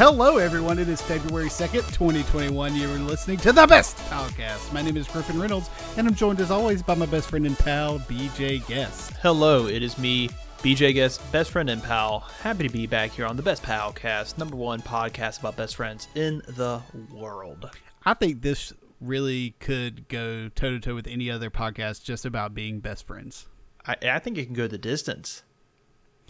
Hello, 0.00 0.38
everyone. 0.38 0.78
It 0.78 0.88
is 0.88 1.02
February 1.02 1.50
2nd, 1.50 1.86
2021. 1.92 2.74
You're 2.74 2.88
listening 3.00 3.36
to 3.40 3.52
the 3.52 3.66
best 3.66 3.98
podcast. 4.08 4.72
My 4.72 4.80
name 4.80 4.96
is 4.96 5.06
Griffin 5.06 5.38
Reynolds, 5.38 5.68
and 5.98 6.08
I'm 6.08 6.14
joined 6.14 6.40
as 6.40 6.50
always 6.50 6.82
by 6.82 6.94
my 6.94 7.04
best 7.04 7.28
friend 7.28 7.44
and 7.44 7.58
pal, 7.58 7.98
BJ 7.98 8.66
Guest. 8.66 9.12
Hello, 9.20 9.66
it 9.66 9.82
is 9.82 9.98
me, 9.98 10.30
BJ 10.60 10.94
Guest, 10.94 11.20
best 11.32 11.50
friend 11.50 11.68
and 11.68 11.82
pal. 11.82 12.20
Happy 12.40 12.66
to 12.66 12.72
be 12.72 12.86
back 12.86 13.10
here 13.10 13.26
on 13.26 13.36
the 13.36 13.42
Best 13.42 13.62
Pal 13.62 13.92
Cast, 13.92 14.38
number 14.38 14.56
one 14.56 14.80
podcast 14.80 15.40
about 15.40 15.58
best 15.58 15.76
friends 15.76 16.08
in 16.14 16.40
the 16.48 16.80
world. 17.12 17.68
I 18.06 18.14
think 18.14 18.40
this 18.40 18.72
really 19.02 19.50
could 19.60 20.08
go 20.08 20.48
toe 20.48 20.70
to 20.70 20.80
toe 20.80 20.94
with 20.94 21.08
any 21.08 21.30
other 21.30 21.50
podcast 21.50 22.04
just 22.04 22.24
about 22.24 22.54
being 22.54 22.80
best 22.80 23.06
friends. 23.06 23.48
I, 23.86 23.96
I 24.02 24.18
think 24.18 24.38
it 24.38 24.46
can 24.46 24.54
go 24.54 24.66
the 24.66 24.78
distance. 24.78 25.42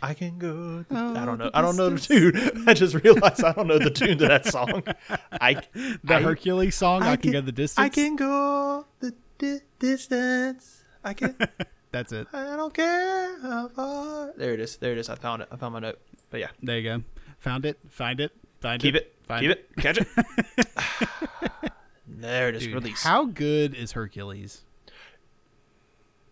I 0.03 0.15
can 0.15 0.39
go. 0.39 0.85
The, 0.89 0.97
Oh, 0.97 1.15
I 1.17 1.25
don't 1.25 1.39
know. 1.39 1.51
I 1.53 1.61
don't 1.63 1.77
know 1.77 1.91
the 1.91 2.01
tune. 2.01 2.65
I 2.67 2.75
just 2.75 2.95
realized 2.95 3.45
I 3.45 3.53
don't 3.53 3.67
know 3.67 3.79
the 3.79 3.91
tune 3.91 4.19
to 4.19 4.29
that 4.29 4.47
song. 4.47 4.83
I 5.33 5.55
The 5.75 6.15
I- 6.15 6.23
Hercules 6.23 6.75
song, 6.75 7.03
I, 7.03 7.17
can, 7.17 7.33
go 7.33 7.41
the 7.41 7.53
distance. 7.53 7.85
I 7.85 7.89
can 7.89 8.17
go 8.17 8.87
the 9.01 9.15
di- 9.39 9.61
distance. 9.79 10.85
I 11.05 11.13
can. 11.15 11.37
That's 11.93 12.13
it. 12.13 12.29
I 12.33 12.57
don't 12.57 12.73
care 12.73 13.41
how 13.41 13.69
far. 13.69 14.33
There 14.37 14.55
it 14.55 14.61
is. 14.61 14.77
There 14.77 14.93
it 14.93 14.99
is. 14.99 15.09
I 15.11 15.17
found 15.17 15.43
it. 15.43 15.49
I 15.51 15.57
found 15.57 15.73
my 15.75 15.81
note. 15.81 15.99
But 16.31 16.41
yeah, 16.41 16.49
There 16.63 16.79
you 16.79 16.85
go. 16.85 17.03
Found 17.41 17.65
it. 17.67 17.79
Find 17.89 18.21
it. 18.21 18.33
Find 18.61 18.81
it. 18.83 18.87
keep 18.87 18.95
it. 18.95 19.15
Find 19.27 19.41
keep 19.43 19.51
it. 19.51 19.69
Catch 19.77 19.99
it. 19.99 20.09
there 22.07 22.49
it 22.49 22.57
is. 22.57 22.63
Dude, 22.65 22.75
Release. 22.75 23.03
How 23.03 23.25
good 23.25 23.75
is 23.75 23.93
Hercules? 23.93 24.63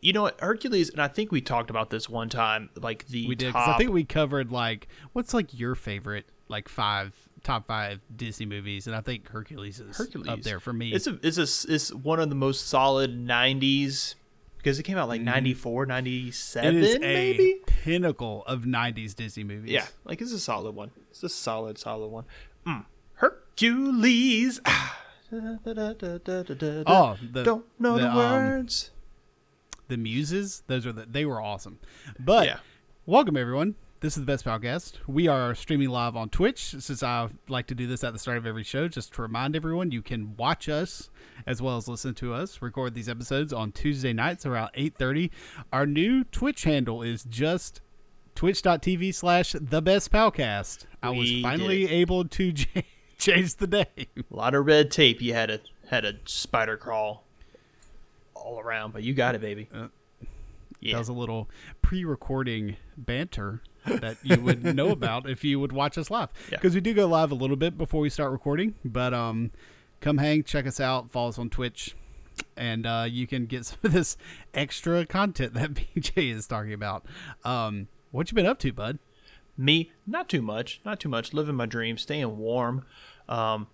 You 0.00 0.12
know 0.12 0.22
what 0.22 0.40
Hercules, 0.40 0.90
and 0.90 1.00
I 1.00 1.08
think 1.08 1.32
we 1.32 1.40
talked 1.40 1.70
about 1.70 1.90
this 1.90 2.08
one 2.08 2.28
time. 2.28 2.70
Like 2.76 3.06
the 3.08 3.26
We 3.28 3.34
did 3.34 3.52
top. 3.52 3.68
I 3.68 3.78
think 3.78 3.90
we 3.90 4.04
covered 4.04 4.50
like 4.52 4.88
what's 5.12 5.34
like 5.34 5.58
your 5.58 5.74
favorite 5.74 6.26
like 6.48 6.68
five 6.68 7.14
top 7.44 7.66
five 7.66 8.00
Disney 8.14 8.46
movies, 8.46 8.86
and 8.86 8.94
I 8.96 9.00
think 9.00 9.28
Hercules 9.28 9.80
is 9.80 9.96
Hercules 9.96 10.28
up 10.28 10.42
there 10.42 10.60
for 10.60 10.72
me. 10.72 10.92
It's 10.92 11.06
a, 11.06 11.18
it's 11.22 11.38
a, 11.38 11.72
it's 11.72 11.92
one 11.94 12.20
of 12.20 12.28
the 12.28 12.34
most 12.34 12.66
solid 12.68 13.12
'90s 13.16 14.14
because 14.56 14.78
it 14.78 14.82
came 14.82 14.98
out 14.98 15.08
like 15.08 15.20
94, 15.20 15.84
Mm-hmm. 15.86 15.90
it 15.90 15.94
97, 15.94 16.76
is 16.76 16.94
a 16.96 16.98
maybe. 16.98 17.56
pinnacle 17.66 18.44
of 18.46 18.62
'90s 18.62 19.14
Disney 19.14 19.44
movies. 19.44 19.70
Yeah, 19.70 19.86
like 20.04 20.20
it's 20.20 20.32
a 20.32 20.38
solid 20.40 20.74
one. 20.74 20.90
It's 21.10 21.22
a 21.22 21.28
solid, 21.28 21.78
solid 21.78 22.08
one. 22.08 22.24
Mm. 22.66 22.84
Hercules. 23.14 24.60
Oh, 25.30 27.16
the 27.32 27.42
don't 27.44 27.64
know 27.78 27.98
the, 27.98 28.08
um, 28.08 28.16
words. 28.16 28.90
The 29.88 29.96
muses. 29.96 30.62
Those 30.66 30.86
are 30.86 30.92
the 30.92 31.06
they 31.10 31.24
were 31.24 31.40
awesome. 31.40 31.78
But 32.18 32.46
Yeah. 32.46 32.58
welcome 33.06 33.36
everyone. 33.36 33.74
This 34.00 34.16
is 34.16 34.22
the 34.24 34.26
best 34.32 34.44
podcast. 34.44 34.98
We 35.08 35.26
are 35.26 35.56
streaming 35.56 35.88
live 35.88 36.14
on 36.14 36.28
Twitch. 36.28 36.60
Since 36.78 37.02
I 37.02 37.30
like 37.48 37.66
to 37.66 37.74
do 37.74 37.88
this 37.88 38.04
at 38.04 38.12
the 38.12 38.18
start 38.20 38.36
of 38.38 38.46
every 38.46 38.62
show, 38.62 38.86
just 38.86 39.12
to 39.14 39.22
remind 39.22 39.56
everyone, 39.56 39.90
you 39.90 40.02
can 40.02 40.36
watch 40.36 40.68
us 40.68 41.10
as 41.46 41.60
well 41.60 41.76
as 41.76 41.88
listen 41.88 42.14
to 42.14 42.32
us 42.32 42.62
record 42.62 42.94
these 42.94 43.08
episodes 43.08 43.52
on 43.52 43.72
Tuesday 43.72 44.12
nights 44.12 44.46
around 44.46 44.70
eight 44.74 44.94
thirty. 44.96 45.32
Our 45.72 45.84
new 45.84 46.22
Twitch 46.24 46.62
handle 46.62 47.02
is 47.02 47.24
just 47.24 47.80
twitch.tv 48.36 49.12
slash 49.14 49.56
the 49.60 49.82
best 49.82 50.12
palcast. 50.12 50.84
I 51.02 51.10
was 51.10 51.28
finally 51.42 51.90
able 51.90 52.24
to 52.26 52.52
ch- 52.52 52.68
change 53.18 53.56
the 53.56 53.66
name. 53.66 54.06
A 54.30 54.36
lot 54.36 54.54
of 54.54 54.64
red 54.64 54.92
tape. 54.92 55.20
You 55.20 55.34
had 55.34 55.50
a 55.50 55.60
had 55.88 56.04
a 56.04 56.14
spider 56.26 56.76
crawl 56.76 57.24
all 58.44 58.60
around, 58.60 58.92
but 58.92 59.02
you 59.02 59.14
got 59.14 59.34
it, 59.34 59.40
baby. 59.40 59.68
Uh, 59.72 59.88
yeah. 60.80 60.92
That 60.94 60.98
was 61.00 61.08
a 61.08 61.12
little 61.12 61.48
pre-recording 61.82 62.76
banter 62.96 63.62
that 63.84 64.16
you 64.22 64.40
would 64.40 64.62
know 64.76 64.88
about 64.90 65.28
if 65.28 65.42
you 65.42 65.58
would 65.58 65.72
watch 65.72 65.98
us 65.98 66.10
live. 66.10 66.28
Yeah. 66.50 66.58
Because 66.58 66.74
we 66.74 66.80
do 66.80 66.94
go 66.94 67.06
live 67.06 67.32
a 67.32 67.34
little 67.34 67.56
bit 67.56 67.76
before 67.76 68.00
we 68.00 68.10
start 68.10 68.30
recording, 68.30 68.74
but 68.84 69.12
um, 69.12 69.50
come 70.00 70.18
hang, 70.18 70.44
check 70.44 70.66
us 70.66 70.78
out, 70.78 71.10
follow 71.10 71.30
us 71.30 71.38
on 71.38 71.50
Twitch, 71.50 71.96
and 72.56 72.86
uh, 72.86 73.06
you 73.08 73.26
can 73.26 73.46
get 73.46 73.66
some 73.66 73.78
of 73.82 73.92
this 73.92 74.16
extra 74.54 75.04
content 75.04 75.54
that 75.54 75.74
BJ 75.74 76.32
is 76.32 76.46
talking 76.46 76.72
about. 76.72 77.04
Um, 77.44 77.88
what 78.10 78.30
you 78.30 78.34
been 78.34 78.46
up 78.46 78.58
to, 78.60 78.72
bud? 78.72 78.98
Me, 79.56 79.90
not 80.06 80.28
too 80.28 80.40
much, 80.42 80.80
not 80.84 81.00
too 81.00 81.08
much. 81.08 81.34
Living 81.34 81.56
my 81.56 81.66
dream, 81.66 81.98
staying 81.98 82.38
warm. 82.38 82.84
Um, 83.28 83.66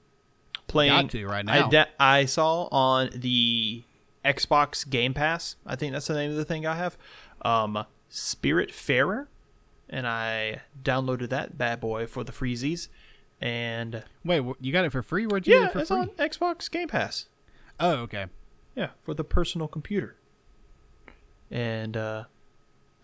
playing. 0.66 0.92
Got 0.92 1.10
to 1.10 1.26
right 1.26 1.44
I, 1.46 1.60
now. 1.60 1.68
da- 1.68 1.84
I 2.00 2.24
saw 2.24 2.68
on 2.72 3.10
the 3.14 3.84
Xbox 4.24 4.88
Game 4.88 5.14
Pass. 5.14 5.56
I 5.66 5.76
think 5.76 5.92
that's 5.92 6.06
the 6.06 6.14
name 6.14 6.30
of 6.30 6.36
the 6.36 6.44
thing 6.44 6.66
I 6.66 6.76
have. 6.76 6.96
Um, 7.42 7.84
Spiritfarer, 8.10 9.26
and 9.88 10.06
I 10.06 10.62
downloaded 10.82 11.28
that 11.30 11.58
bad 11.58 11.80
boy 11.80 12.06
for 12.06 12.24
the 12.24 12.32
freezies. 12.32 12.88
And 13.40 14.04
Wait, 14.24 14.42
you 14.60 14.72
got 14.72 14.84
it 14.84 14.92
for 14.92 15.02
free? 15.02 15.26
Where'd 15.26 15.46
you 15.46 15.54
yeah, 15.54 15.60
get 15.60 15.68
it 15.68 15.72
for 15.72 15.78
it's 15.80 15.88
free? 15.88 15.98
on 15.98 16.08
Xbox 16.10 16.70
Game 16.70 16.88
Pass. 16.88 17.26
Oh, 17.78 17.96
okay. 17.96 18.26
Yeah, 18.74 18.90
for 19.02 19.14
the 19.14 19.24
personal 19.24 19.68
computer. 19.68 20.16
And 21.50 21.96
uh 21.96 22.24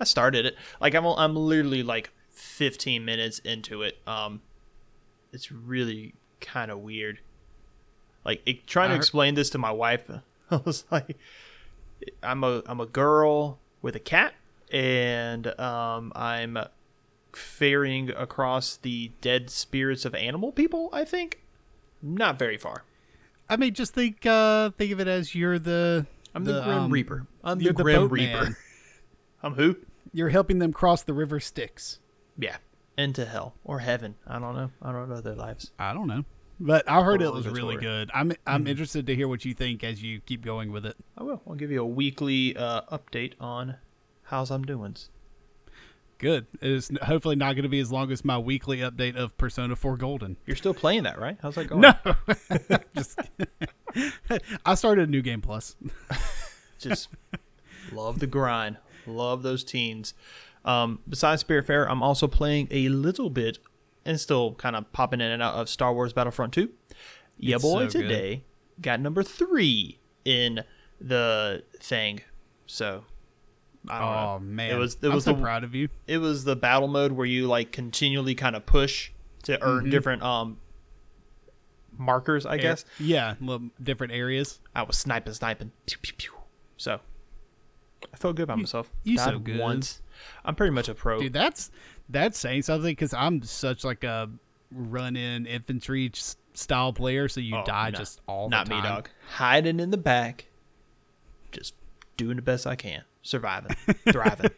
I 0.00 0.04
started 0.04 0.46
it. 0.46 0.56
Like 0.80 0.94
I'm 0.94 1.04
I'm 1.04 1.36
literally 1.36 1.82
like 1.82 2.10
15 2.30 3.04
minutes 3.04 3.40
into 3.40 3.82
it. 3.82 3.98
Um 4.06 4.40
it's 5.32 5.52
really 5.52 6.14
kind 6.40 6.70
of 6.70 6.78
weird. 6.78 7.20
Like 8.24 8.42
it, 8.46 8.66
trying 8.66 8.90
to 8.90 8.96
explain 8.96 9.34
this 9.34 9.50
to 9.50 9.58
my 9.58 9.70
wife, 9.70 10.10
I 10.56 10.60
was 10.64 10.84
like 10.90 11.16
I'm 12.22 12.44
a 12.44 12.62
I'm 12.66 12.80
a 12.80 12.86
girl 12.86 13.58
with 13.82 13.96
a 13.96 14.00
cat 14.00 14.34
and 14.72 15.46
um 15.60 16.12
I'm 16.14 16.58
ferrying 17.32 18.10
across 18.10 18.76
the 18.76 19.12
dead 19.20 19.50
spirits 19.50 20.04
of 20.04 20.14
animal 20.14 20.52
people, 20.52 20.88
I 20.92 21.04
think. 21.04 21.40
Not 22.02 22.38
very 22.38 22.56
far. 22.56 22.84
I 23.48 23.56
mean, 23.56 23.74
just 23.74 23.94
think 23.94 24.24
uh, 24.26 24.70
think 24.70 24.92
of 24.92 25.00
it 25.00 25.08
as 25.08 25.34
you're 25.34 25.58
the 25.58 26.06
I'm 26.34 26.44
the, 26.44 26.62
Grim 26.62 26.78
um, 26.78 26.90
Reaper. 26.90 27.26
I'm 27.42 27.58
the 27.58 27.72
Grim 27.72 28.08
Reaper. 28.08 28.44
man. 28.44 28.56
I'm 29.42 29.54
who? 29.54 29.76
You're 30.12 30.28
helping 30.28 30.58
them 30.58 30.72
cross 30.72 31.02
the 31.02 31.12
river 31.12 31.40
Styx. 31.40 31.98
Yeah. 32.38 32.56
Into 32.96 33.24
hell 33.24 33.54
or 33.64 33.80
heaven. 33.80 34.14
I 34.26 34.38
don't 34.38 34.54
know. 34.54 34.70
I 34.82 34.92
don't 34.92 35.08
know 35.08 35.20
their 35.20 35.34
lives. 35.34 35.72
I 35.78 35.92
don't 35.92 36.06
know, 36.06 36.24
but 36.60 36.88
I 36.88 37.02
heard 37.02 37.22
it 37.22 37.32
was 37.32 37.48
really 37.48 37.76
good. 37.76 38.10
I'm 38.14 38.32
I'm 38.46 38.66
interested 38.66 39.06
to 39.06 39.16
hear 39.16 39.26
what 39.26 39.44
you 39.44 39.54
think 39.54 39.82
as 39.82 40.02
you 40.02 40.20
keep 40.20 40.44
going 40.44 40.70
with 40.70 40.84
it. 40.84 40.96
I 41.16 41.22
will. 41.22 41.42
I'll 41.48 41.54
give 41.54 41.70
you 41.70 41.80
a 41.80 41.86
weekly 41.86 42.56
uh, 42.56 42.82
update 42.92 43.32
on 43.40 43.76
how's 44.24 44.50
I'm 44.50 44.64
doing. 44.64 44.96
Good. 46.18 46.46
It's 46.60 46.90
hopefully 47.02 47.34
not 47.34 47.54
going 47.54 47.62
to 47.62 47.70
be 47.70 47.80
as 47.80 47.90
long 47.90 48.12
as 48.12 48.26
my 48.26 48.36
weekly 48.36 48.78
update 48.78 49.16
of 49.16 49.36
Persona 49.38 49.74
4 49.74 49.96
Golden. 49.96 50.36
You're 50.44 50.54
still 50.54 50.74
playing 50.74 51.04
that, 51.04 51.18
right? 51.18 51.38
How's 51.40 51.54
that 51.54 51.66
going? 51.66 51.80
No, 51.80 51.94
just 52.94 53.18
I 54.66 54.74
started 54.74 55.08
a 55.08 55.10
new 55.10 55.22
game 55.22 55.40
plus. 55.40 55.76
Just 56.78 57.08
love 57.90 58.18
the 58.18 58.26
grind. 58.26 58.76
Love 59.06 59.42
those 59.42 59.64
teens. 59.64 60.12
Um, 60.64 61.00
besides 61.08 61.40
Spirit 61.40 61.66
Fair, 61.66 61.88
I'm 61.88 62.02
also 62.02 62.28
playing 62.28 62.68
a 62.70 62.90
little 62.90 63.30
bit 63.30 63.58
and 64.10 64.20
still 64.20 64.54
kind 64.54 64.76
of 64.76 64.92
popping 64.92 65.20
in 65.20 65.30
and 65.30 65.42
out 65.42 65.54
of 65.54 65.68
Star 65.68 65.94
Wars 65.94 66.12
Battlefront 66.12 66.52
2. 66.52 66.68
Yeah, 67.38 67.54
It's 67.56 67.64
boy, 67.64 67.88
so 67.88 67.98
good. 68.00 68.08
today 68.08 68.44
got 68.82 69.00
number 69.00 69.22
three 69.22 69.98
in 70.24 70.64
the 71.00 71.62
thing. 71.80 72.20
So, 72.66 73.04
I 73.88 73.98
don't 73.98 74.08
know. 74.10 74.34
Oh 74.36 74.38
man, 74.40 74.70
it 74.72 74.78
was 74.78 74.96
it 75.00 75.06
I'm 75.08 75.14
was 75.14 75.24
so 75.24 75.32
the 75.32 75.40
proud 75.40 75.64
of 75.64 75.74
you. 75.74 75.88
it 76.06 76.18
was 76.18 76.44
the 76.44 76.54
battle 76.56 76.88
mode 76.88 77.12
where 77.12 77.26
you 77.26 77.46
like 77.46 77.72
continually 77.72 78.34
kind 78.34 78.54
of 78.54 78.66
push 78.66 79.10
to 79.44 79.60
earn 79.62 79.84
Mm-hmm. 79.84 79.90
different 79.90 80.22
um 80.22 80.58
markers. 81.96 82.46
I 82.46 82.58
guess 82.58 82.84
Yeah, 82.98 83.34
different 83.82 84.12
areas. 84.12 84.60
I 84.74 84.82
was 84.82 84.96
sniping, 84.96 85.32
sniping, 85.34 85.72
pew, 85.86 85.98
pew, 86.02 86.12
pew. 86.16 86.32
so 86.76 87.00
I 88.12 88.16
felt 88.16 88.36
good 88.36 88.44
about 88.44 88.58
myself. 88.58 88.92
you 89.02 89.16
Died 89.16 89.32
so 89.32 89.38
good. 89.38 89.58
once. 89.58 90.00
I'm 90.44 90.54
pretty 90.54 90.72
much 90.74 90.88
a 90.88 90.94
pro. 90.94 91.20
Dude, 91.20 91.32
that's 91.32 91.70
that's 92.10 92.38
saying 92.38 92.62
something 92.62 92.90
because 92.92 93.14
I'm 93.14 93.42
such 93.42 93.84
like 93.84 94.04
a 94.04 94.28
run-in 94.72 95.46
infantry 95.46 96.10
style 96.54 96.92
player. 96.92 97.28
So 97.28 97.40
you 97.40 97.56
Oh, 97.56 97.64
die 97.64 97.90
no, 97.90 97.98
just 97.98 98.20
all 98.26 98.48
Not 98.48 98.66
the 98.66 98.74
time. 98.74 98.82
me, 98.82 98.88
dog. 98.88 99.10
Hiding 99.36 99.80
in 99.80 99.90
the 99.90 99.96
back, 99.98 100.46
just 101.52 101.74
doing 102.16 102.36
the 102.36 102.42
best 102.42 102.66
I 102.66 102.76
can, 102.76 103.02
surviving, 103.22 103.76
thriving. 104.10 104.50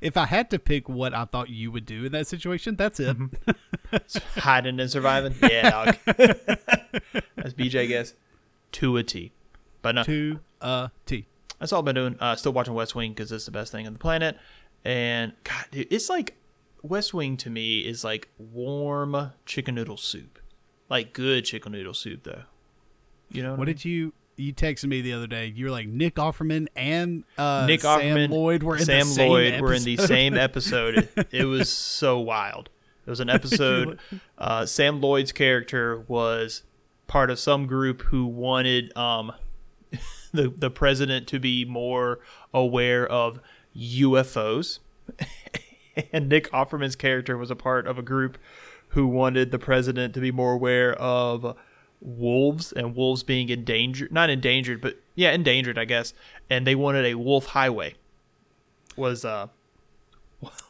If 0.00 0.16
I 0.16 0.26
had 0.26 0.50
to 0.50 0.58
pick 0.58 0.88
what 0.88 1.12
I 1.14 1.24
thought 1.24 1.50
you 1.50 1.70
would 1.72 1.84
do 1.86 2.04
in 2.04 2.12
that 2.12 2.26
situation, 2.26 2.76
that's 2.76 3.00
it. 3.00 3.16
Mm-hmm. 3.18 4.38
Hiding 4.40 4.80
and 4.80 4.90
surviving. 4.90 5.34
Yeah, 5.42 5.70
dog. 5.70 5.96
That's 7.36 7.52
BJ 7.54 7.88
Guest 7.88 8.14
to 8.72 8.96
a 8.96 9.02
T. 9.02 9.32
But 9.82 9.94
no, 9.96 10.02
to 10.04 10.40
a 10.60 10.90
T. 11.06 11.26
that's 11.58 11.72
all 11.72 11.80
I've 11.80 11.84
been 11.84 11.94
doing. 11.94 12.16
Uh, 12.18 12.34
still 12.36 12.52
watching 12.52 12.72
West 12.74 12.94
Wing 12.94 13.12
because 13.12 13.30
it's 13.32 13.44
the 13.44 13.50
best 13.50 13.70
thing 13.72 13.86
on 13.86 13.92
the 13.92 13.98
planet. 13.98 14.38
And 14.84 15.32
God, 15.44 15.66
dude, 15.70 15.88
it's 15.92 16.08
like 16.08 16.34
West 16.84 17.14
Wing 17.14 17.36
to 17.38 17.48
me 17.50 17.78
is 17.78 18.04
like 18.04 18.28
warm 18.38 19.32
chicken 19.46 19.74
noodle 19.74 19.96
soup, 19.96 20.38
like 20.90 21.14
good 21.14 21.44
chicken 21.46 21.72
noodle 21.72 21.94
soup 21.94 22.24
though. 22.24 22.42
You 23.30 23.42
know 23.42 23.54
What 23.54 23.68
I 23.68 23.72
did 23.72 23.84
you 23.84 24.12
you 24.36 24.52
texted 24.52 24.84
me 24.88 25.00
the 25.00 25.14
other 25.14 25.26
day? 25.26 25.46
You 25.46 25.64
were 25.66 25.70
like 25.70 25.86
Nick 25.88 26.16
Offerman 26.16 26.66
and 26.76 27.24
uh, 27.38 27.60
mean? 27.60 27.66
Nick 27.68 27.80
Sam 27.80 28.00
Offerman, 28.00 28.30
Lloyd 28.30 28.62
were 28.62 28.76
in 28.76 28.84
Sam 28.84 29.00
the 29.00 29.14
same 29.14 29.30
Lloyd 29.30 29.60
were 29.60 29.72
in 29.72 29.82
the 29.82 29.96
same 29.96 30.36
episode. 30.36 31.08
it 31.30 31.46
was 31.46 31.70
so 31.70 32.18
wild. 32.18 32.68
It 33.06 33.10
was 33.10 33.20
an 33.20 33.30
episode. 33.30 33.98
uh, 34.36 34.66
Sam 34.66 35.00
Lloyd's 35.00 35.32
character 35.32 36.04
was 36.06 36.64
part 37.06 37.30
of 37.30 37.38
some 37.38 37.66
group 37.66 38.02
who 38.02 38.26
wanted 38.26 38.94
um, 38.96 39.32
the 40.32 40.52
the 40.54 40.70
president 40.70 41.28
to 41.28 41.38
be 41.38 41.64
more 41.64 42.20
aware 42.52 43.06
of 43.06 43.40
UFOs, 43.74 44.80
and 46.12 46.28
Nick 46.28 46.50
Offerman's 46.50 46.96
character 46.96 47.36
was 47.36 47.50
a 47.50 47.56
part 47.56 47.86
of 47.86 47.98
a 47.98 48.02
group 48.02 48.38
who 48.88 49.06
wanted 49.06 49.50
the 49.50 49.58
president 49.58 50.14
to 50.14 50.20
be 50.20 50.30
more 50.30 50.52
aware 50.52 50.94
of 50.94 51.56
wolves 52.00 52.70
and 52.72 52.94
wolves 52.94 53.22
being 53.22 53.48
endangered 53.48 54.12
not 54.12 54.28
endangered 54.28 54.78
but 54.78 55.00
yeah 55.14 55.30
endangered 55.32 55.78
i 55.78 55.84
guess. 55.84 56.12
And 56.50 56.66
they 56.66 56.74
wanted 56.74 57.06
a 57.06 57.14
wolf 57.14 57.46
highway 57.46 57.94
was 58.96 59.24
uh 59.24 59.48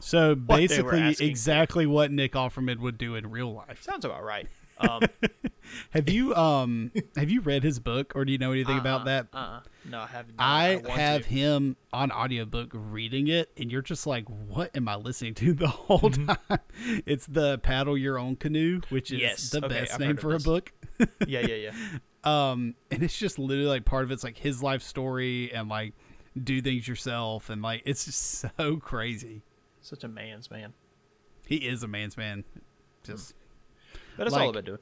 So 0.01 0.35
basically, 0.37 1.17
exactly 1.19 1.87
what 1.87 2.11
Nick 2.11 2.33
Offerman 2.33 2.79
would 2.79 2.99
do 2.99 3.17
in 3.17 3.31
real 3.31 3.53
life. 3.53 3.83
sounds 3.83 4.05
about 4.05 4.23
right 4.23 4.49
um 4.79 5.03
Have 5.91 6.09
you 6.11 6.35
um 6.35 6.93
have 7.17 7.31
you 7.31 7.41
read 7.41 7.63
his 7.63 7.79
book 7.81 8.13
or 8.15 8.25
do 8.25 8.33
you 8.33 8.39
know 8.39 8.53
anything 8.53 8.79
about 8.79 9.07
that? 9.07 9.29
uh 9.33 9.61
no 9.85 10.01
i 10.01 10.07
haven't 10.07 10.35
I 10.39 10.77
want 10.85 11.01
have 11.01 11.23
to. 11.25 11.29
him 11.29 11.77
on 11.93 12.13
audiobook 12.13 12.71
reading 12.75 13.29
it 13.29 13.51
and 13.57 13.73
you're 13.73 13.83
just 13.83 14.07
like 14.07 14.27
what 14.29 14.71
am 14.77 14.89
I 14.89 14.97
listening 14.97 15.35
to 15.35 15.53
the 15.55 15.67
whole 15.69 15.99
Mm-hmm. 16.01 16.27
time? 16.27 16.59
It's 17.07 17.27
the 17.27 17.59
paddle 17.59 17.97
your 17.97 18.19
own 18.19 18.37
canoe, 18.37 18.81
which 18.91 19.11
is 19.11 19.21
Yes, 19.21 19.51
the 19.51 19.59
okay, 19.65 19.69
best 19.69 19.95
I've 19.95 20.01
name 20.01 20.17
for 20.17 20.35
a 20.35 20.39
book. 20.39 20.73
yeah 21.27 21.41
yeah 21.41 21.55
yeah 21.55 21.73
um 22.25 22.75
and 22.91 23.03
it's 23.03 23.19
just 23.19 23.39
literally 23.39 23.69
like 23.69 23.85
part 23.85 24.05
of 24.05 24.11
it's 24.11 24.25
like 24.25 24.37
his 24.39 24.63
life 24.63 24.83
story 24.83 25.53
and 25.53 25.69
like 25.69 25.95
do 26.43 26.61
things 26.61 26.87
yourself 26.87 27.49
and 27.49 27.63
like 27.63 27.83
it's 27.87 28.05
just 28.05 28.21
so 28.59 28.77
crazy. 28.77 29.43
such 29.81 30.05
a 30.05 30.09
man's 30.09 30.51
man 30.51 30.73
He 31.47 31.57
is 31.57 31.83
a 31.83 31.89
man's 31.89 32.17
man. 32.17 32.45
Just 33.05 33.35
but 34.17 34.25
that's 34.25 34.33
Like- 34.35 34.43
all 34.45 34.51
about 34.51 34.65
doing 34.65 34.79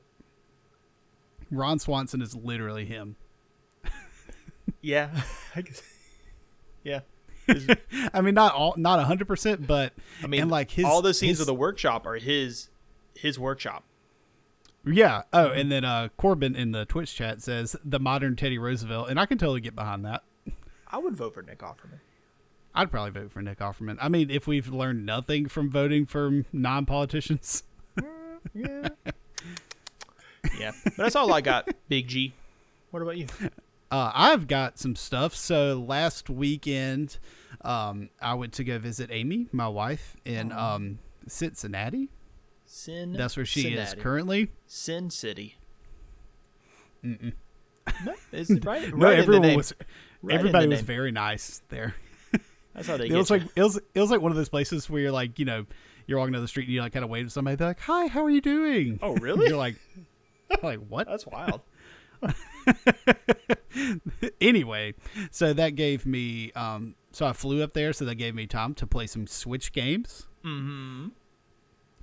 Ron 1.51 1.79
Swanson 1.79 2.23
is 2.23 2.35
literally 2.35 2.85
him. 2.87 3.17
yeah 4.81 5.11
I 5.57 5.63
guess 5.63 5.83
yeah 6.83 7.01
I 8.15 8.21
mean, 8.21 8.35
not 8.35 8.55
all, 8.55 8.75
not 8.77 9.03
hundred 9.05 9.27
percent, 9.27 9.67
but 9.67 9.93
i 10.23 10.27
mean 10.29 10.43
and 10.43 10.51
like 10.51 10.71
his 10.71 10.85
all 10.85 11.03
the 11.03 11.13
scenes 11.13 11.33
his- 11.33 11.41
of 11.41 11.47
the 11.47 11.55
workshop 11.55 12.07
are 12.07 12.15
his 12.17 12.69
his 13.15 13.39
workshop 13.39 13.85
yeah. 14.85 15.23
Oh, 15.33 15.47
and 15.51 15.71
then 15.71 15.85
uh, 15.85 16.09
Corbin 16.17 16.57
in 16.57 16.73
the 16.73 16.85
Twitch 16.85 17.15
chat 17.15 17.41
says 17.41 17.77
the 17.85 18.01
modern 18.01 18.35
Teddy 18.35 18.59
Roosevelt, 18.59 19.11
and 19.11 19.21
I 19.21 19.27
can 19.27 19.39
totally 19.39 19.61
get 19.61 19.77
behind 19.77 20.05
that. 20.05 20.25
i 20.89 20.99
would 20.99 21.15
vote 21.15 21.35
for 21.35 21.43
nick 21.43 21.59
offerman 21.61 22.01
I'd 22.75 22.91
probably 22.91 23.11
vote 23.11 23.31
for 23.31 23.43
Nick 23.43 23.59
Offerman. 23.59 23.99
I 24.01 24.09
mean, 24.09 24.31
if 24.31 24.47
we've 24.47 24.69
learned 24.69 25.05
nothing 25.05 25.47
from 25.47 25.69
voting 25.71 26.07
for 26.07 26.45
non-politicians, 26.55 27.65
yeah 28.55 28.89
yeah 30.63 30.73
but 30.85 30.97
that's 30.97 31.17
all 31.17 31.33
i 31.33 31.41
got 31.41 31.69
big 31.89 32.07
g 32.09 32.33
what 32.91 33.03
about 33.03 33.17
you 33.17 33.27
uh, 33.91 34.11
I've 34.15 34.47
got 34.47 34.79
some 34.79 34.97
stuff. 34.97 35.35
So 35.35 35.75
last 35.87 36.31
weekend, 36.31 37.19
um, 37.61 38.09
I 38.23 38.33
went 38.33 38.55
to 38.55 38.65
go 38.65 38.79
visit 38.79 39.11
Amy, 39.13 39.49
my 39.53 39.69
wife, 39.69 40.17
in 40.25 40.51
um, 40.51 40.99
Cincinnati. 41.29 42.09
sin 42.65 43.13
That's 43.13 43.37
where 43.37 43.45
she 43.45 43.61
is 43.61 43.65
Cincinnati. 43.67 44.01
currently. 44.01 44.51
sin 44.67 45.11
city 45.11 45.57
Mm-mm. 47.05 47.33
no, 48.07 48.15
it's 48.33 48.51
right, 48.65 48.89
No, 48.97 49.07
right 49.07 49.13
in 49.13 49.17
the 49.19 49.23
everyone 49.23 49.43
name. 49.43 49.57
was. 49.57 49.75
Right 50.23 50.35
in 50.35 50.39
everybody 50.39 50.65
the 50.67 50.71
was 50.71 50.79
name. 50.79 50.87
very 50.87 51.13
nice 51.13 51.63
there. 51.69 51.95
That's 52.75 52.87
how 52.87 52.97
they 52.97 53.07
It 53.07 53.09
get 53.11 53.19
was 53.19 53.29
you. 53.31 53.37
like 53.39 53.49
it 53.57 53.63
was 53.63 53.77
it 53.95 54.01
was 54.01 54.11
like 54.11 54.21
one 54.23 54.33
of 54.33 54.37
those 54.37 54.49
places 54.49 54.89
where 54.89 55.03
you're 55.03 55.13
like 55.13 55.39
you 55.39 55.45
know 55.45 55.67
you're 56.07 56.19
walking 56.19 56.33
down 56.33 56.41
the 56.43 56.49
street 56.49 56.65
and 56.65 56.73
you 56.75 56.81
like 56.81 56.93
kind 56.95 57.05
of 57.05 57.11
wave 57.11 57.27
to 57.27 57.31
somebody 57.31 57.57
they're 57.57 57.69
like 57.69 57.81
hi 57.81 58.07
how 58.07 58.25
are 58.25 58.31
you 58.31 58.41
doing 58.41 58.99
Oh, 59.03 59.15
really? 59.17 59.49
you're 59.49 59.59
like 59.59 59.77
like 60.63 60.79
what 60.89 61.07
That's 61.09 61.27
wild. 61.27 61.61
anyway 64.41 64.95
so 65.31 65.53
that 65.53 65.71
gave 65.71 66.07
me 66.07 66.53
um 66.53 66.95
so 67.11 67.27
I 67.27 67.33
flew 67.33 67.63
up 67.63 67.73
there 67.73 67.93
so 67.93 68.05
that 68.05 68.15
gave 68.15 68.35
me 68.35 68.47
time 68.47 68.75
to 68.75 68.87
play 68.87 69.07
some 69.07 69.27
Switch 69.27 69.73
games 69.73 70.27
Mm-hmm. 70.45 71.09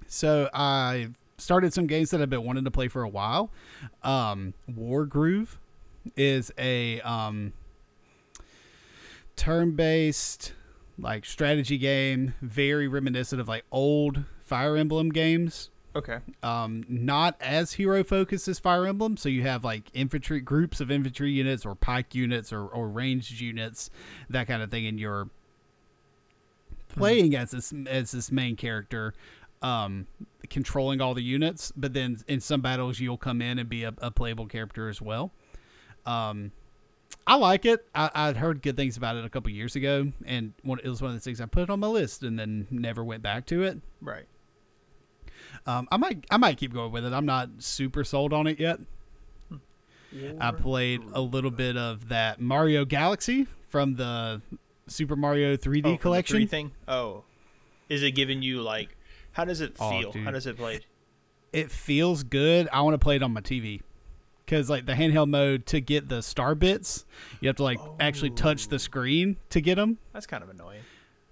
so 0.07 0.49
I 0.53 1.09
started 1.37 1.73
some 1.73 1.87
games 1.87 2.09
that 2.11 2.21
I've 2.21 2.29
been 2.29 2.43
wanting 2.43 2.63
to 2.65 2.71
play 2.71 2.87
for 2.89 3.03
a 3.03 3.09
while 3.09 3.51
um 4.03 4.53
Wargroove 4.69 5.57
is 6.17 6.51
a 6.57 6.99
um 7.01 7.53
turn-based 9.35 10.53
like 10.97 11.25
strategy 11.25 11.77
game 11.77 12.33
very 12.41 12.87
reminiscent 12.87 13.39
of 13.39 13.47
like 13.47 13.63
old 13.71 14.23
fire 14.41 14.75
emblem 14.75 15.09
games 15.11 15.69
Okay. 15.95 16.19
um, 16.43 16.85
not 16.87 17.35
as 17.41 17.73
hero 17.73 18.03
focused 18.03 18.47
as 18.47 18.59
Fire 18.59 18.85
Emblem. 18.85 19.17
So 19.17 19.27
you 19.27 19.41
have 19.41 19.63
like 19.63 19.89
infantry 19.93 20.39
groups 20.39 20.79
of 20.79 20.91
infantry 20.91 21.31
units 21.31 21.65
or 21.65 21.75
pike 21.75 22.13
units 22.13 22.53
or, 22.53 22.65
or 22.65 22.89
ranged 22.89 23.39
units, 23.41 23.89
that 24.29 24.47
kind 24.47 24.61
of 24.61 24.69
thing, 24.69 24.85
and 24.85 24.99
you're 24.99 25.29
playing 26.89 27.35
as 27.35 27.51
this 27.51 27.73
as 27.87 28.11
this 28.11 28.31
main 28.31 28.55
character, 28.55 29.13
um, 29.61 30.07
controlling 30.49 31.01
all 31.01 31.13
the 31.13 31.23
units. 31.23 31.71
But 31.75 31.93
then 31.93 32.17
in 32.27 32.39
some 32.39 32.61
battles, 32.61 32.99
you'll 32.99 33.17
come 33.17 33.41
in 33.41 33.59
and 33.59 33.67
be 33.67 33.83
a, 33.83 33.93
a 33.99 34.11
playable 34.11 34.45
character 34.45 34.89
as 34.89 35.01
well. 35.01 35.31
Um, 36.05 36.51
I 37.25 37.35
like 37.35 37.65
it. 37.65 37.85
I, 37.93 38.09
I'd 38.13 38.37
heard 38.37 38.61
good 38.61 38.75
things 38.75 38.97
about 38.97 39.15
it 39.15 39.25
a 39.25 39.29
couple 39.29 39.51
years 39.51 39.75
ago, 39.75 40.11
and 40.25 40.53
one, 40.63 40.79
it 40.83 40.89
was 40.89 41.01
one 41.01 41.09
of 41.11 41.17
the 41.17 41.21
things 41.21 41.41
I 41.41 41.45
put 41.45 41.69
on 41.69 41.79
my 41.79 41.87
list 41.87 42.23
and 42.23 42.37
then 42.39 42.67
never 42.69 43.03
went 43.03 43.21
back 43.21 43.45
to 43.47 43.63
it. 43.63 43.79
Right. 44.01 44.25
Um, 45.67 45.87
I 45.91 45.97
might 45.97 46.25
I 46.31 46.37
might 46.37 46.57
keep 46.57 46.73
going 46.73 46.91
with 46.91 47.05
it. 47.05 47.13
I'm 47.13 47.25
not 47.25 47.49
super 47.59 48.03
sold 48.03 48.33
on 48.33 48.47
it 48.47 48.59
yet. 48.59 48.79
I 50.39 50.51
played 50.51 51.01
a 51.13 51.21
little 51.21 51.51
bit 51.51 51.77
of 51.77 52.09
that 52.09 52.41
Mario 52.41 52.83
Galaxy 52.83 53.45
from 53.67 53.95
the 53.95 54.41
Super 54.87 55.15
Mario 55.15 55.55
3D 55.55 55.79
Oh, 55.79 55.81
from 55.83 55.91
the 55.91 55.97
collection. 55.97 56.35
three 56.37 56.45
thing. 56.47 56.71
Oh, 56.87 57.23
is 57.89 58.01
it 58.01 58.11
giving 58.11 58.41
you 58.41 58.61
like? 58.63 58.95
How 59.33 59.45
does 59.45 59.61
it 59.61 59.75
Oh, 59.79 59.89
feel? 59.91 60.11
dude. 60.11 60.23
how 60.23 60.31
does 60.31 60.47
it 60.47 60.57
play? 60.57 60.79
It 61.53 61.69
feels 61.69 62.23
good. 62.23 62.67
I 62.73 62.81
want 62.81 62.95
to 62.95 62.97
play 62.99 63.17
it 63.17 63.23
on 63.23 63.33
my 63.33 63.41
TV 63.41 63.81
because 64.45 64.67
like 64.67 64.87
the 64.87 64.93
handheld 64.93 65.29
mode 65.29 65.67
to 65.67 65.79
get 65.79 66.09
the 66.09 66.23
star 66.23 66.55
bits, 66.55 67.05
you 67.39 67.47
have 67.47 67.57
to 67.57 67.63
like 67.63 67.79
actually 67.99 68.31
touch 68.31 68.65
Oh. 68.65 68.69
the 68.71 68.79
screen 68.79 69.37
to 69.51 69.61
get 69.61 69.75
them. 69.75 69.99
That's 70.13 70.25
kind 70.25 70.43
of 70.43 70.49
annoying. 70.49 70.81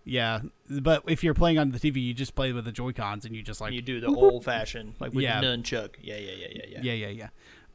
Yeah, 0.10 0.40
but 0.70 1.04
if 1.08 1.24
you're 1.24 1.34
playing 1.34 1.58
on 1.60 1.72
the 1.72 1.80
TV, 1.80 2.02
you 2.02 2.14
just 2.14 2.34
play 2.34 2.54
with 2.54 2.64
the 2.66 2.72
Joy 2.72 2.94
Cons 2.94 3.26
and 3.26 3.36
you 3.36 3.44
just 3.44 3.60
like 3.60 3.74
you 3.74 3.82
do 3.82 4.00
the 4.00 4.08
old 4.16 4.46
fashioned, 4.46 4.94
like 5.00 5.14
with 5.14 5.24
Yeah. 5.24 5.42
the 5.42 5.48
nunchuck. 5.48 5.96
Yeah, 6.02 6.16
yeah, 6.18 6.32
yeah, 6.32 6.48
yeah, 6.56 6.64
yeah. 6.70 6.80
yeah, 6.82 7.08
yeah, 7.08 7.28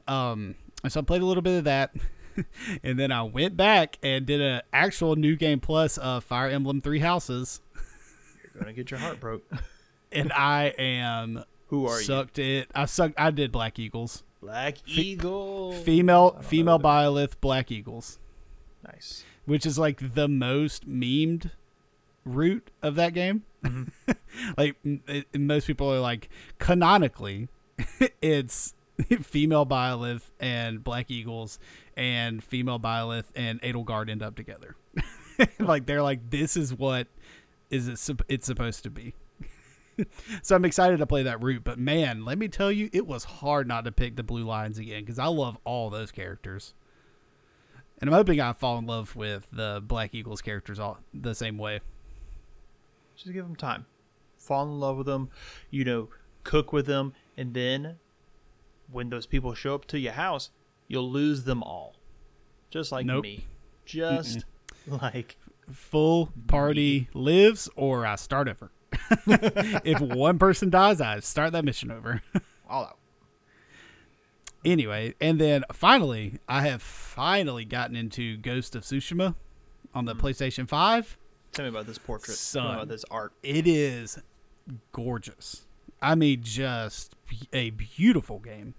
yeah. 0.09 0.31
Um, 0.31 0.55
so 0.89 1.01
I 1.01 1.03
played 1.05 1.21
a 1.23 1.27
little 1.27 1.43
bit 1.43 1.59
of 1.59 1.65
that, 1.65 1.95
and 2.83 2.99
then 2.99 3.13
I 3.13 3.23
went 3.23 3.57
back 3.57 3.99
and 4.03 4.25
did 4.27 4.41
an 4.41 4.63
actual 4.73 5.15
new 5.17 5.37
game 5.37 5.61
plus 5.61 5.99
of 5.99 6.25
Fire 6.25 6.49
Emblem 6.49 6.81
Three 6.81 7.01
Houses, 7.01 7.61
You're 8.55 8.63
gonna 8.63 8.73
get 8.73 8.91
your 8.91 8.99
heart 9.01 9.21
broke. 9.21 9.45
and 10.13 10.33
I 10.33 10.75
am 10.79 11.45
Who 11.69 11.87
are 11.87 11.99
you? 11.99 12.05
sucked 12.05 12.39
it. 12.39 12.69
I 12.75 12.87
sucked. 12.87 13.15
I 13.19 13.31
did 13.31 13.53
Black 13.53 13.79
Eagles, 13.79 14.25
Black 14.41 14.77
Eagle. 14.89 15.73
female 15.73 16.39
female 16.43 16.79
Byleth 16.79 17.35
Black 17.41 17.71
Eagles, 17.71 18.19
Nice. 18.85 19.25
which 19.45 19.67
is 19.67 19.79
like 19.79 20.15
the 20.15 20.29
most 20.29 20.89
memed 20.89 21.51
route 22.25 22.71
of 22.83 22.95
that 22.97 23.15
game. 23.15 23.45
Mm-hmm. 23.65 24.13
like 24.57 24.77
it, 24.85 25.27
uh, 25.35 25.39
most 25.39 25.67
people 25.67 25.93
are 25.93 26.01
like 26.01 26.29
canonically, 26.59 27.49
it's 28.23 28.75
female 29.23 29.67
Byleth 29.67 30.31
and 30.41 30.83
Black 30.83 31.11
Eagles 31.11 31.59
and 31.97 32.43
female 32.43 32.79
Byleth 32.79 33.27
and 33.35 33.61
Edelgard 33.63 34.11
end 34.11 34.23
up 34.23 34.37
together. 34.37 34.77
like 35.59 35.87
they're 35.87 36.03
like 36.03 36.31
this 36.31 36.57
is 36.57 36.75
what 36.75 37.09
is 37.71 37.89
it 37.89 38.21
it's 38.29 38.47
supposed 38.47 38.83
to 38.85 38.91
be. 38.91 39.15
so 40.43 40.57
I'm 40.57 40.65
excited 40.65 40.99
to 40.99 41.07
play 41.07 41.23
that 41.23 41.43
route, 41.43 41.65
but 41.65 41.79
man, 41.79 42.25
let 42.25 42.39
me 42.39 42.49
tell 42.49 42.73
you, 42.73 42.89
it 42.93 43.07
was 43.07 43.25
hard 43.25 43.69
not 43.69 43.85
to 43.85 43.93
pick 43.93 44.17
the 44.17 44.23
Blue 44.23 44.45
Lions 44.45 44.79
again 44.79 45.03
because 45.03 45.19
I 45.19 45.27
love 45.27 45.59
all 45.65 45.91
those 45.91 46.11
characters, 46.11 46.75
and 48.01 48.09
I'm 48.09 48.15
hoping 48.15 48.41
I 48.41 48.53
fall 48.53 48.79
in 48.79 48.87
love 48.87 49.15
with 49.17 49.49
the 49.53 49.83
Black 49.85 50.15
Eagles 50.15 50.41
characters 50.41 50.79
all 50.79 50.99
the 51.13 51.35
same 51.35 51.59
way. 51.59 51.81
Just 53.23 53.35
give 53.35 53.45
them 53.45 53.55
time. 53.55 53.87
Fall 54.37 54.65
in 54.65 54.81
love 54.81 54.97
with 54.97 55.07
them. 55.07 55.31
You 55.71 55.85
know, 55.85 56.09
cook 56.43 56.73
with 56.73 56.87
them, 56.87 57.15
and 57.37 57.55
then 57.55 57.99
when 58.91 59.11
those 59.11 59.27
people 59.27 59.55
show 59.55 59.77
up 59.77 59.87
to 59.87 59.99
your 59.99 60.15
house, 60.15 60.51
you'll 60.89 61.11
lose 61.11 61.45
them 61.45 61.63
all. 61.63 61.95
Just 62.69 62.91
like 62.91 63.07
Nope. 63.07 63.23
me. 63.23 63.47
Just 63.85 64.45
like 64.87 65.37
full 65.71 66.33
party 66.49 67.09
lives 67.15 67.69
or 67.77 68.05
I 68.05 68.17
start 68.17 68.49
over. 68.49 68.73
if 69.85 70.01
one 70.01 70.39
person 70.41 70.69
dies, 70.69 71.01
I 71.01 71.21
start 71.21 71.53
that 71.53 71.65
mission 71.65 71.93
over. 71.93 72.23
all 72.69 72.85
out. 72.85 72.99
anyway, 74.65 75.15
and 75.21 75.41
then 75.41 75.65
finally, 75.73 76.41
I 76.49 76.63
have 76.63 76.83
finally 76.83 77.65
gotten 77.65 77.95
into 77.95 78.37
Ghost 78.37 78.75
of 78.75 78.83
Tsushima 78.83 79.37
on 79.95 80.07
the 80.07 80.15
mm. 80.15 80.21
PlayStation 80.21 80.69
5. 80.69 81.19
Tell 81.53 81.65
me 81.65 81.69
about 81.69 81.87
this 81.87 81.99
portrait. 81.99 82.39
Tell 82.53 82.63
me 82.69 82.75
about 82.75 82.89
this 82.89 83.05
art. 83.11 83.33
It 83.43 83.67
is 83.67 84.19
gorgeous. 84.93 85.67
I 86.01 86.15
mean, 86.15 86.43
just 86.43 87.15
a 87.53 87.71
beautiful 87.71 88.39
game. 88.39 88.75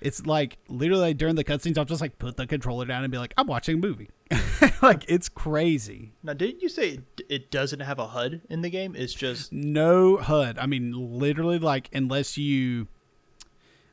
It's 0.00 0.26
like 0.26 0.58
literally 0.68 1.14
during 1.14 1.36
the 1.36 1.44
cutscenes, 1.44 1.78
I'll 1.78 1.84
just 1.84 2.00
like 2.00 2.18
put 2.18 2.36
the 2.36 2.46
controller 2.46 2.84
down 2.84 3.04
and 3.04 3.12
be 3.12 3.18
like, 3.18 3.32
I'm 3.38 3.46
watching 3.46 3.76
a 3.76 3.78
movie. 3.78 4.10
like 4.82 5.04
it's 5.08 5.28
crazy. 5.28 6.12
Now, 6.22 6.32
didn't 6.32 6.62
you 6.62 6.68
say 6.68 6.90
it, 6.90 7.02
it 7.28 7.50
doesn't 7.50 7.80
have 7.80 7.98
a 7.98 8.08
HUD 8.08 8.40
in 8.50 8.62
the 8.62 8.70
game? 8.70 8.94
It's 8.96 9.14
just 9.14 9.52
No 9.52 10.16
HUD. 10.16 10.58
I 10.58 10.66
mean, 10.66 10.92
literally, 11.18 11.58
like 11.58 11.88
unless 11.92 12.36
you 12.36 12.88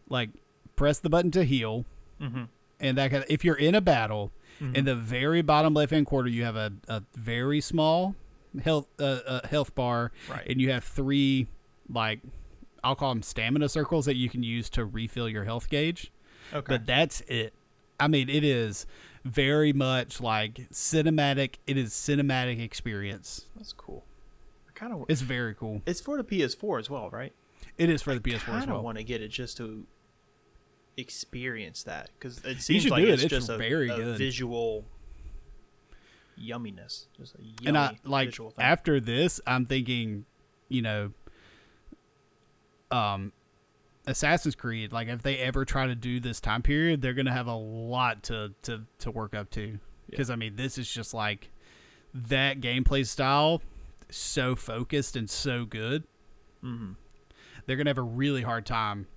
like 0.09 0.31
press 0.75 0.99
the 0.99 1.09
button 1.09 1.31
to 1.31 1.43
heal, 1.43 1.85
Mhm. 2.19 2.47
and 2.79 2.97
that 2.97 3.11
kind 3.11 3.23
of, 3.23 3.29
if 3.29 3.45
you're 3.45 3.55
in 3.55 3.75
a 3.75 3.81
battle, 3.81 4.31
in 4.75 4.85
the 4.85 4.95
very 4.95 5.41
bottom 5.41 5.73
left 5.73 5.91
hand 5.91 6.05
corner, 6.05 6.29
you 6.29 6.43
have 6.43 6.55
a, 6.55 6.71
a 6.87 7.03
very 7.15 7.61
small 7.61 8.15
health 8.63 8.87
uh, 8.99 9.03
uh, 9.25 9.47
health 9.47 9.73
bar, 9.75 10.11
Right. 10.29 10.45
and 10.47 10.61
you 10.61 10.71
have 10.71 10.83
three 10.83 11.47
like 11.89 12.19
I'll 12.83 12.95
call 12.95 13.09
them 13.13 13.23
stamina 13.23 13.69
circles 13.69 14.05
that 14.05 14.15
you 14.15 14.29
can 14.29 14.43
use 14.43 14.69
to 14.71 14.85
refill 14.85 15.27
your 15.29 15.43
health 15.45 15.69
gauge. 15.69 16.11
okay. 16.53 16.65
But 16.67 16.85
that's 16.85 17.21
it. 17.21 17.53
I 17.99 18.07
mean, 18.07 18.29
it 18.29 18.43
is 18.43 18.85
very 19.23 19.71
much 19.73 20.19
like 20.19 20.69
cinematic. 20.71 21.55
It 21.67 21.77
is 21.77 21.91
cinematic 21.93 22.59
experience. 22.63 23.45
That's 23.55 23.73
cool. 23.73 24.03
I 24.67 24.71
kind 24.73 24.93
of. 24.93 25.05
It's 25.09 25.21
very 25.21 25.53
cool. 25.53 25.81
It's 25.85 26.01
for 26.01 26.17
the 26.17 26.23
PS4 26.23 26.79
as 26.79 26.89
well, 26.89 27.09
right? 27.11 27.33
It 27.77 27.89
is 27.89 28.01
for 28.01 28.13
the 28.15 28.19
PS4 28.19 28.49
I 28.49 28.59
as 28.61 28.67
well. 28.67 28.81
want 28.81 28.97
to 28.97 29.03
get 29.03 29.21
it 29.21 29.27
just 29.29 29.57
to 29.57 29.85
experience 30.97 31.83
that 31.83 32.09
because 32.17 32.43
it 32.45 32.61
seems 32.61 32.87
like 32.89 33.03
do 33.03 33.09
it. 33.09 33.13
it's, 33.13 33.23
It's 33.23 33.31
just 33.47 33.47
very 33.57 33.89
a 33.89 33.95
good. 33.95 34.17
visual 34.17 34.85
yumminess. 36.39 37.05
Just 37.17 37.35
a 37.35 37.41
yummy 37.41 37.55
and 37.65 37.77
I 37.77 37.97
like 38.03 38.37
after 38.57 38.99
this, 38.99 39.39
I'm 39.47 39.65
thinking, 39.65 40.25
you 40.69 40.81
know, 40.81 41.11
um, 42.89 43.31
Assassin's 44.07 44.55
Creed. 44.55 44.91
Like 44.91 45.07
if 45.07 45.21
they 45.21 45.37
ever 45.37 45.65
try 45.65 45.87
to 45.87 45.95
do 45.95 46.19
this 46.19 46.39
time 46.41 46.61
period, 46.61 47.01
they're 47.01 47.13
gonna 47.13 47.31
have 47.33 47.47
a 47.47 47.55
lot 47.55 48.23
to 48.23 48.53
to 48.63 48.81
to 48.99 49.11
work 49.11 49.35
up 49.35 49.49
to. 49.51 49.79
Because 50.09 50.29
I 50.29 50.35
mean, 50.35 50.55
this 50.55 50.77
is 50.77 50.91
just 50.91 51.13
like 51.13 51.49
that 52.13 52.59
gameplay 52.59 53.05
style, 53.07 53.61
so 54.09 54.55
focused 54.55 55.15
and 55.15 55.29
so 55.29 55.63
good. 55.65 56.03
Mhm. 56.63 56.95
They're 57.65 57.77
gonna 57.77 57.89
have 57.91 57.97
a 57.97 58.01
really 58.03 58.41
hard 58.41 58.65
time 58.65 59.07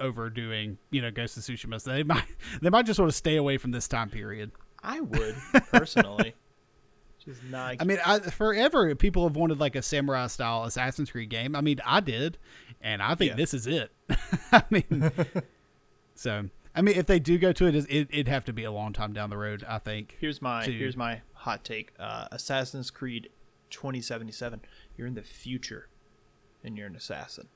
overdoing, 0.00 0.78
you 0.90 1.02
know, 1.02 1.10
Ghost 1.10 1.36
of 1.36 1.42
Tsushima. 1.44 1.80
So 1.80 1.92
they 1.92 2.02
might 2.02 2.24
they 2.62 2.70
might 2.70 2.86
just 2.86 2.98
want 2.98 3.10
to 3.10 3.16
stay 3.16 3.36
away 3.36 3.58
from 3.58 3.70
this 3.70 3.86
time 3.88 4.10
period. 4.10 4.50
I 4.82 5.00
would 5.00 5.36
personally. 5.72 6.34
just 7.24 7.44
not. 7.44 7.76
I 7.80 7.84
mean, 7.84 7.98
I, 8.04 8.18
forever 8.20 8.94
people 8.94 9.24
have 9.28 9.36
wanted 9.36 9.60
like 9.60 9.76
a 9.76 9.82
samurai 9.82 10.26
style 10.28 10.64
Assassin's 10.64 11.10
Creed 11.10 11.28
game. 11.30 11.54
I 11.54 11.60
mean, 11.60 11.80
I 11.84 12.00
did, 12.00 12.38
and 12.80 13.02
I 13.02 13.14
think 13.14 13.30
Yeah. 13.32 13.36
this 13.36 13.52
is 13.54 13.66
it. 13.66 13.92
I 14.52 14.62
mean, 14.70 15.12
so 16.14 16.48
I 16.74 16.82
mean, 16.82 16.96
if 16.96 17.06
they 17.06 17.18
do 17.18 17.36
go 17.38 17.52
to 17.52 17.66
it, 17.66 17.74
it, 17.74 18.08
it'd 18.10 18.28
have 18.28 18.44
to 18.46 18.52
be 18.52 18.64
a 18.64 18.72
long 18.72 18.92
time 18.92 19.12
down 19.12 19.28
the 19.30 19.36
road. 19.36 19.64
I 19.68 19.78
think. 19.78 20.16
here's 20.20 20.40
my 20.40 20.64
to- 20.64 20.72
here's 20.72 20.96
my 20.96 21.20
hot 21.34 21.64
take. 21.64 21.92
Uh, 21.98 22.26
Assassin's 22.32 22.90
Creed 22.90 23.28
2077. 23.70 24.62
You're 24.96 25.06
in 25.06 25.14
the 25.14 25.22
future, 25.22 25.88
and 26.64 26.76
you're 26.78 26.86
an 26.86 26.96
assassin. 26.96 27.48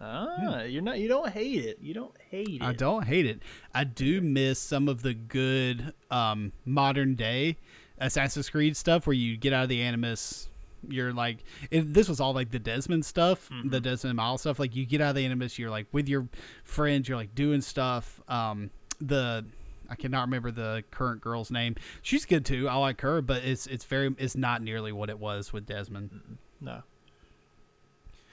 Ah, 0.00 0.62
you're 0.62 0.82
not. 0.82 0.98
You 0.98 1.08
don't 1.08 1.28
hate 1.28 1.64
it. 1.64 1.78
You 1.82 1.92
don't 1.92 2.16
hate 2.30 2.48
it. 2.48 2.62
I 2.62 2.72
don't 2.72 3.04
hate 3.04 3.26
it. 3.26 3.42
I 3.74 3.84
do 3.84 4.20
miss 4.20 4.58
some 4.58 4.88
of 4.88 5.02
the 5.02 5.12
good 5.12 5.92
um, 6.10 6.52
modern 6.64 7.16
day 7.16 7.58
Assassin's 7.98 8.48
Creed 8.48 8.76
stuff 8.76 9.06
where 9.06 9.14
you 9.14 9.36
get 9.36 9.52
out 9.52 9.64
of 9.64 9.68
the 9.68 9.82
Animus. 9.82 10.48
You're 10.88 11.12
like, 11.12 11.44
if 11.70 11.84
this 11.86 12.08
was 12.08 12.20
all 12.20 12.32
like 12.32 12.50
the 12.50 12.58
Desmond 12.58 13.04
stuff, 13.04 13.50
the 13.64 13.80
Desmond 13.80 14.16
Miles 14.16 14.40
stuff. 14.40 14.58
Like 14.58 14.74
you 14.74 14.86
get 14.86 15.02
out 15.02 15.10
of 15.10 15.16
the 15.16 15.26
Animus, 15.26 15.58
you're 15.58 15.68
like 15.68 15.86
with 15.92 16.08
your 16.08 16.26
friends, 16.64 17.06
you're 17.06 17.18
like 17.18 17.34
doing 17.34 17.60
stuff. 17.60 18.22
Um, 18.28 18.70
the 18.98 19.44
I 19.90 19.96
cannot 19.96 20.22
remember 20.22 20.50
the 20.50 20.84
current 20.90 21.20
girl's 21.20 21.50
name. 21.50 21.74
She's 22.00 22.24
good 22.24 22.46
too. 22.46 22.68
I 22.68 22.76
like 22.76 23.02
her, 23.02 23.20
but 23.20 23.44
it's 23.44 23.66
it's 23.66 23.84
very 23.84 24.14
it's 24.18 24.34
not 24.34 24.62
nearly 24.62 24.92
what 24.92 25.10
it 25.10 25.18
was 25.18 25.52
with 25.52 25.66
Desmond. 25.66 26.38
No. 26.62 26.82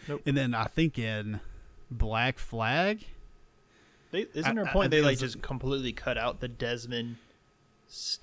Nope. 0.07 0.21
And 0.25 0.37
then 0.37 0.53
I 0.53 0.65
think 0.65 0.97
in 0.97 1.41
Black 1.91 2.37
Flag, 2.39 3.05
They, 4.11 4.25
isn't 4.33 4.45
I- 4.45 4.53
there 4.53 4.63
a 4.63 4.67
I- 4.67 4.69
I 4.69 4.73
point 4.73 4.91
they 4.91 5.01
like 5.01 5.19
just 5.19 5.41
completely 5.41 5.93
cut 5.93 6.17
out 6.17 6.39
the 6.39 6.47
Desmond 6.47 7.17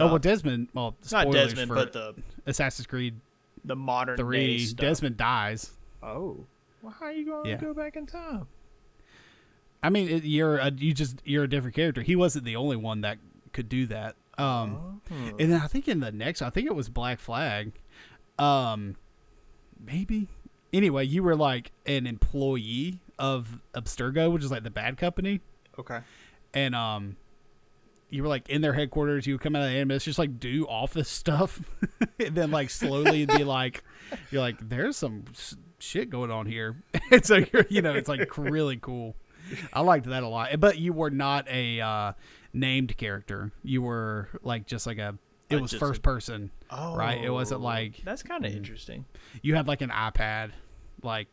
oh 0.01 0.07
well, 0.07 0.19
Desmond. 0.19 0.69
Well, 0.75 0.95
not 1.11 1.31
Desmond, 1.33 1.71
but 1.71 1.93
the 1.93 2.15
Assassin's 2.47 2.87
Creed 2.87 3.15
the 3.65 3.75
modern 3.77 4.17
three, 4.19 4.59
stuff. 4.59 4.77
Desmond 4.81 5.17
dies. 5.17 5.73
Oh, 6.03 6.45
well, 6.83 6.95
how 7.01 7.07
are 7.07 7.13
you 7.13 7.25
going 7.25 7.47
to 7.47 7.57
go 7.65 7.73
back 7.73 7.97
in 7.97 8.07
time? 8.07 8.47
I 9.83 9.89
mean, 9.91 10.09
it, 10.11 10.25
you're 10.25 10.59
a, 10.59 10.71
you 10.71 10.93
just 10.93 11.21
you're 11.25 11.45
a 11.45 11.49
different 11.49 11.75
character. 11.77 12.03
He 12.03 12.15
wasn't 12.17 12.45
the 12.45 12.57
only 12.57 12.77
one 12.77 13.01
that 13.03 13.19
could 13.53 13.69
do 13.71 13.87
that. 13.87 14.17
Um, 14.37 15.01
Oh. 15.11 15.15
and 15.39 15.53
then 15.53 15.61
I 15.61 15.67
think 15.67 15.89
in 15.89 16.01
the 16.01 16.11
next, 16.13 16.43
I 16.43 16.51
think 16.51 16.67
it 16.67 16.75
was 16.75 16.89
Black 16.91 17.21
Flag. 17.21 17.73
Um, 18.39 18.97
maybe. 19.83 20.29
Anyway, 20.73 21.07
you 21.07 21.23
were 21.23 21.37
like 21.37 21.71
an 21.87 22.07
employee 22.07 22.99
of 23.19 23.59
Abstergo, 23.75 24.33
which 24.33 24.43
is 24.45 24.51
like 24.51 24.63
the 24.65 24.71
bad 24.71 24.97
company, 24.97 25.41
Okay. 25.79 26.01
and 26.53 26.75
um, 26.75 27.17
you 28.11 28.23
were 28.23 28.29
like 28.29 28.49
in 28.49 28.61
their 28.61 28.73
headquarters. 28.73 29.27
You 29.27 29.35
would 29.35 29.41
come 29.41 29.57
out 29.57 29.63
of 29.63 29.69
the 29.71 29.75
animus, 29.77 30.05
just 30.05 30.19
like 30.19 30.39
do 30.41 30.67
office 30.69 31.09
stuff, 31.09 31.61
and 32.19 32.35
then 32.35 32.51
like 32.51 32.71
slowly 32.71 33.27
be 33.27 33.45
like, 33.45 33.83
you're 34.31 34.41
like, 34.41 34.69
there's 34.69 34.97
some 34.97 35.25
s- 35.31 35.57
shit 35.79 36.11
going 36.11 36.31
on 36.31 36.47
here, 36.47 36.77
and 37.11 37.25
so 37.25 37.37
you're, 37.53 37.67
you 37.69 37.83
know, 37.83 37.95
it's 37.95 38.09
like 38.09 38.37
really 38.39 38.77
cool. 38.77 39.15
I 39.73 39.81
liked 39.81 40.07
that 40.07 40.23
a 40.23 40.29
lot, 40.29 40.59
but 40.59 40.79
you 40.79 40.93
were 40.93 41.11
not 41.11 41.47
a 41.51 41.81
uh, 41.81 42.13
named 42.53 42.97
character. 42.97 43.53
You 43.63 43.83
were 43.83 44.29
like 44.43 44.67
just 44.67 44.87
like 44.87 44.99
a. 44.99 45.19
It 45.51 45.61
was 45.61 45.73
first 45.75 45.99
a- 45.99 46.03
person, 46.03 46.51
Oh, 46.71 46.97
right? 46.97 47.23
It 47.23 47.29
wasn't 47.31 47.61
like 47.61 48.01
that's 48.05 48.23
kind 48.23 48.45
of 48.47 48.53
Mhm. 48.53 48.57
interesting. 48.57 49.05
you 49.43 49.55
had 49.55 49.69
like 49.69 49.83
an 49.83 49.91
iPad, 49.91 50.51
like 51.03 51.29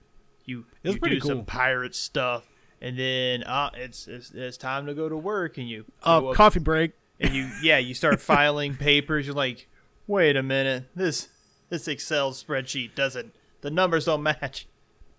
You 0.46 0.66
you 0.84 0.98
do 1.00 1.20
some 1.20 1.46
pirate 1.46 1.96
stuff, 1.96 2.48
and 2.82 2.98
then 2.98 3.44
uh, 3.44 3.70
it's, 3.76 4.08
it's 4.08 4.32
it's 4.32 4.58
time 4.58 4.86
to 4.88 4.94
go 4.94 5.08
to 5.10 5.18
work, 5.18 5.58
and 5.58 5.70
you 5.70 5.86
uh, 6.06 6.30
up- 6.30 6.36
coffee 6.36 6.60
break. 6.60 6.92
and 7.20 7.34
you 7.34 7.50
yeah 7.62 7.78
you 7.78 7.94
start 7.94 8.20
filing 8.22 8.76
papers. 8.76 9.26
You're 9.28 9.36
like, 9.36 9.68
wait 10.08 10.36
a 10.36 10.44
minute, 10.44 10.86
this 10.96 11.30
this 11.70 11.88
Excel 11.88 12.32
spreadsheet 12.32 12.96
doesn't 12.96 13.34
the 13.62 13.70
numbers 13.72 14.06
don't 14.06 14.24
match. 14.24 14.68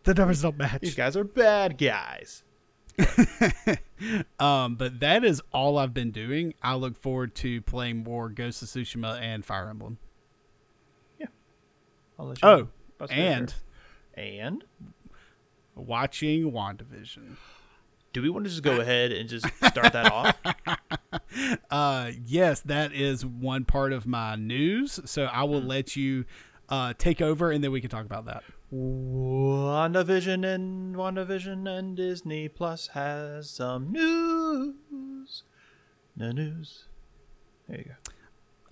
The 0.05 0.15
numbers 0.15 0.43
don't 0.43 0.59
match. 0.59 0.81
These 0.81 0.97
guys 0.97 1.17
are 1.17 1.25
bad 1.25 1.79
guys. 1.79 2.43
Um, 4.41 4.75
but 4.75 4.99
that 4.99 5.25
is 5.25 5.41
all 5.53 5.79
I've 5.79 5.95
been 5.95 6.11
doing. 6.11 6.55
I 6.61 6.75
look 6.75 7.01
forward 7.01 7.37
to 7.37 7.63
playing 7.63 8.03
more 8.03 8.29
Ghost 8.29 8.61
of 8.63 8.67
Tsushima 8.69 9.21
and 9.21 9.45
Fire 9.45 9.69
Emblem. 9.69 9.99
You 11.21 11.29
Oh, 12.19 12.67
and 13.11 13.55
and 14.15 14.65
watching 15.75 16.51
WandaVision. 16.53 17.37
do 18.13 18.21
we 18.23 18.29
want 18.31 18.45
to 18.45 18.51
just 18.51 18.63
go 18.63 18.81
ahead 18.81 19.11
and 19.13 19.29
just 19.29 19.47
start 19.65 19.93
that 19.93 20.07
off? 20.07 20.37
Uh, 21.71 22.11
yes, 22.27 22.61
that 22.61 22.93
is 22.93 23.25
one 23.25 23.65
part 23.65 23.93
of 23.93 24.07
my 24.07 24.35
news. 24.37 24.99
So 25.07 25.27
I 25.33 25.43
Hmm. 25.45 25.51
will 25.51 25.61
let 25.63 25.95
you 25.97 26.25
uh, 26.69 26.93
take 26.97 27.21
over, 27.23 27.51
and 27.51 27.63
then 27.65 27.71
we 27.73 27.81
can 27.83 27.89
talk 27.91 28.05
about 28.07 28.25
that. 28.27 28.43
WandaVision 28.73 30.45
and 30.55 30.95
WandaVision 30.97 31.67
and 31.69 31.97
Disney 31.97 32.49
Plus 32.49 32.89
has 32.89 33.51
some 33.51 33.93
news. 33.93 35.43
No 36.17 36.33
news. 36.33 36.85
There 37.69 37.79
you 37.79 37.85
go. 37.85 37.95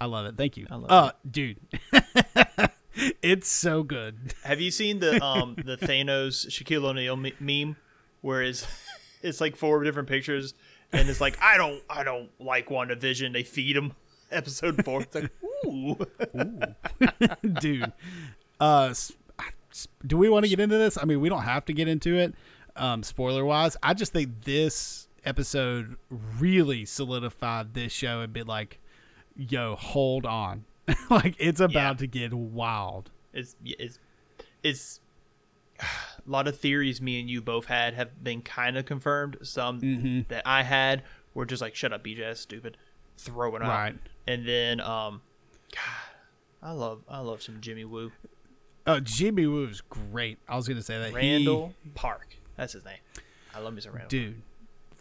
I 0.00 0.04
love 0.06 0.26
it. 0.26 0.36
Thank 0.36 0.56
you. 0.56 0.66
I 0.70 0.74
love 0.76 0.84
it. 0.84 0.90
uh, 0.90 1.12
dude, 1.30 1.58
it's 3.22 3.48
so 3.48 3.82
good. 3.82 4.34
Have 4.42 4.60
you 4.60 4.70
seen 4.70 5.00
the 5.00 5.22
um 5.24 5.54
the 5.64 5.76
Thanos 5.76 6.48
Shaquille 6.48 6.84
O'Neal 6.84 7.16
me- 7.16 7.34
meme, 7.40 7.76
where 8.20 8.42
it's 8.42 8.66
it's 9.22 9.40
like 9.40 9.56
four 9.56 9.82
different 9.84 10.08
pictures, 10.08 10.54
and 10.92 11.08
it's 11.08 11.20
like 11.20 11.38
I 11.40 11.56
don't 11.56 11.82
I 11.88 12.04
don't 12.04 12.30
like 12.38 12.68
WandaVision. 12.68 13.32
They 13.32 13.42
feed 13.42 13.76
him. 13.76 13.92
Episode 14.30 14.84
four. 14.84 15.02
It's 15.02 15.14
like 15.14 15.30
ooh. 15.66 15.96
dude. 17.60 17.92
Uh, 18.60 18.94
do 20.06 20.16
we 20.16 20.28
want 20.28 20.44
to 20.44 20.48
get 20.48 20.60
into 20.60 20.78
this? 20.78 20.98
I 20.98 21.04
mean, 21.04 21.20
we 21.20 21.28
don't 21.28 21.42
have 21.42 21.64
to 21.64 21.72
get 21.72 21.88
into 21.88 22.16
it, 22.16 22.34
um, 22.76 23.02
spoiler 23.02 23.44
wise. 23.44 23.76
I 23.82 23.94
just 23.94 24.12
think 24.12 24.44
this 24.44 25.08
episode 25.24 25.96
really 26.38 26.84
solidified 26.84 27.74
this 27.74 27.92
show 27.92 28.20
and 28.20 28.32
be 28.32 28.42
like, 28.42 28.78
"Yo, 29.34 29.74
hold 29.74 30.26
on." 30.26 30.64
like 31.10 31.36
it's 31.38 31.60
about 31.60 31.94
Yeah. 31.96 31.98
to 32.00 32.06
get 32.06 32.32
wild. 32.34 33.10
it's 33.32 33.56
it's 33.64 33.98
it's 34.62 35.00
a 35.80 35.84
lot 36.26 36.46
of 36.48 36.58
theories 36.58 37.00
me 37.00 37.20
and 37.20 37.28
you 37.30 37.40
both 37.40 37.66
had 37.66 37.94
have 37.94 38.22
been 38.22 38.42
kind 38.42 38.76
of 38.76 38.84
confirmed. 38.84 39.38
Some 39.42 39.80
Mhm. 39.80 40.28
that 40.28 40.42
I 40.46 40.62
had 40.62 41.02
were 41.34 41.46
just 41.46 41.62
like, 41.62 41.74
"Shut 41.74 41.92
up, 41.92 42.04
BJ, 42.04 42.18
that's 42.20 42.40
stupid," 42.40 42.76
throw 43.16 43.54
it 43.56 43.62
out. 43.62 43.68
Right. 43.68 43.96
And 44.26 44.46
then, 44.46 44.80
um, 44.80 45.22
God, 45.72 46.12
I 46.62 46.72
love 46.72 47.02
I 47.08 47.20
love 47.20 47.42
some 47.42 47.60
Jimmy 47.60 47.84
Woo. 47.84 48.12
Oh, 48.86 48.98
Jimmy 49.00 49.46
Woo 49.46 49.66
is 49.66 49.80
great. 49.82 50.38
I 50.48 50.56
was 50.56 50.66
gonna 50.68 50.82
say 50.82 50.98
that. 50.98 51.10
He- 51.10 51.14
Randall 51.16 51.74
Park. 51.94 52.36
That's 52.56 52.72
his 52.74 52.84
name. 52.84 52.98
I 53.54 53.60
love 53.60 53.74
me 53.74 53.80
some 53.80 53.92
Randall. 53.92 54.08
dude, 54.08 54.42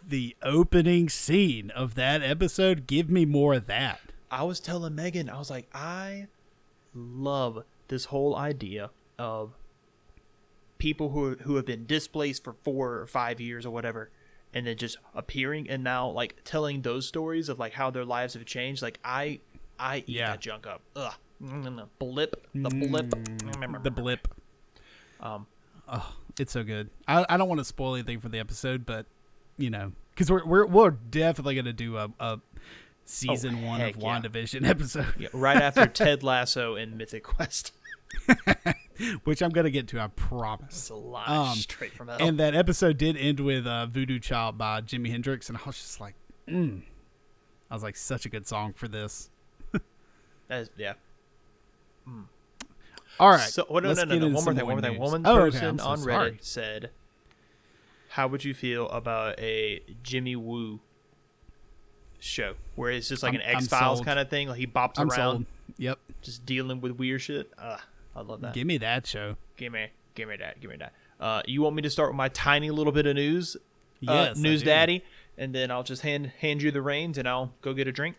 the 0.06 0.34
opening 0.42 1.08
scene 1.08 1.70
of 1.70 1.94
that 1.96 2.22
episode. 2.22 2.86
Give 2.86 3.10
me 3.10 3.24
more 3.24 3.54
of 3.54 3.66
that. 3.66 4.00
I 4.30 4.42
was 4.44 4.60
telling 4.60 4.94
Megan, 4.94 5.28
I 5.28 5.38
was 5.38 5.50
like, 5.50 5.68
I 5.74 6.26
love 6.94 7.64
this 7.88 8.06
whole 8.06 8.36
idea 8.36 8.90
of 9.18 9.52
people 10.78 11.10
who 11.10 11.36
who 11.42 11.56
have 11.56 11.66
been 11.66 11.86
displaced 11.86 12.44
for 12.44 12.54
four 12.64 12.94
or 12.98 13.06
five 13.06 13.40
years 13.40 13.66
or 13.66 13.70
whatever, 13.70 14.10
and 14.54 14.66
then 14.66 14.76
just 14.76 14.96
appearing 15.14 15.68
and 15.68 15.82
now 15.84 16.08
like 16.08 16.36
telling 16.44 16.82
those 16.82 17.06
stories 17.06 17.48
of 17.48 17.58
like 17.58 17.72
how 17.74 17.90
their 17.90 18.04
lives 18.04 18.34
have 18.34 18.44
changed. 18.44 18.82
Like 18.82 18.98
I, 19.04 19.40
I 19.78 19.98
eat 19.98 20.08
Yeah. 20.08 20.30
that 20.30 20.40
junk 20.40 20.66
up. 20.66 20.80
Ugh, 20.96 21.14
Mm, 21.42 21.88
blip, 21.98 22.46
the 22.54 22.68
blip, 22.68 23.10
The 23.82 23.90
blip. 23.90 24.28
Um, 25.20 25.46
Oh, 25.92 26.14
it's 26.38 26.52
so 26.52 26.62
good. 26.62 26.88
I, 27.08 27.24
I 27.28 27.36
don't 27.36 27.48
want 27.48 27.58
to 27.60 27.64
spoil 27.64 27.94
anything 27.94 28.20
for 28.20 28.28
the 28.28 28.38
episode, 28.38 28.86
but 28.86 29.06
you 29.58 29.70
know, 29.70 29.92
because 30.14 30.30
we're 30.30 30.44
we're 30.44 30.66
we're 30.66 30.90
definitely 30.90 31.54
gonna 31.56 31.72
do 31.72 31.96
a, 31.96 32.10
a 32.20 32.40
season 33.04 33.62
one 33.62 33.80
of 33.80 33.96
Oh, 33.96 34.00
yeah. 34.00 34.20
WandaVision 34.20 34.66
episode, 34.68 35.14
yeah, 35.18 35.28
right 35.32 35.56
after 35.56 35.86
Ted 35.88 36.22
Lasso 36.22 36.74
and 36.76 36.96
Mythic 36.98 37.24
Quest. 37.24 37.72
which 39.24 39.40
I'm 39.40 39.50
gonna 39.50 39.70
get 39.70 39.86
to. 39.88 40.00
I 40.00 40.08
promise. 40.08 40.66
It's 40.70 40.90
a 40.90 40.94
lot 40.96 41.28
Um, 41.28 41.54
straight 41.56 41.92
from 41.92 42.08
hell. 42.08 42.16
And 42.20 42.38
that 42.40 42.54
episode 42.54 42.98
did 42.98 43.16
end 43.16 43.38
with 43.40 43.66
uh, 43.66 43.86
"Voodoo 43.86 44.18
Child" 44.18 44.58
by 44.58 44.80
Jimi 44.80 45.10
Hendrix, 45.10 45.48
and 45.48 45.56
I 45.56 45.60
was 45.64 45.76
just 45.76 46.00
like, 46.00 46.14
mm. 46.48 46.82
I 47.70 47.74
was 47.74 47.82
like, 47.84 47.96
such 47.96 48.26
a 48.26 48.28
good 48.28 48.46
song 48.48 48.72
for 48.72 48.88
this. 48.88 49.30
That 50.48 50.62
is, 50.62 50.70
yeah. 50.76 50.94
All 53.20 53.30
right, 53.30 53.40
So, 53.40 53.66
oh, 53.68 53.78
no, 53.78 53.92
no, 53.92 54.02
no, 54.04 54.18
no. 54.18 54.28
One 54.30 54.44
more 54.44 54.54
thing. 54.54 54.66
One 54.66 54.74
more 54.74 54.80
thing. 54.80 54.98
One 54.98 55.26
Oh, 55.26 55.36
person 55.36 55.68
I'm 55.68 55.78
so 55.78 55.84
on 55.84 55.98
Reddit 56.00 56.04
sorry. 56.04 56.38
said, 56.40 56.90
"How 58.10 58.26
would 58.26 58.44
you 58.44 58.54
feel 58.54 58.88
about 58.88 59.38
a 59.38 59.82
Jimmy 60.02 60.34
Woo 60.34 60.80
show 62.20 62.54
where 62.76 62.90
it's 62.92 63.08
just 63.08 63.22
like 63.22 63.32
I'm- 63.32 63.40
an 63.42 63.56
X 63.56 63.66
Files 63.68 64.00
kind 64.02 64.18
of 64.18 64.30
thing? 64.30 64.48
Like 64.48 64.58
he 64.58 64.66
bops 64.66 64.94
I'm 64.98 65.08
around, 65.10 65.16
sold. 65.32 65.46
Yep, 65.78 65.98
just 66.22 66.46
dealing 66.46 66.80
with 66.80 66.92
weird 66.92 67.20
shit. 67.22 67.50
Uh, 67.58 67.78
I 68.14 68.20
love 68.22 68.40
that. 68.42 68.54
give 68.54 68.66
me 68.66 68.78
that 68.78 69.06
show. 69.06 69.36
Give 69.56 69.72
me, 69.72 69.88
give 70.14 70.28
me 70.28 70.36
that. 70.36 70.60
Give 70.60 70.70
me 70.70 70.76
that. 70.76 70.92
Uh, 71.18 71.42
you 71.46 71.62
want 71.62 71.76
me 71.76 71.82
to 71.82 71.90
start 71.90 72.10
with 72.10 72.16
my 72.16 72.28
tiny 72.28 72.70
little 72.70 72.92
bit 72.92 73.06
of 73.06 73.14
news? 73.16 73.56
uh, 73.56 74.12
Yes, 74.12 74.38
I 74.38 74.40
news 74.40 74.62
daddy, 74.62 75.04
and 75.36 75.54
then 75.54 75.70
I'll 75.70 75.82
just 75.82 76.02
hand 76.02 76.32
hand 76.40 76.62
you 76.62 76.70
the 76.70 76.80
reins, 76.82 77.18
and 77.18 77.28
I'll 77.28 77.52
go 77.62 77.72
get 77.74 77.86
a 77.88 77.92
drink. 77.92 78.16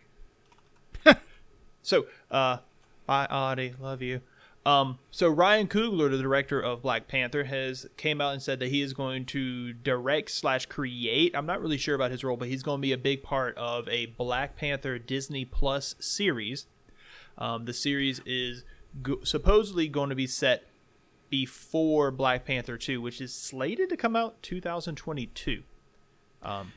so, 1.82 2.06
uh, 2.30 2.58
bye, 3.06 3.26
Audie, 3.26 3.74
love 3.80 4.02
you. 4.02 4.20
Um, 4.64 4.98
so 5.10 5.28
Ryan 5.28 5.66
Coogler, 5.66 6.10
the 6.10 6.22
director 6.22 6.60
of 6.60 6.82
Black 6.82 7.08
Panther, 7.08 7.44
has 7.44 7.86
came 7.96 8.20
out 8.20 8.32
and 8.32 8.42
said 8.42 8.60
that 8.60 8.68
he 8.68 8.80
is 8.80 8.92
going 8.92 9.26
to 9.26 9.72
direct 9.72 10.30
slash 10.30 10.66
create. 10.66 11.34
I'm 11.34 11.46
not 11.46 11.60
really 11.60 11.78
sure 11.78 11.96
about 11.96 12.12
his 12.12 12.22
role, 12.22 12.36
but 12.36 12.48
he's 12.48 12.62
going 12.62 12.78
to 12.78 12.82
be 12.82 12.92
a 12.92 12.98
big 12.98 13.22
part 13.22 13.56
of 13.56 13.88
a 13.88 14.06
Black 14.06 14.56
Panther 14.56 14.98
Disney 14.98 15.44
Plus 15.44 15.96
series. 15.98 16.66
Um, 17.38 17.64
the 17.64 17.72
series 17.72 18.20
is 18.24 18.64
go- 19.02 19.24
supposedly 19.24 19.88
going 19.88 20.10
to 20.10 20.14
be 20.14 20.28
set 20.28 20.64
before 21.28 22.10
Black 22.10 22.44
Panther 22.44 22.76
2, 22.76 23.00
which 23.00 23.20
is 23.20 23.34
slated 23.34 23.88
to 23.88 23.96
come 23.96 24.14
out 24.14 24.40
2022. 24.42 25.62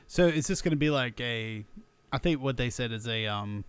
So 0.08 0.26
is 0.26 0.46
this 0.46 0.62
going 0.62 0.70
to 0.70 0.76
be 0.76 0.90
like 0.90 1.20
a? 1.20 1.64
I 2.12 2.18
think 2.18 2.40
what 2.40 2.56
they 2.56 2.70
said 2.70 2.90
is 2.90 3.06
a 3.06 3.26
um, 3.26 3.64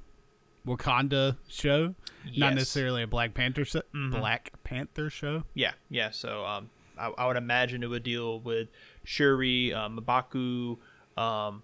Wakanda 0.66 1.38
show, 1.50 1.96
not 2.36 2.54
necessarily 2.56 3.04
a 3.04 3.08
Black 3.08 3.34
Panther 3.34 3.64
show. 3.66 3.82
Mhm. 3.96 4.12
Black 4.20 4.52
Panther 4.64 5.10
show. 5.10 5.44
Yeah, 5.54 5.74
yeah. 5.90 6.10
So 6.12 6.46
um, 6.46 6.70
I, 6.98 7.08
I 7.18 7.28
would 7.28 7.38
imagine 7.38 7.84
it 7.84 7.88
would 7.88 8.04
deal 8.04 8.40
with 8.40 8.68
Shuri, 9.04 9.74
um, 9.74 9.98
M'Baku, 10.00 10.78
um, 11.22 11.64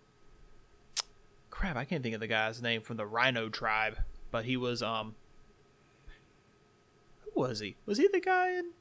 crap, 1.49 1.75
I 1.75 1.85
can't 1.85 2.01
think 2.03 2.15
of 2.15 2.21
the 2.21 2.27
guy's 2.27 2.61
name 2.61 2.81
from 2.81 2.97
the 2.97 3.05
Rhino 3.05 3.49
tribe, 3.49 3.97
but 4.31 4.45
he 4.45 4.57
was 4.57 4.81
um, 4.81 5.15
who 7.21 7.31
was 7.41 7.59
he? 7.59 7.75
Was 7.85 7.97
he 7.97 8.07
the 8.07 8.19
guy 8.19 8.51
in? 8.57 8.71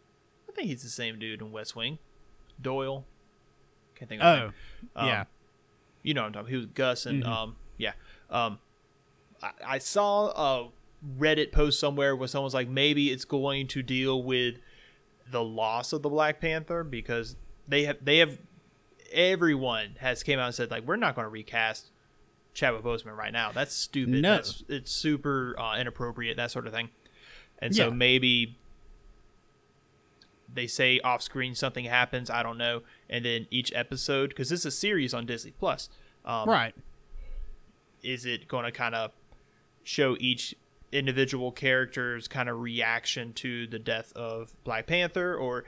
I 0.49 0.53
think 0.53 0.69
he's 0.69 0.83
the 0.83 0.89
same 0.91 1.19
dude 1.19 1.41
in 1.41 1.51
West 1.53 1.75
Wing. 1.77 1.99
Doyle. 2.61 3.07
Can't 3.95 4.09
think 4.09 4.23
of 4.23 4.53
Oh. 4.97 5.01
Um, 5.01 5.09
yeah. 5.09 5.25
you 6.03 6.15
know 6.15 6.23
what 6.23 6.27
I'm 6.29 6.33
talking. 6.33 6.51
He 6.51 6.57
was 6.57 6.67
Gus, 6.67 7.07
and 7.07 7.23
Mhm. 7.25 7.29
um, 7.29 7.57
yeah. 7.79 7.93
Um, 8.31 8.59
I, 9.43 9.51
I 9.65 9.79
saw 9.79 10.29
a 10.67 10.71
Reddit 11.19 11.53
post 11.53 11.81
somewhere 11.81 12.15
where 12.15 12.29
someone's 12.29 12.55
like, 12.55 12.69
maybe 12.69 13.11
it's 13.11 13.25
going 13.25 13.67
to 13.69 13.83
deal 13.83 14.23
with 14.23 14.57
the 15.31 15.43
loss 15.43 15.93
of 15.93 16.03
the 16.03 16.09
Black 16.09 16.41
Panther 16.41 16.85
because 16.85 17.37
they 17.67 17.85
have 17.85 18.05
they 18.05 18.19
have 18.19 18.39
everyone 19.13 19.97
has 19.99 20.23
came 20.23 20.39
out 20.39 20.47
and 20.47 20.55
said 20.55 20.71
like 20.71 20.85
we're 20.85 20.97
not 20.97 21.15
going 21.15 21.25
to 21.25 21.31
recast 21.31 21.91
Chadwick 22.55 22.83
Boseman 22.83 23.17
right 23.17 23.33
now. 23.33 23.53
That's 23.53 23.75
stupid. 23.75 24.23
No. 24.23 24.37
That's 24.37 24.65
it's 24.69 24.93
super 24.93 25.55
uh, 25.59 25.79
inappropriate. 25.79 26.37
That 26.37 26.51
sort 26.51 26.67
of 26.67 26.73
thing. 26.73 26.91
And 27.59 27.75
so 27.75 27.93
maybe 27.93 28.59
they 30.53 30.67
say 30.67 30.99
off 31.01 31.23
screen 31.23 31.55
something 31.55 31.85
happens. 31.85 32.29
I 32.29 32.43
don't 32.43 32.59
know. 32.59 32.83
And 33.09 33.25
then 33.25 33.47
each 33.51 33.73
episode, 33.75 34.31
because 34.31 34.49
this 34.49 34.61
is 34.61 34.67
a 34.67 34.71
series 34.71 35.15
on 35.15 35.27
Disney 35.27 35.53
Plus, 35.53 35.89
um, 36.25 36.49
right. 36.49 36.75
is 38.03 38.27
it 38.27 38.49
going 38.49 38.65
to 38.65 38.73
kind 38.73 38.97
of 38.97 39.13
show 39.85 40.17
each 40.19 40.57
individual 40.93 41.51
character's 41.53 42.29
kind 42.29 42.49
of 42.49 42.61
reaction 42.61 43.33
to 43.35 43.67
the 43.67 43.79
death 43.79 44.13
of 44.15 44.53
Black 44.65 44.87
Panther 44.87 45.35
or 45.37 45.65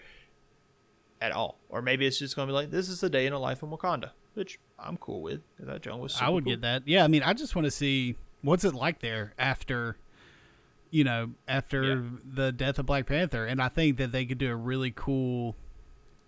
at 1.20 1.32
all? 1.32 1.58
Or 1.68 1.82
maybe 1.82 2.06
it's 2.06 2.18
just 2.18 2.36
going 2.36 2.46
to 2.48 2.52
be 2.52 2.54
like, 2.54 2.70
this 2.70 2.88
is 2.88 3.02
a 3.02 3.08
day 3.10 3.26
in 3.26 3.32
the 3.32 3.38
life 3.38 3.62
in 3.62 3.70
Wakanda, 3.70 4.10
which 4.34 4.58
I'm 4.78 4.96
cool 4.98 5.22
with. 5.22 5.40
That 5.58 5.82
John 5.82 6.00
was 6.00 6.20
I 6.20 6.28
would 6.28 6.44
cool. 6.44 6.52
get 6.52 6.60
that. 6.62 6.82
Yeah, 6.86 7.04
I 7.04 7.08
mean, 7.08 7.22
I 7.22 7.32
just 7.32 7.54
want 7.56 7.64
to 7.64 7.70
see 7.70 8.16
what's 8.42 8.64
it 8.64 8.74
like 8.74 9.00
there 9.00 9.32
after, 9.38 9.96
you 10.90 11.04
know, 11.04 11.30
after 11.48 11.82
Yeah. 11.94 12.02
the 12.24 12.52
death 12.52 12.78
of 12.78 12.86
Black 12.86 13.06
Panther, 13.06 13.46
and 13.46 13.62
I 13.62 13.68
think 13.68 13.96
that 13.98 14.12
they 14.12 14.26
could 14.26 14.38
do 14.38 14.50
a 14.52 14.56
really 14.56 14.92
cool 14.94 15.56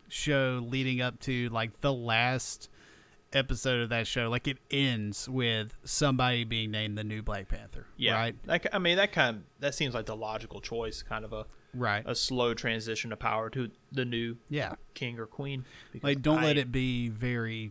show 0.08 0.64
leading 0.66 1.00
up 1.00 1.18
to 1.20 1.48
like 1.50 1.80
the 1.80 1.92
last 1.92 2.70
episode 3.36 3.80
of 3.82 3.88
that 3.90 4.06
show. 4.06 4.28
Like 4.30 4.48
it 4.48 4.58
ends 4.70 5.28
with 5.28 5.78
somebody 5.84 6.44
being 6.44 6.70
named 6.70 6.96
the 6.98 7.04
new 7.04 7.22
Black 7.22 7.48
Panther. 7.48 7.86
Yeah. 7.96 8.14
Right. 8.14 8.36
That, 8.46 8.66
I 8.74 8.78
mean, 8.78 8.96
that 8.96 9.12
kind 9.12 9.36
of, 9.36 9.42
that 9.60 9.74
seems 9.74 9.94
like 9.94 10.06
the 10.06 10.16
logical 10.16 10.60
choice, 10.60 11.02
kind 11.02 11.24
of 11.24 11.32
a, 11.32 11.46
Right. 11.74 12.02
a 12.06 12.14
slow 12.14 12.54
transition 12.54 13.12
of 13.12 13.18
power 13.18 13.50
to 13.50 13.70
the 13.92 14.06
new 14.06 14.38
yeah. 14.48 14.76
king 14.94 15.18
or 15.18 15.26
queen. 15.26 15.66
Like 16.02 16.22
don't 16.22 16.42
let 16.42 16.56
it 16.56 16.72
be 16.72 17.10
very 17.10 17.70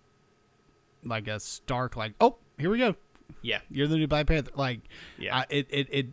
like 1.04 1.28
a 1.28 1.40
stark 1.40 1.96
like 1.96 2.14
oh 2.22 2.36
here 2.60 2.70
we 2.70 2.78
go 2.78 2.96
Yeah. 3.42 3.62
you're 3.70 3.88
the 3.88 3.98
new 3.98 4.06
Black 4.08 4.28
Panther 4.28 4.52
like 4.56 4.82
Yeah. 5.18 5.38
I, 5.38 5.46
it, 5.50 5.68
it 5.72 5.88
it 5.92 6.08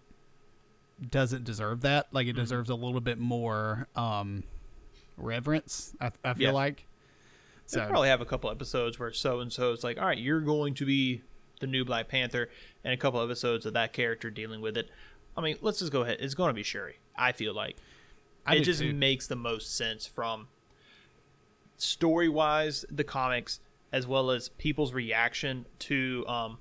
doesn't 1.10 1.44
deserve 1.44 1.82
that. 1.82 2.06
Like 2.12 2.26
Mm-hmm. 2.26 2.38
it 2.38 2.40
deserves 2.40 2.70
a 2.70 2.74
little 2.74 3.00
bit 3.02 3.18
more 3.18 3.88
um 3.94 4.44
reverence. 5.18 5.94
I, 6.00 6.12
I 6.24 6.32
feel 6.34 6.44
Yeah. 6.48 6.52
like. 6.52 6.86
So 7.72 7.86
probably 7.88 8.08
have 8.08 8.20
a 8.20 8.24
couple 8.26 8.50
episodes 8.50 8.98
where 8.98 9.12
so 9.12 9.40
and 9.40 9.52
so 9.52 9.72
is 9.72 9.82
like, 9.84 9.98
all 9.98 10.06
right, 10.06 10.18
you're 10.18 10.40
going 10.40 10.74
to 10.74 10.84
be 10.86 11.22
the 11.60 11.66
new 11.66 11.84
Black 11.84 12.08
Panther, 12.08 12.48
and 12.84 12.92
a 12.92 12.96
couple 12.96 13.20
episodes 13.22 13.66
of 13.66 13.72
that 13.74 13.92
character 13.92 14.30
dealing 14.30 14.60
with 14.60 14.76
it. 14.76 14.88
I 15.36 15.40
mean, 15.40 15.56
let's 15.62 15.78
just 15.78 15.92
go 15.92 16.02
ahead. 16.02 16.18
It's 16.20 16.34
going 16.34 16.48
to 16.50 16.54
be 16.54 16.62
Shuri. 16.62 16.96
I 17.16 17.32
feel 17.32 17.54
like 17.54 17.76
I 18.44 18.56
it 18.56 18.60
just 18.64 18.80
too. 18.80 18.92
makes 18.92 19.26
the 19.28 19.36
most 19.36 19.74
sense 19.76 20.06
from 20.06 20.48
story 21.76 22.28
wise, 22.28 22.84
the 22.90 23.04
comics, 23.04 23.60
as 23.92 24.06
well 24.06 24.30
as 24.30 24.48
people's 24.50 24.92
reaction 24.92 25.66
to 25.80 26.24
um 26.26 26.58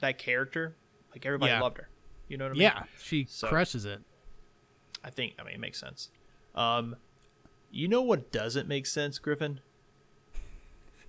that 0.00 0.18
character. 0.18 0.76
Like 1.12 1.26
everybody 1.26 1.52
Yeah. 1.52 1.60
loved 1.60 1.78
her. 1.78 1.88
You 2.28 2.36
know 2.36 2.44
what 2.44 2.50
I 2.50 2.54
mean? 2.54 2.62
yeah, 2.62 2.84
she 3.02 3.26
So- 3.28 3.48
crushes 3.48 3.84
it. 3.84 4.00
I 5.02 5.10
think. 5.10 5.34
I 5.38 5.42
mean, 5.44 5.54
it 5.54 5.60
makes 5.60 5.80
sense. 5.80 6.10
Um, 6.54 6.96
you 7.70 7.88
know 7.88 8.02
what 8.02 8.30
doesn't 8.30 8.68
make 8.68 8.86
sense, 8.86 9.18
Griffin? 9.18 9.60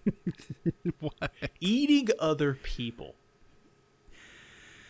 Eating 1.59 2.09
other 2.19 2.53
people. 2.53 3.15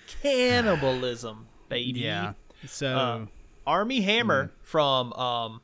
Cannibalism, 0.07 1.47
baby. 1.69 2.01
Yeah. 2.01 2.33
So 2.65 2.87
Uh, 2.97 3.25
Armie 3.65 4.01
Hammer 4.01 4.47
Hmm. 4.47 4.51
from 4.61 5.13
um 5.13 5.61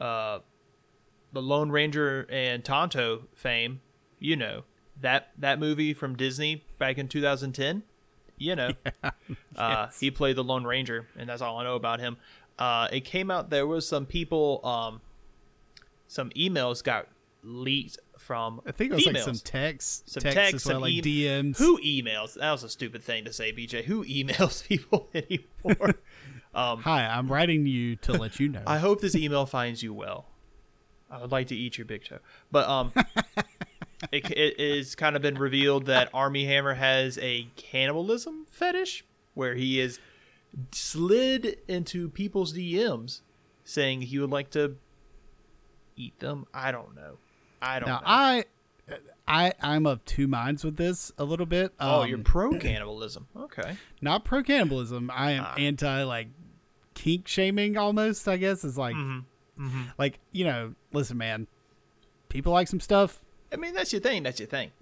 uh 0.00 0.40
the 1.32 1.42
Lone 1.42 1.70
Ranger 1.70 2.26
and 2.30 2.64
Tonto 2.64 3.24
fame, 3.34 3.80
you 4.18 4.36
know. 4.36 4.64
That 5.00 5.30
that 5.38 5.58
movie 5.58 5.92
from 5.94 6.14
Disney 6.16 6.64
back 6.78 6.98
in 6.98 7.08
2010, 7.08 7.82
you 8.38 8.54
know. 8.56 8.70
Uh 9.56 9.86
Yes. 9.86 10.00
he 10.00 10.10
played 10.10 10.36
the 10.36 10.44
Lone 10.44 10.64
Ranger 10.64 11.06
and 11.16 11.28
that's 11.28 11.40
all 11.42 11.58
I 11.58 11.64
know 11.64 11.76
about 11.76 12.00
him. 12.00 12.16
Uh 12.58 12.88
it 12.92 13.04
came 13.04 13.30
out 13.30 13.50
there 13.50 13.66
was 13.66 13.86
some 13.86 14.04
people 14.06 14.60
um 14.64 15.00
some 16.06 16.30
emails 16.30 16.82
got 16.82 17.06
leaked 17.44 17.98
from 18.18 18.60
I 18.66 18.72
think 18.72 18.92
it 18.92 18.94
was 18.94 19.04
females. 19.04 19.26
like 19.26 19.36
some 19.36 19.42
text, 19.44 20.10
Some 20.10 20.22
text 20.22 20.36
text, 20.36 20.54
as 20.54 20.66
well, 20.66 20.74
some 20.76 20.82
like 20.82 20.92
e- 20.92 21.02
DMs. 21.26 21.58
Who 21.58 21.78
emails? 21.78 22.34
That 22.34 22.50
was 22.52 22.64
a 22.64 22.68
stupid 22.68 23.02
thing 23.02 23.24
to 23.26 23.32
say, 23.32 23.52
BJ. 23.52 23.84
Who 23.84 24.04
emails 24.04 24.66
people 24.68 25.08
anymore? 25.14 25.94
Um, 26.54 26.80
Hi, 26.82 27.06
I'm 27.06 27.28
writing 27.30 27.66
you 27.66 27.96
to 27.96 28.12
let 28.12 28.38
you 28.40 28.48
know. 28.48 28.62
I 28.66 28.78
hope 28.78 29.00
this 29.00 29.14
email 29.14 29.44
finds 29.46 29.82
you 29.82 29.92
well. 29.92 30.26
I 31.10 31.20
would 31.20 31.32
like 31.32 31.48
to 31.48 31.56
eat 31.56 31.78
your 31.78 31.84
big 31.84 32.04
toe, 32.04 32.18
but 32.50 32.68
um, 32.68 32.92
it, 34.12 34.30
it 34.30 34.58
is 34.58 34.94
kind 34.94 35.16
of 35.16 35.22
been 35.22 35.36
revealed 35.36 35.86
that 35.86 36.08
Armie 36.14 36.46
Hammer 36.46 36.74
has 36.74 37.18
a 37.18 37.48
cannibalism 37.56 38.46
fetish, 38.50 39.04
where 39.34 39.54
he 39.54 39.78
is 39.80 39.98
slid 40.72 41.58
into 41.68 42.08
people's 42.08 42.54
DMs 42.54 43.20
saying 43.64 44.02
he 44.02 44.18
would 44.18 44.30
like 44.30 44.50
to 44.50 44.76
eat 45.96 46.18
them. 46.20 46.46
I 46.54 46.72
don't 46.72 46.94
know. 46.94 47.18
I 47.62 47.78
don't 47.80 47.88
now 47.88 47.96
know. 47.98 48.02
I, 48.06 48.44
I, 49.26 49.52
I'm 49.62 49.86
of 49.86 50.04
two 50.04 50.26
minds 50.28 50.64
with 50.64 50.76
this 50.76 51.10
a 51.18 51.24
little 51.24 51.46
bit. 51.46 51.72
oh, 51.80 52.02
Um, 52.02 52.08
you're 52.08 52.18
pro 52.18 52.50
cannibalism. 52.58 53.26
Okay. 53.36 53.76
not 54.02 54.24
pro 54.24 54.42
cannibalism. 54.42 55.10
I 55.14 55.32
am 55.32 55.44
Ah. 55.46 55.54
anti 55.56 56.02
like 56.02 56.28
kink 56.94 57.26
shaming 57.26 57.76
almost. 57.76 58.28
I 58.28 58.36
guess 58.36 58.64
is 58.64 58.76
like, 58.78 58.94
Mm-hmm. 58.96 59.82
like 59.98 60.18
you 60.32 60.44
know, 60.44 60.74
listen, 60.92 61.16
man. 61.16 61.46
People 62.28 62.52
like 62.52 62.66
some 62.68 62.80
stuff. 62.80 63.20
I 63.52 63.56
mean, 63.56 63.72
that's 63.74 63.92
your 63.92 64.00
thing. 64.02 64.24
That's 64.24 64.40
your 64.40 64.48
thing. 64.48 64.72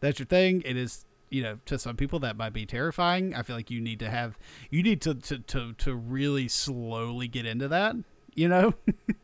That's 0.00 0.18
your 0.18 0.24
thing. 0.26 0.62
It 0.64 0.76
is, 0.76 1.04
you 1.30 1.42
know, 1.42 1.58
to 1.66 1.78
some 1.78 1.96
people 1.96 2.18
that 2.20 2.36
might 2.36 2.54
be 2.54 2.64
terrifying. 2.64 3.34
I 3.34 3.42
feel 3.42 3.54
like 3.54 3.70
you 3.70 3.80
need 3.80 3.98
to 4.00 4.08
have, 4.10 4.38
you 4.70 4.82
need 4.82 5.00
to 5.02 5.14
to 5.14 5.38
to, 5.38 5.74
to 5.74 5.94
really 5.94 6.48
slowly 6.48 7.28
get 7.28 7.44
into 7.46 7.68
that. 7.68 7.94
You 8.34 8.48
know, 8.48 8.74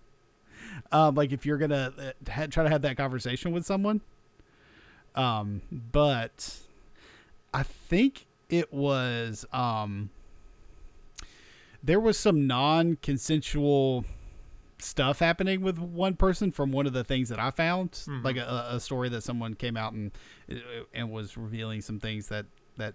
um, 0.92 1.14
like 1.14 1.32
if 1.32 1.44
you're 1.46 1.58
gonna 1.58 1.92
uh, 1.98 2.30
ha- 2.30 2.46
try 2.46 2.64
to 2.64 2.70
have 2.70 2.82
that 2.82 2.96
conversation 2.96 3.52
with 3.52 3.64
someone. 3.66 4.00
Um, 5.14 5.62
but 5.70 6.58
I 7.52 7.62
think 7.62 8.26
it 8.48 8.72
was 8.72 9.44
um 9.52 10.10
there 11.82 12.00
was 12.00 12.18
some 12.18 12.46
non-consensual 12.46 14.04
stuff 14.80 15.18
happening 15.18 15.60
with 15.60 15.78
one 15.78 16.14
person 16.14 16.50
from 16.52 16.72
one 16.72 16.86
of 16.86 16.92
the 16.92 17.04
things 17.04 17.28
that 17.28 17.38
I 17.38 17.50
found, 17.50 18.00
like 18.22 18.36
a, 18.36 18.68
a 18.72 18.80
story 18.80 19.08
that 19.10 19.22
someone 19.22 19.54
came 19.54 19.76
out 19.76 19.92
and 19.92 20.10
and 20.94 21.10
was 21.10 21.36
revealing 21.36 21.80
some 21.80 21.98
things 22.00 22.28
that 22.28 22.46
that 22.76 22.94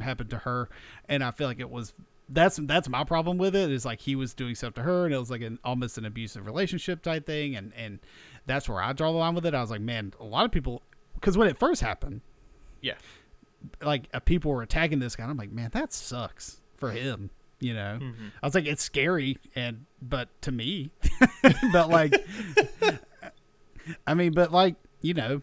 happened 0.00 0.30
to 0.30 0.38
her, 0.38 0.68
and 1.08 1.22
I 1.22 1.30
feel 1.30 1.46
like 1.46 1.60
it 1.60 1.70
was 1.70 1.94
that's 2.32 2.56
that's 2.62 2.88
my 2.88 3.04
problem 3.04 3.36
with 3.38 3.54
it 3.54 3.70
is 3.70 3.84
like 3.84 4.00
he 4.00 4.16
was 4.16 4.32
doing 4.34 4.54
stuff 4.54 4.74
to 4.74 4.82
her 4.82 5.04
and 5.04 5.14
it 5.14 5.18
was 5.18 5.30
like 5.30 5.42
an 5.42 5.58
almost 5.64 5.98
an 5.98 6.04
abusive 6.06 6.46
relationship 6.46 7.02
type 7.02 7.26
thing 7.26 7.54
and 7.56 7.72
and 7.76 7.98
that's 8.46 8.68
where 8.68 8.82
I 8.82 8.92
draw 8.92 9.12
the 9.12 9.18
line 9.18 9.34
with 9.34 9.44
it. 9.46 9.54
I 9.54 9.60
was 9.60 9.70
like, 9.70 9.80
man, 9.82 10.12
a 10.18 10.24
lot 10.24 10.44
of 10.44 10.50
people 10.50 10.82
because 11.14 11.36
when 11.36 11.48
it 11.48 11.56
first 11.58 11.80
happened, 11.82 12.20
Yeah. 12.80 12.94
like 13.82 14.08
uh, 14.14 14.20
people 14.20 14.50
were 14.50 14.62
attacking 14.62 14.98
this 14.98 15.14
guy. 15.14 15.24
I'm 15.24 15.36
like, 15.36 15.52
man, 15.52 15.70
that 15.74 15.92
sucks 15.92 16.60
for 16.76 16.90
him. 16.90 17.30
You 17.60 17.74
know, 17.74 17.98
Mm-hmm. 18.00 18.26
I 18.42 18.46
was 18.46 18.54
like, 18.56 18.66
it's 18.66 18.82
scary, 18.82 19.38
and 19.54 19.84
but 20.00 20.28
to 20.42 20.50
me, 20.50 20.90
but 21.72 21.88
like, 21.90 22.12
I 24.06 24.14
mean, 24.14 24.32
but 24.32 24.50
like, 24.50 24.74
you 25.00 25.14
know, 25.14 25.42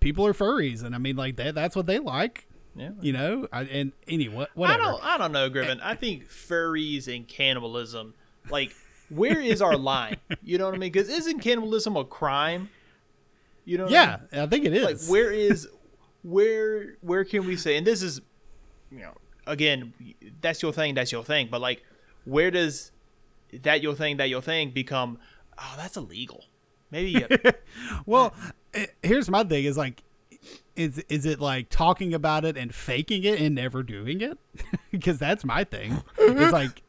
people 0.00 0.26
are 0.26 0.32
furries, 0.34 0.82
and 0.82 0.94
I 0.94 0.98
mean, 0.98 1.16
like 1.16 1.36
that. 1.36 1.54
That's 1.54 1.74
what 1.76 1.86
they 1.86 1.98
like. 1.98 2.46
Yeah. 2.78 2.90
You 3.00 3.12
know, 3.12 3.48
I, 3.52 3.62
and 3.64 3.92
anyway, 4.06 4.44
I 4.44 4.48
whatever. 4.54 4.82
don't. 4.82 5.04
I 5.04 5.18
don't 5.18 5.32
know, 5.32 5.48
Griffin. 5.48 5.80
I 5.80 5.94
think 5.94 6.28
furries 6.28 7.14
and 7.14 7.26
cannibalism, 7.26 8.14
like, 8.50 8.74
where 9.08 9.40
is 9.40 9.60
our 9.62 9.76
line? 9.76 10.16
You 10.42 10.58
know 10.58 10.66
what 10.66 10.74
I 10.74 10.78
mean? 10.78 10.92
Because 10.92 11.08
isn't 11.08 11.40
cannibalism 11.40 11.96
a 11.96 12.04
crime? 12.04 12.70
You 13.64 13.78
know? 13.78 13.84
what 13.84 13.92
I 13.92 13.96
yeah, 13.96 14.16
mean? 14.32 14.40
I 14.42 14.46
think 14.46 14.64
it 14.64 14.74
is. 14.74 14.84
Like, 14.84 15.10
where 15.10 15.32
is, 15.32 15.68
where, 16.22 16.96
where 17.00 17.24
can 17.24 17.46
we 17.46 17.56
say? 17.56 17.76
And 17.76 17.86
this 17.86 18.02
is, 18.02 18.20
you 18.90 19.00
know, 19.00 19.14
again, 19.46 19.92
that's 20.40 20.62
your 20.62 20.72
thing. 20.72 20.94
That's 20.94 21.12
your 21.12 21.24
thing. 21.24 21.48
But 21.50 21.60
like, 21.60 21.82
where 22.24 22.50
does 22.50 22.92
that 23.62 23.82
your 23.82 23.94
thing? 23.94 24.18
That 24.18 24.28
your 24.28 24.42
thing 24.42 24.70
become? 24.70 25.18
Oh, 25.58 25.74
that's 25.76 25.96
illegal. 25.96 26.44
Maybe. 26.90 27.24
Well, 28.06 28.34
eh, 28.74 28.86
here's 29.02 29.28
my 29.28 29.44
thing: 29.44 29.64
is 29.64 29.76
like, 29.76 30.02
is 30.78 30.98
is 31.08 31.26
it 31.26 31.40
like 31.40 31.68
talking 31.68 32.14
about 32.14 32.44
it 32.44 32.56
and 32.56 32.74
faking 32.74 33.24
it 33.24 33.40
and 33.40 33.54
never 33.54 33.82
doing 33.82 34.20
it? 34.20 34.38
Because 34.90 35.18
that's 35.18 35.44
my 35.44 35.64
thing. 35.64 36.02
It's 36.16 36.52
like 36.52 36.82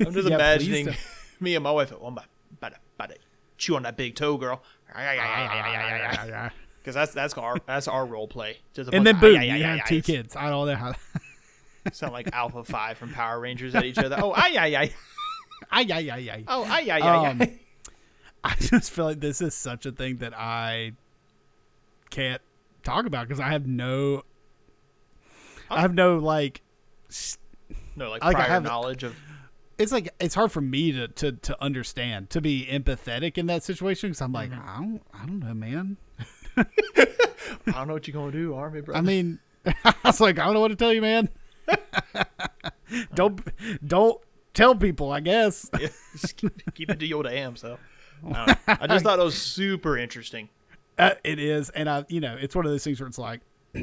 I'm 0.00 0.12
just 0.12 0.28
Yeah, 0.28 0.36
imagining 0.36 0.94
me 1.40 1.54
and 1.54 1.64
my 1.64 1.70
wife. 1.70 1.92
Oh, 1.92 2.06
I'm 2.06 2.12
about, 2.12 2.26
to, 2.60 2.78
about 2.96 3.10
to 3.10 3.16
chew 3.56 3.76
on 3.76 3.84
that 3.84 3.96
big 3.96 4.14
toe, 4.14 4.36
girl. 4.36 4.62
Because 4.88 5.04
that's 6.94 7.14
that's 7.14 7.34
our 7.34 7.56
that's 7.66 7.88
our 7.88 8.04
role 8.04 8.28
play. 8.28 8.58
Just 8.74 8.88
a 8.88 8.90
then 8.92 9.06
of 9.06 9.20
boom, 9.20 9.40
you 9.40 9.64
have 9.64 9.86
two 9.86 10.02
kids. 10.02 10.36
I 10.36 10.50
don't 10.50 10.66
know 10.66 10.74
how. 10.74 10.92
Sound 11.92 12.12
like 12.12 12.28
Alpha 12.32 12.64
Five 12.64 12.98
from 12.98 13.12
Power 13.12 13.40
Rangers 13.40 13.74
at 13.74 13.84
each 13.84 13.98
other. 13.98 14.16
Oh, 14.20 14.32
ay 14.32 14.56
ay 14.58 14.76
ay. 14.76 14.92
Ay 15.70 15.86
ay 15.90 16.10
ay 16.10 16.30
ay. 16.30 16.44
Oh, 16.48 16.64
ay 16.64 16.90
ay 16.90 17.00
ay 17.00 17.30
Um, 17.30 17.42
ay. 17.42 17.58
I 18.44 18.54
just 18.56 18.90
feel 18.90 19.06
like 19.06 19.20
this 19.20 19.40
is 19.40 19.54
such 19.54 19.86
a 19.86 19.92
thing 19.92 20.18
that 20.18 20.34
I 20.36 20.92
can't 22.10 22.42
talk 22.86 23.06
about 23.06 23.26
because 23.28 23.40
I 23.40 23.48
have 23.48 23.66
no. 23.66 24.22
I 25.70 25.80
have 25.80 25.94
no 25.94 26.18
like. 26.18 26.62
No, 27.96 28.10
like 28.10 28.22
like 28.22 28.36
I 28.36 28.38
prior 28.38 28.48
have- 28.48 28.62
knowledge 28.62 29.02
of. 29.02 29.16
It's 29.78 29.92
like 29.92 30.08
it's 30.18 30.34
hard 30.34 30.52
for 30.52 30.62
me 30.62 30.92
to 30.92 31.08
to, 31.08 31.32
to 31.32 31.62
understand 31.62 32.30
to 32.30 32.40
be 32.40 32.66
empathetic 32.70 33.36
in 33.36 33.44
that 33.46 33.62
situation 33.62 34.08
because 34.08 34.22
I'm 34.22 34.32
like 34.32 34.50
Mm-hmm. 34.50 34.68
I 34.68 34.76
don't 34.78 35.02
I 35.12 35.26
don't 35.26 35.40
know 35.40 35.52
man. 35.54 35.96
I 36.56 36.64
don't 37.72 37.88
know 37.88 37.92
what 37.92 38.08
you're 38.08 38.14
gonna 38.14 38.32
do, 38.32 38.54
Army 38.54 38.80
bro. 38.80 38.94
I 38.94 39.02
mean, 39.02 39.38
I 39.84 39.94
was 40.02 40.18
like 40.20 40.38
I 40.38 40.46
don't 40.46 40.54
know 40.54 40.60
what 40.60 40.68
to 40.68 40.76
tell 40.76 40.94
you, 40.94 41.02
man. 41.02 41.28
don't 43.14 43.38
don't 43.86 44.18
tell 44.54 44.74
people. 44.74 45.12
I 45.12 45.20
guess. 45.20 45.68
Just 46.12 46.38
keep, 46.38 46.74
keep 46.74 46.90
it 46.90 46.98
to 46.98 47.06
your 47.06 47.22
damn 47.24 47.56
self. 47.56 47.78
I, 48.26 48.46
don't. 48.46 48.80
I 48.80 48.86
just 48.86 49.04
thought 49.04 49.18
it 49.18 49.22
was 49.22 49.36
super 49.40 49.98
interesting. 49.98 50.48
Uh, 50.98 51.10
it 51.24 51.38
is, 51.38 51.70
and 51.70 51.88
I, 51.90 52.04
you 52.08 52.20
know, 52.20 52.36
it's 52.40 52.54
one 52.56 52.64
of 52.64 52.72
those 52.72 52.82
things 52.84 53.00
where 53.00 53.06
it's 53.06 53.18
like, 53.18 53.40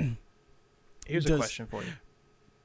Here's 1.06 1.26
a 1.30 1.36
question 1.38 1.67
for 1.67 1.84
you. 1.84 1.89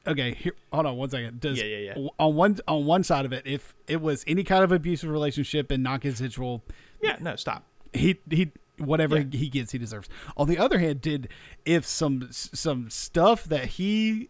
okay, 0.07 0.35
here, 0.35 0.53
hold 0.73 0.87
on 0.87 0.97
one 0.97 1.11
second. 1.11 1.41
Does 1.41 1.59
Yeah, 1.59 1.65
yeah, 1.65 1.95
yeah. 1.97 2.09
on 2.19 2.35
one 2.35 2.59
on 2.69 2.85
one 2.87 3.03
side 3.05 3.25
of 3.27 3.33
it, 3.33 3.43
if 3.47 3.75
it 3.87 4.01
was 4.01 4.25
any 4.27 4.45
kind 4.45 4.63
of 4.65 4.73
abusive 4.73 5.11
relationship 5.11 5.71
and 5.71 5.83
non-consensual, 5.83 6.63
Yeah, 7.03 7.17
no, 7.21 7.37
stop. 7.37 7.65
he 7.93 8.19
he 8.31 8.53
whatever 8.79 9.19
Yeah. 9.19 9.25
he 9.33 9.49
gets, 9.49 9.73
he 9.73 9.79
deserves. 9.79 10.09
On 10.37 10.47
the 10.49 10.57
other 10.57 10.79
hand, 10.79 11.01
did 11.01 11.29
if 11.67 11.85
some 11.85 12.29
some 12.31 12.89
stuff 12.91 13.45
that 13.45 13.65
he 13.67 14.29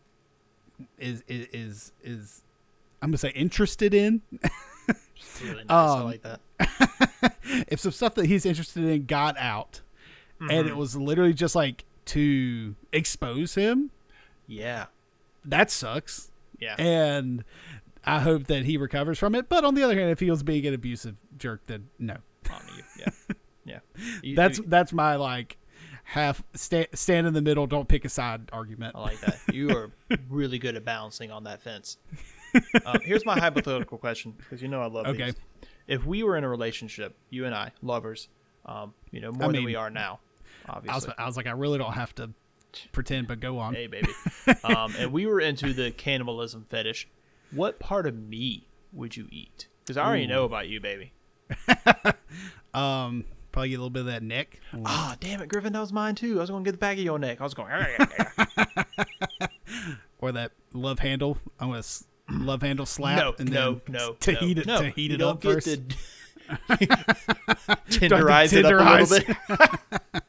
is 0.99 1.23
is 1.29 1.47
is, 1.53 1.93
is 2.03 2.43
I'm 3.03 3.11
gonna 3.11 3.19
say 3.19 3.31
interested 3.31 3.93
in, 3.95 4.23
really 5.43 5.65
nice. 5.65 5.71
I 5.71 5.99
Um, 5.99 6.05
like 6.07 6.23
that. 6.23 6.41
if 7.69 7.79
some 7.79 7.93
stuff 7.93 8.15
that 8.15 8.25
he's 8.27 8.47
interested 8.47 8.83
in 8.85 9.05
got 9.05 9.37
out, 9.39 9.83
and 10.41 10.51
Mm-hmm. 10.51 10.69
it 10.69 10.77
was 10.77 10.97
literally 10.97 11.35
just 11.35 11.55
like 11.55 11.85
to 12.07 12.75
expose 12.93 13.55
him, 13.55 13.91
Yeah, 14.47 14.87
that 15.45 15.71
sucks. 15.71 16.31
yeah. 16.59 16.75
and 16.79 17.45
I 18.05 18.21
hope 18.21 18.45
that 18.47 18.65
he 18.65 18.77
recovers 18.77 19.19
from 19.19 19.35
it. 19.35 19.49
But 19.49 19.65
on 19.65 19.75
the 19.75 19.83
other 19.83 19.95
hand, 19.99 20.11
if 20.11 20.21
he 20.21 20.31
was 20.31 20.43
being 20.43 20.65
an 20.67 20.73
abusive 20.75 21.17
jerk, 21.37 21.63
then 21.67 21.89
no. 21.99 22.17
on 22.51 22.61
you. 22.77 22.83
Yeah, 22.99 23.35
yeah. 23.65 23.79
You- 24.23 24.37
That's 24.37 24.59
you- 24.59 24.65
that's 24.67 24.93
my 24.93 25.17
like 25.17 25.59
half 26.05 26.43
sta- 26.55 26.89
stand 26.95 27.27
in 27.27 27.35
the 27.35 27.43
middle, 27.43 27.67
don't 27.67 27.87
pick 27.89 28.05
a 28.07 28.09
side 28.09 28.49
argument. 28.53 28.97
I 28.97 29.01
like 29.01 29.21
that. 29.21 29.41
You 29.53 29.69
are 29.77 29.91
really 30.31 30.59
good 30.59 30.75
at 30.77 30.85
balancing 30.85 31.31
on 31.31 31.45
that 31.45 31.61
fence. 31.61 31.99
Um, 32.87 32.99
here's 33.03 33.27
my 33.27 33.39
hypothetical 33.39 33.99
question, 33.99 34.33
because 34.39 34.63
you 34.63 34.69
know 34.69 34.81
I 34.81 34.87
love 34.87 35.07
Okay. 35.09 35.27
these. 35.27 35.35
If 35.87 36.07
we 36.07 36.23
were 36.23 36.37
in 36.39 36.45
a 36.45 36.49
relationship, 36.49 37.15
you 37.29 37.45
and 37.45 37.55
I, 37.55 37.73
lovers, 37.83 38.29
um, 38.65 38.95
you 39.11 39.21
know, 39.21 39.33
more 39.33 39.43
than 39.49 39.53
mean, 39.53 39.65
we 39.65 39.75
are 39.75 39.91
now, 39.91 40.21
I 40.69 40.95
was. 40.95 41.09
I 41.19 41.27
was 41.27 41.37
like, 41.37 41.47
I 41.47 41.53
really 41.53 41.79
don't 41.79 41.93
have 41.93 42.15
to 42.17 42.31
pretend, 42.93 43.29
but 43.29 43.41
go 43.41 43.59
on. 43.59 43.75
hey, 43.75 43.87
baby. 43.87 44.09
Um, 44.65 44.95
and 44.99 45.13
we 45.13 45.27
were 45.27 45.41
into 45.41 45.73
the 45.73 45.91
cannibalism 45.91 46.67
fetish. 46.69 47.09
What 47.51 47.79
part 47.79 48.07
of 48.07 48.15
me 48.17 48.69
would 48.93 49.17
you 49.17 49.27
eat? 49.31 49.69
Because 49.85 49.97
I 49.97 50.05
already 50.05 50.27
know 50.27 50.45
about 50.45 50.69
you, 50.69 50.81
baby. 50.81 51.13
Um, 52.75 53.25
probably 53.51 53.71
get 53.71 53.77
a 53.77 53.79
little 53.79 53.91
bit 53.91 54.01
of 54.01 54.07
that 54.07 54.23
neck. 54.23 54.61
Ah, 54.85 55.17
damn 55.21 55.41
it, 55.41 55.49
Griffin, 55.49 55.73
that 55.73 55.81
was 55.81 55.93
mine 55.93 56.15
too. 56.15 56.37
I 56.37 56.41
was 56.43 56.51
going 56.51 56.65
to 56.65 56.69
get 56.69 56.73
the 56.73 56.79
back 56.79 56.99
of 56.99 57.03
your 57.03 57.19
neck. 57.19 57.41
I 57.41 57.45
was 57.45 57.55
going. 57.55 57.73
or 60.19 60.33
that 60.33 60.53
love 60.73 60.99
handle. 60.99 61.39
I'm 61.59 61.71
gonna 61.71 61.83
love 62.31 62.63
handle 62.63 62.87
slap. 62.87 63.19
no, 63.19 63.35
and 63.39 63.51
no, 63.51 63.81
then 63.87 63.95
no, 63.95 64.13
to 64.21 64.33
no, 64.33 64.39
heat 64.39 64.59
it 64.59 64.67
no. 64.67 64.83
to 64.83 64.91
heat 64.91 65.13
it 65.13 65.17
don't 65.17 65.37
up 65.37 65.41
get 65.41 65.55
first. 65.55 65.67
to 65.67 65.79
tenderize 67.91 68.53
it 68.53 68.65
up 68.65 68.73
a 68.73 69.03
little 69.03 69.19
bit. 69.19 70.23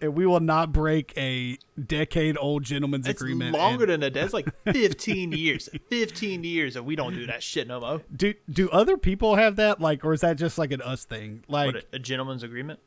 And 0.00 0.14
we 0.14 0.26
will 0.26 0.40
not 0.40 0.72
break 0.72 1.12
a 1.16 1.58
decade 1.82 2.36
old 2.40 2.64
gentleman's 2.64 3.06
It's 3.06 3.20
agreement. 3.20 3.52
longer 3.56 3.84
and- 3.84 3.92
than 3.92 4.02
a 4.02 4.10
day. 4.10 4.22
It's 4.22 4.32
like 4.34 4.48
15 4.64 5.32
years. 5.32 5.68
15 5.90 6.44
years, 6.44 6.76
and 6.76 6.84
we 6.86 6.96
don't 6.96 7.14
do 7.14 7.26
that 7.26 7.42
shit 7.42 7.68
no 7.68 7.78
more. 7.80 8.02
do 8.14 8.34
do 8.50 8.68
other 8.70 8.96
people 8.96 9.36
have 9.36 9.56
that 9.56 9.80
like, 9.80 10.04
or 10.04 10.12
is 10.12 10.22
that 10.22 10.36
just 10.38 10.58
like 10.58 10.72
an 10.72 10.80
us 10.82 11.04
thing? 11.04 11.44
Like, 11.46 11.74
What, 11.74 11.84
a, 11.92 11.98
gentleman's 11.98 12.42
agreement? 12.42 12.80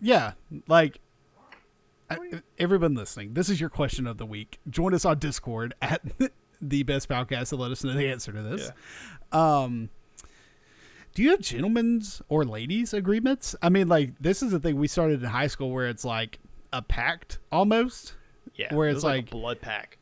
yeah, 0.00 0.32
like 0.66 1.00
I- 2.10 2.42
everyone 2.58 2.94
listening, 2.94 3.34
this 3.34 3.48
is 3.48 3.60
your 3.60 3.70
question 3.70 4.06
of 4.06 4.16
the 4.18 4.26
week. 4.26 4.58
Join 4.68 4.94
us 4.94 5.04
on 5.04 5.18
Discord 5.18 5.74
at 5.80 6.00
the 6.60 6.82
best 6.82 7.08
podcast 7.08 7.52
and 7.52 7.60
let 7.60 7.70
us 7.70 7.84
know 7.84 7.92
the 7.92 8.08
answer 8.08 8.32
to 8.32 8.42
this. 8.42 8.70
Um, 9.32 9.90
do 11.18 11.24
you 11.24 11.30
have 11.30 11.40
gentlemen's 11.40 12.22
or 12.28 12.44
ladies 12.44 12.94
agreements? 12.94 13.56
I 13.60 13.70
mean, 13.70 13.88
like 13.88 14.12
this 14.20 14.40
is 14.40 14.52
the 14.52 14.60
thing 14.60 14.76
we 14.76 14.86
started 14.86 15.20
in 15.20 15.28
high 15.28 15.48
school 15.48 15.72
where 15.72 15.88
it's 15.88 16.04
like 16.04 16.38
a 16.72 16.80
pact 16.80 17.40
almost. 17.50 18.14
Yeah, 18.54 18.72
Where 18.72 18.88
it 18.88 18.92
it's 18.92 19.02
like, 19.02 19.16
like- 19.24 19.26
a 19.26 19.30
blood 19.32 19.60
pack. 19.60 19.98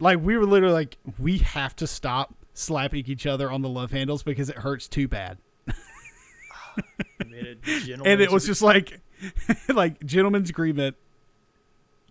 Like 0.00 0.20
we 0.22 0.38
were 0.38 0.46
literally 0.46 0.72
like, 0.72 0.96
we 1.18 1.36
have 1.36 1.76
to 1.76 1.86
stop 1.86 2.34
slapping 2.54 3.04
each 3.08 3.26
other 3.26 3.50
on 3.52 3.60
the 3.60 3.68
love 3.68 3.90
handles 3.90 4.22
because 4.22 4.48
it 4.48 4.56
hurts 4.56 4.88
too 4.88 5.06
bad. 5.06 5.36
And 7.18 8.20
it 8.22 8.32
was 8.32 8.46
just 8.46 8.62
like, 8.62 9.00
like 9.68 10.02
gentlemen's 10.06 10.48
agreement. 10.48 10.96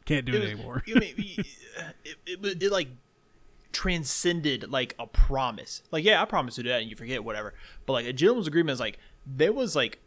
Can't 0.05 0.25
do 0.27 0.33
it, 0.33 0.35
it 0.35 0.41
was- 0.41 0.51
anymore. 0.51 0.83
you 0.85 0.93
mean- 0.93 1.15
it, 1.17 2.17
it, 2.27 2.63
it 2.63 2.71
like 2.71 2.89
transcended 3.73 4.71
like 4.71 4.95
a 4.97 5.05
promise. 5.07 5.83
Like, 5.91 6.05
yeah, 6.05 6.21
I 6.21 6.25
promise 6.25 6.55
to 6.55 6.63
do 6.63 6.69
that, 6.69 6.81
and 6.81 6.89
you 6.89 6.95
forget 6.95 7.23
whatever. 7.23 7.53
But 7.85 7.93
like 7.93 8.05
a 8.05 8.13
gentleman's 8.13 8.47
agreement 8.47 8.71
is 8.75 8.79
like 8.79 8.99
there 9.25 9.51
was 9.51 9.75
like 9.75 9.99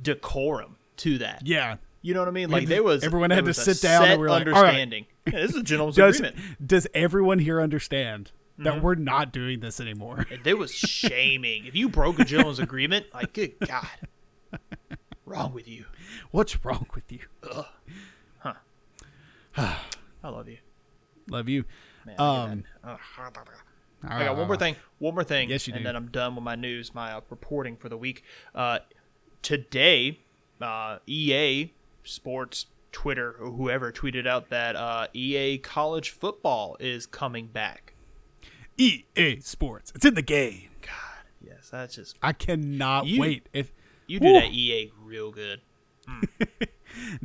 decorum 0.00 0.76
to 0.98 1.18
that. 1.18 1.42
Yeah. 1.44 1.76
You 2.02 2.14
know 2.14 2.20
what 2.20 2.28
I 2.28 2.32
mean? 2.32 2.50
Like 2.50 2.68
there 2.68 2.84
was 2.84 3.02
everyone 3.02 3.30
there 3.30 3.36
had 3.36 3.44
to 3.46 3.48
was 3.48 3.58
a 3.58 3.74
sit 3.74 3.82
down 3.86 4.04
and 4.04 4.20
we 4.20 4.26
were 4.26 4.30
like, 4.30 4.46
understanding. 4.46 5.06
Yeah, 5.26 5.40
this 5.40 5.50
is 5.50 5.56
a 5.56 5.62
gentleman's 5.64 5.96
Does 5.96 6.20
agreement. 6.20 6.38
does 6.64 6.86
everyone 6.94 7.40
here 7.40 7.60
understand 7.60 8.30
that 8.58 8.74
Mm-hmm. 8.74 8.82
we're 8.84 8.94
not 8.94 9.32
doing 9.32 9.58
this 9.60 9.80
anymore? 9.80 10.24
And 10.30 10.44
there 10.44 10.56
was 10.56 10.72
shaming. 10.72 11.66
if 11.66 11.74
you 11.74 11.88
broke 11.88 12.18
a 12.20 12.24
gentleman's 12.24 12.58
agreement, 12.60 13.06
like 13.12 13.32
good 13.32 13.54
God, 13.66 13.86
wrong 15.24 15.52
with 15.52 15.66
you? 15.66 15.86
What's 16.30 16.64
wrong 16.64 16.86
with 16.94 17.10
you? 17.10 17.20
Ugh. 17.50 17.66
Huh. 18.38 18.54
I 20.22 20.28
love 20.28 20.48
you. 20.48 20.58
Love 21.28 21.48
you. 21.48 21.64
Man, 22.06 22.20
Um, 22.20 22.64
get 22.84 22.98
I 24.04 24.24
got 24.24 24.36
one 24.36 24.46
more 24.46 24.56
thing. 24.56 24.76
One 24.98 25.14
more 25.14 25.24
thing. 25.24 25.50
Yes, 25.50 25.66
you 25.66 25.74
and 25.74 25.80
do. 25.82 25.84
then 25.88 25.96
I'm 25.96 26.08
done 26.08 26.34
with 26.36 26.44
my 26.44 26.54
news, 26.54 26.94
my 26.94 27.12
uh, 27.12 27.20
reporting 27.28 27.76
for 27.76 27.88
the 27.88 27.96
week. 27.96 28.22
Uh, 28.54 28.78
today, 29.42 30.20
uh, 30.60 30.98
EA 31.06 31.72
Sports 32.04 32.66
Twitter 32.92 33.32
or 33.40 33.50
whoever 33.50 33.90
tweeted 33.92 34.26
out 34.26 34.48
that 34.50 34.76
uh, 34.76 35.08
EA 35.12 35.58
College 35.58 36.10
Football 36.10 36.76
is 36.78 37.04
coming 37.06 37.46
back. 37.48 37.94
EA 38.78 39.40
Sports. 39.40 39.90
It's 39.94 40.04
in 40.04 40.14
the 40.14 40.22
game. 40.22 40.68
God, 40.82 41.24
yes, 41.44 41.70
that's 41.70 41.96
just 41.96 42.16
I 42.22 42.32
cannot 42.32 43.06
You- 43.06 43.20
wait. 43.20 43.48
If 43.52 43.72
you 44.06 44.20
do 44.20 44.26
Woo. 44.26 44.32
that 44.34 44.52
EA 44.52 44.92
real 45.02 45.32
good. 45.32 45.60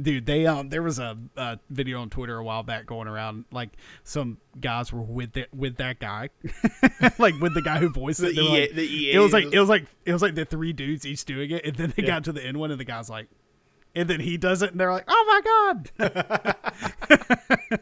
dude, 0.02 0.26
they 0.26 0.46
um, 0.48 0.70
there 0.70 0.82
was 0.82 1.00
a, 1.00 1.18
a 1.38 1.60
video 1.70 2.02
on 2.02 2.10
Twitter 2.10 2.38
a 2.38 2.44
while 2.44 2.64
back 2.64 2.86
going 2.86 3.08
around. 3.08 3.46
Like 3.52 3.70
some 4.04 4.38
guys 4.60 4.92
were 4.94 5.02
with 5.02 5.38
it 5.38 5.50
with 5.54 5.78
that 5.78 6.00
guy, 6.00 6.30
like 7.18 7.40
with 7.40 7.54
the 7.54 7.62
guy 7.62 7.78
who 7.80 7.90
voiced 7.90 8.22
it. 8.22 8.36
The 8.36 8.42
EA 8.42 8.62
like- 8.62 8.74
the 8.76 8.84
EA 8.84 9.12
it 9.14 9.20
was 9.20 9.34
like 9.34 9.54
it 9.54 9.60
was 9.60 9.70
like 9.70 9.86
it 10.06 10.14
was 10.14 10.22
like 10.22 10.36
the 10.36 10.46
three 10.46 10.74
dudes 10.74 11.06
each 11.06 11.26
doing 11.26 11.52
it, 11.52 11.66
and 11.66 11.76
then 11.76 11.94
they 11.96 12.04
Yeah. 12.04 12.08
got 12.10 12.24
to 12.26 12.32
the 12.32 12.44
end 12.46 12.58
one, 12.58 12.72
and 12.72 12.80
the 12.80 12.86
guy's 12.86 13.10
like, 13.10 13.28
and 13.96 14.10
then 14.10 14.20
he 14.20 14.38
does 14.38 14.62
it, 14.62 14.72
and 14.72 14.80
they're 14.80 14.92
like, 14.92 15.06
"Oh 15.08 15.26
my 15.28 15.42
god!" 16.00 16.56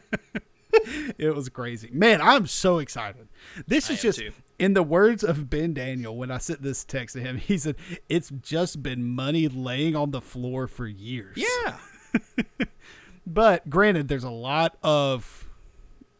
it 1.18 1.34
was 1.34 1.48
crazy, 1.48 1.90
man. 1.92 2.20
I'm 2.20 2.46
so 2.46 2.78
excited. 2.78 3.28
This 3.66 3.90
I 3.90 3.94
is 3.94 4.02
just 4.02 4.18
too. 4.18 4.32
in 4.58 4.74
the 4.74 4.82
words 4.82 5.22
of 5.24 5.50
Ben 5.50 5.74
Daniel 5.74 6.16
when 6.16 6.30
I 6.30 6.38
sent 6.38 6.62
this 6.62 6.84
text 6.84 7.14
to 7.16 7.20
him. 7.22 7.36
He 7.38 7.58
said, 7.58 7.76
"It's 8.08 8.30
just 8.30 8.82
been 8.82 9.04
money 9.04 9.48
laying 9.48 9.96
on 9.96 10.10
the 10.10 10.20
floor 10.20 10.66
for 10.66 10.86
years." 10.86 11.36
Yeah. 11.36 11.76
But 13.26 13.70
granted, 13.70 14.08
there's 14.08 14.24
a 14.24 14.30
lot 14.30 14.76
of 14.82 15.48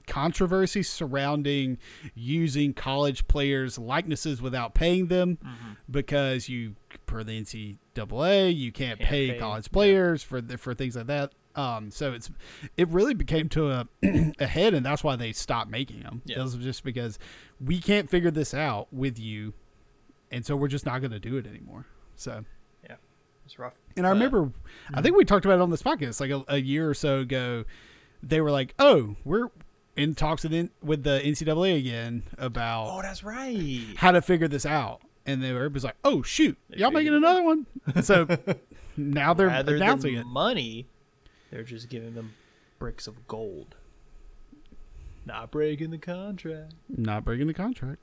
controversy 0.06 0.82
surrounding 0.82 1.78
using 2.14 2.72
college 2.72 3.26
players' 3.26 3.78
likenesses 3.78 4.40
without 4.42 4.74
paying 4.74 5.06
them 5.08 5.38
Mm-hmm. 5.44 5.70
because 5.90 6.48
you, 6.48 6.76
per 7.06 7.24
the 7.24 7.40
NCAA, 7.40 8.54
you 8.54 8.70
can't, 8.70 8.98
Can't 8.98 9.08
pay, 9.08 9.30
pay, 9.32 9.38
college 9.38 9.70
players 9.72 10.22
for 10.22 10.40
for 10.56 10.74
things 10.74 10.94
like 10.96 11.06
that. 11.06 11.32
Um, 11.56 11.90
so 11.90 12.12
it's 12.12 12.30
it 12.76 12.88
really 12.88 13.14
became 13.14 13.48
to 13.50 13.70
a 13.70 13.88
a 14.38 14.46
head, 14.46 14.72
and 14.74 14.84
that's 14.86 15.02
why 15.02 15.16
they 15.16 15.32
stopped 15.32 15.70
making 15.70 16.00
them. 16.00 16.22
Yeah. 16.24 16.38
It 16.38 16.42
was 16.42 16.54
just 16.56 16.84
because 16.84 17.18
we 17.64 17.80
can't 17.80 18.08
figure 18.08 18.30
this 18.30 18.54
out 18.54 18.86
with 18.92 19.18
you, 19.18 19.52
and 20.30 20.46
so 20.46 20.54
we're 20.56 20.68
just 20.68 20.86
not 20.86 21.00
going 21.00 21.10
to 21.10 21.18
do 21.20 21.36
it 21.36 21.46
anymore. 21.46 21.86
So. 22.16 22.44
Yeah. 22.88 22.96
It's 23.44 23.58
rough. 23.58 23.74
And 23.96 24.06
I 24.06 24.10
But- 24.10 24.14
remember, 24.14 24.52
I 24.94 25.02
think 25.02 25.16
we 25.16 25.24
talked 25.24 25.44
about 25.44 25.56
it 25.58 25.60
on 25.62 25.70
this 25.70 25.82
podcast 25.82 26.20
like 26.20 26.30
a, 26.30 26.44
a 26.48 26.58
year 26.58 26.88
or 26.88 26.94
so 26.94 27.18
ago. 27.20 27.64
They 28.22 28.40
were 28.40 28.50
like, 28.52 28.74
"Oh, 28.78 29.16
we're 29.24 29.48
in 29.96 30.14
talks 30.14 30.44
with, 30.44 30.52
in, 30.52 30.70
with 30.82 31.02
the 31.02 31.20
NCAA 31.24 31.78
again 31.78 32.22
about 32.38 32.86
Oh, 32.96 33.02
that's 33.02 33.24
right. 33.24 33.82
how 33.96 34.12
to 34.12 34.22
figure 34.22 34.46
this 34.46 34.64
out." 34.64 35.00
And 35.26 35.42
they 35.42 35.52
were 35.52 35.58
everybody's 35.60 35.84
like, 35.84 35.96
"Oh 36.04 36.22
shoot, 36.22 36.56
y'all 36.68 36.90
making 36.92 37.12
it 37.12 37.16
another 37.16 37.42
one?" 37.42 37.66
So 38.02 38.26
now 38.96 39.34
they're 39.34 39.48
Rather 39.48 39.76
announcing 39.76 40.14
it. 40.14 40.26
money, 40.26 40.86
they're 41.50 41.62
just 41.64 41.88
giving 41.88 42.14
them 42.14 42.34
bricks 42.78 43.06
of 43.06 43.26
gold. 43.28 43.74
Not 45.26 45.50
breaking 45.50 45.90
the 45.90 45.98
contract. 45.98 46.74
Not 46.88 47.24
breaking 47.24 47.46
the 47.46 47.54
contract. 47.54 48.00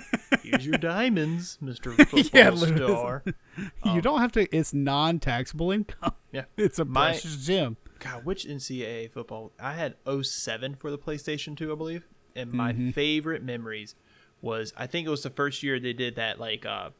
Here's 0.42 0.64
your 0.64 0.78
diamonds, 0.78 1.58
Mr. 1.62 1.92
Football 2.08 2.20
Yeah. 2.32 2.54
Star. 2.54 3.24
you 3.84 4.00
don't 4.00 4.20
have 4.20 4.32
to. 4.32 4.46
It's 4.56 4.72
non-taxable 4.72 5.72
income. 5.72 6.12
Yeah. 6.32 6.44
It's 6.56 6.78
a 6.78 6.84
My- 6.84 7.10
precious 7.10 7.44
gem. 7.44 7.76
God, 7.98 8.24
which 8.24 8.46
NCAA 8.46 9.10
football? 9.10 9.52
I 9.60 9.74
had 9.74 9.94
07 10.22 10.76
for 10.76 10.90
the 10.90 10.96
PlayStation 10.96 11.54
2, 11.56 11.72
I 11.72 11.74
believe. 11.74 12.06
And 12.34 12.52
my 12.52 12.72
Mm-hmm. 12.72 12.90
favorite 12.92 13.42
memories 13.42 13.94
was 14.40 14.72
I 14.76 14.86
think 14.86 15.06
it 15.06 15.10
was 15.10 15.22
the 15.24 15.28
first 15.30 15.62
year 15.62 15.78
they 15.80 15.92
did 15.92 16.14
that 16.14 16.40
like 16.40 16.64
uh 16.64 16.90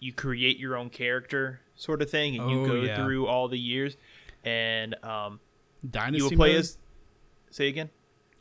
you 0.00 0.12
create 0.14 0.58
your 0.58 0.76
own 0.76 0.88
character 0.88 1.60
sort 1.74 2.00
of 2.00 2.08
thing 2.08 2.38
and 2.38 2.48
you 2.50 2.62
Oh, 2.62 2.66
go 2.66 2.74
yeah. 2.76 2.96
through 2.96 3.26
all 3.26 3.48
the 3.48 3.58
years 3.58 3.96
and 4.44 4.94
um 5.04 5.40
Dynasty 5.88 6.18
you 6.18 6.24
will 6.24 6.36
play 6.36 6.50
mode? 6.52 6.60
as 6.60 6.78
say 7.50 7.68
again 7.68 7.90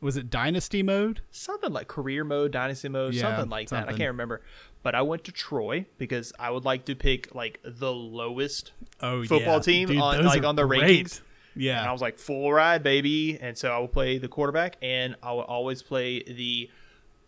Was 0.02 0.18
it 0.18 0.30
dynasty 0.30 0.84
mode? 0.84 1.22
something 1.32 1.72
like 1.74 1.88
career 1.88 2.24
mode, 2.24 2.52
dynasty 2.52 2.90
mode, 2.90 3.14
Yeah, 3.14 3.22
something 3.22 3.50
like 3.50 3.70
that. 3.70 3.88
I 3.88 3.92
can't 3.92 4.12
remember. 4.12 4.42
But 4.82 4.96
I 4.96 5.02
went 5.02 5.24
to 5.26 5.32
Troy 5.32 5.86
because 5.98 6.34
I 6.38 6.50
would 6.52 6.66
like 6.66 6.86
to 6.86 6.96
pick 6.96 7.34
like 7.34 7.60
the 7.64 7.92
lowest 7.94 8.74
Oh, 9.02 9.24
Football 9.24 9.56
yeah. 9.58 9.60
team 9.62 9.88
Dude, 9.88 9.98
on- 9.98 10.26
like, 10.26 10.44
on 10.44 10.56
the 10.58 10.66
great. 10.66 11.06
rankings. 11.06 11.22
Yeah. 11.56 11.80
And 11.80 11.88
I 11.88 11.92
was 11.94 12.02
like, 12.02 12.18
full 12.20 12.52
ride, 12.52 12.82
baby. 12.84 13.38
And 13.40 13.58
so 13.58 13.72
I 13.72 13.78
will 13.78 13.88
play 13.88 14.18
the 14.18 14.28
quarterback, 14.28 14.76
and 14.82 15.16
I 15.24 15.32
will 15.34 15.42
always 15.44 15.82
play 15.84 16.24
the 16.24 16.70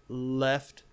left 0.10 0.84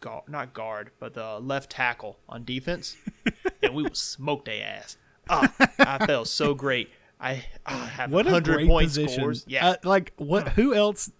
guard, 0.00 0.24
not 0.28 0.54
guard, 0.54 0.90
but 0.98 1.14
the 1.14 1.38
left 1.40 1.70
tackle 1.70 2.18
on 2.28 2.44
defense. 2.44 2.96
and 3.62 3.74
we 3.74 3.82
will 3.82 3.94
smoke 3.94 4.44
their 4.44 4.64
ass. 4.64 4.96
Ah, 5.28 5.52
I 5.78 6.06
felt 6.06 6.28
so 6.28 6.54
great. 6.54 6.90
I, 7.20 7.44
I 7.64 7.86
have 7.86 8.10
what 8.10 8.26
a 8.26 8.30
100 8.30 8.54
great 8.54 8.68
point 8.68 8.88
position. 8.88 9.20
scores. 9.20 9.44
Yeah. 9.48 9.70
Uh, 9.70 9.76
like 9.84 10.12
what? 10.16 10.50
Who 10.50 10.74
else 10.74 11.10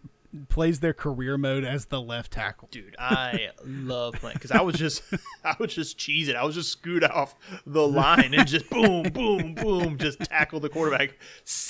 plays 0.51 0.81
their 0.81 0.93
career 0.93 1.39
mode 1.39 1.65
as 1.65 1.87
the 1.87 2.01
left 2.01 2.33
tackle? 2.33 2.69
Dude, 2.71 2.95
I 2.99 3.51
love 3.65 4.15
playing 4.17 4.35
because 4.35 4.51
I 4.51 4.61
was 4.61 4.77
just, 4.77 5.03
I 5.45 5.57
was 5.59 5.75
just 5.75 5.99
cheesing. 5.99 6.37
I 6.37 6.45
was 6.45 6.55
just 6.55 6.71
scoot 6.71 7.03
off 7.03 7.35
the 7.67 7.87
line 7.89 8.35
and 8.35 8.47
just 8.47 8.69
boom, 8.69 9.05
boom, 9.05 9.55
boom, 9.55 9.99
just 9.99 10.21
tackle 10.21 10.61
the 10.61 10.69
quarterback, 10.69 11.17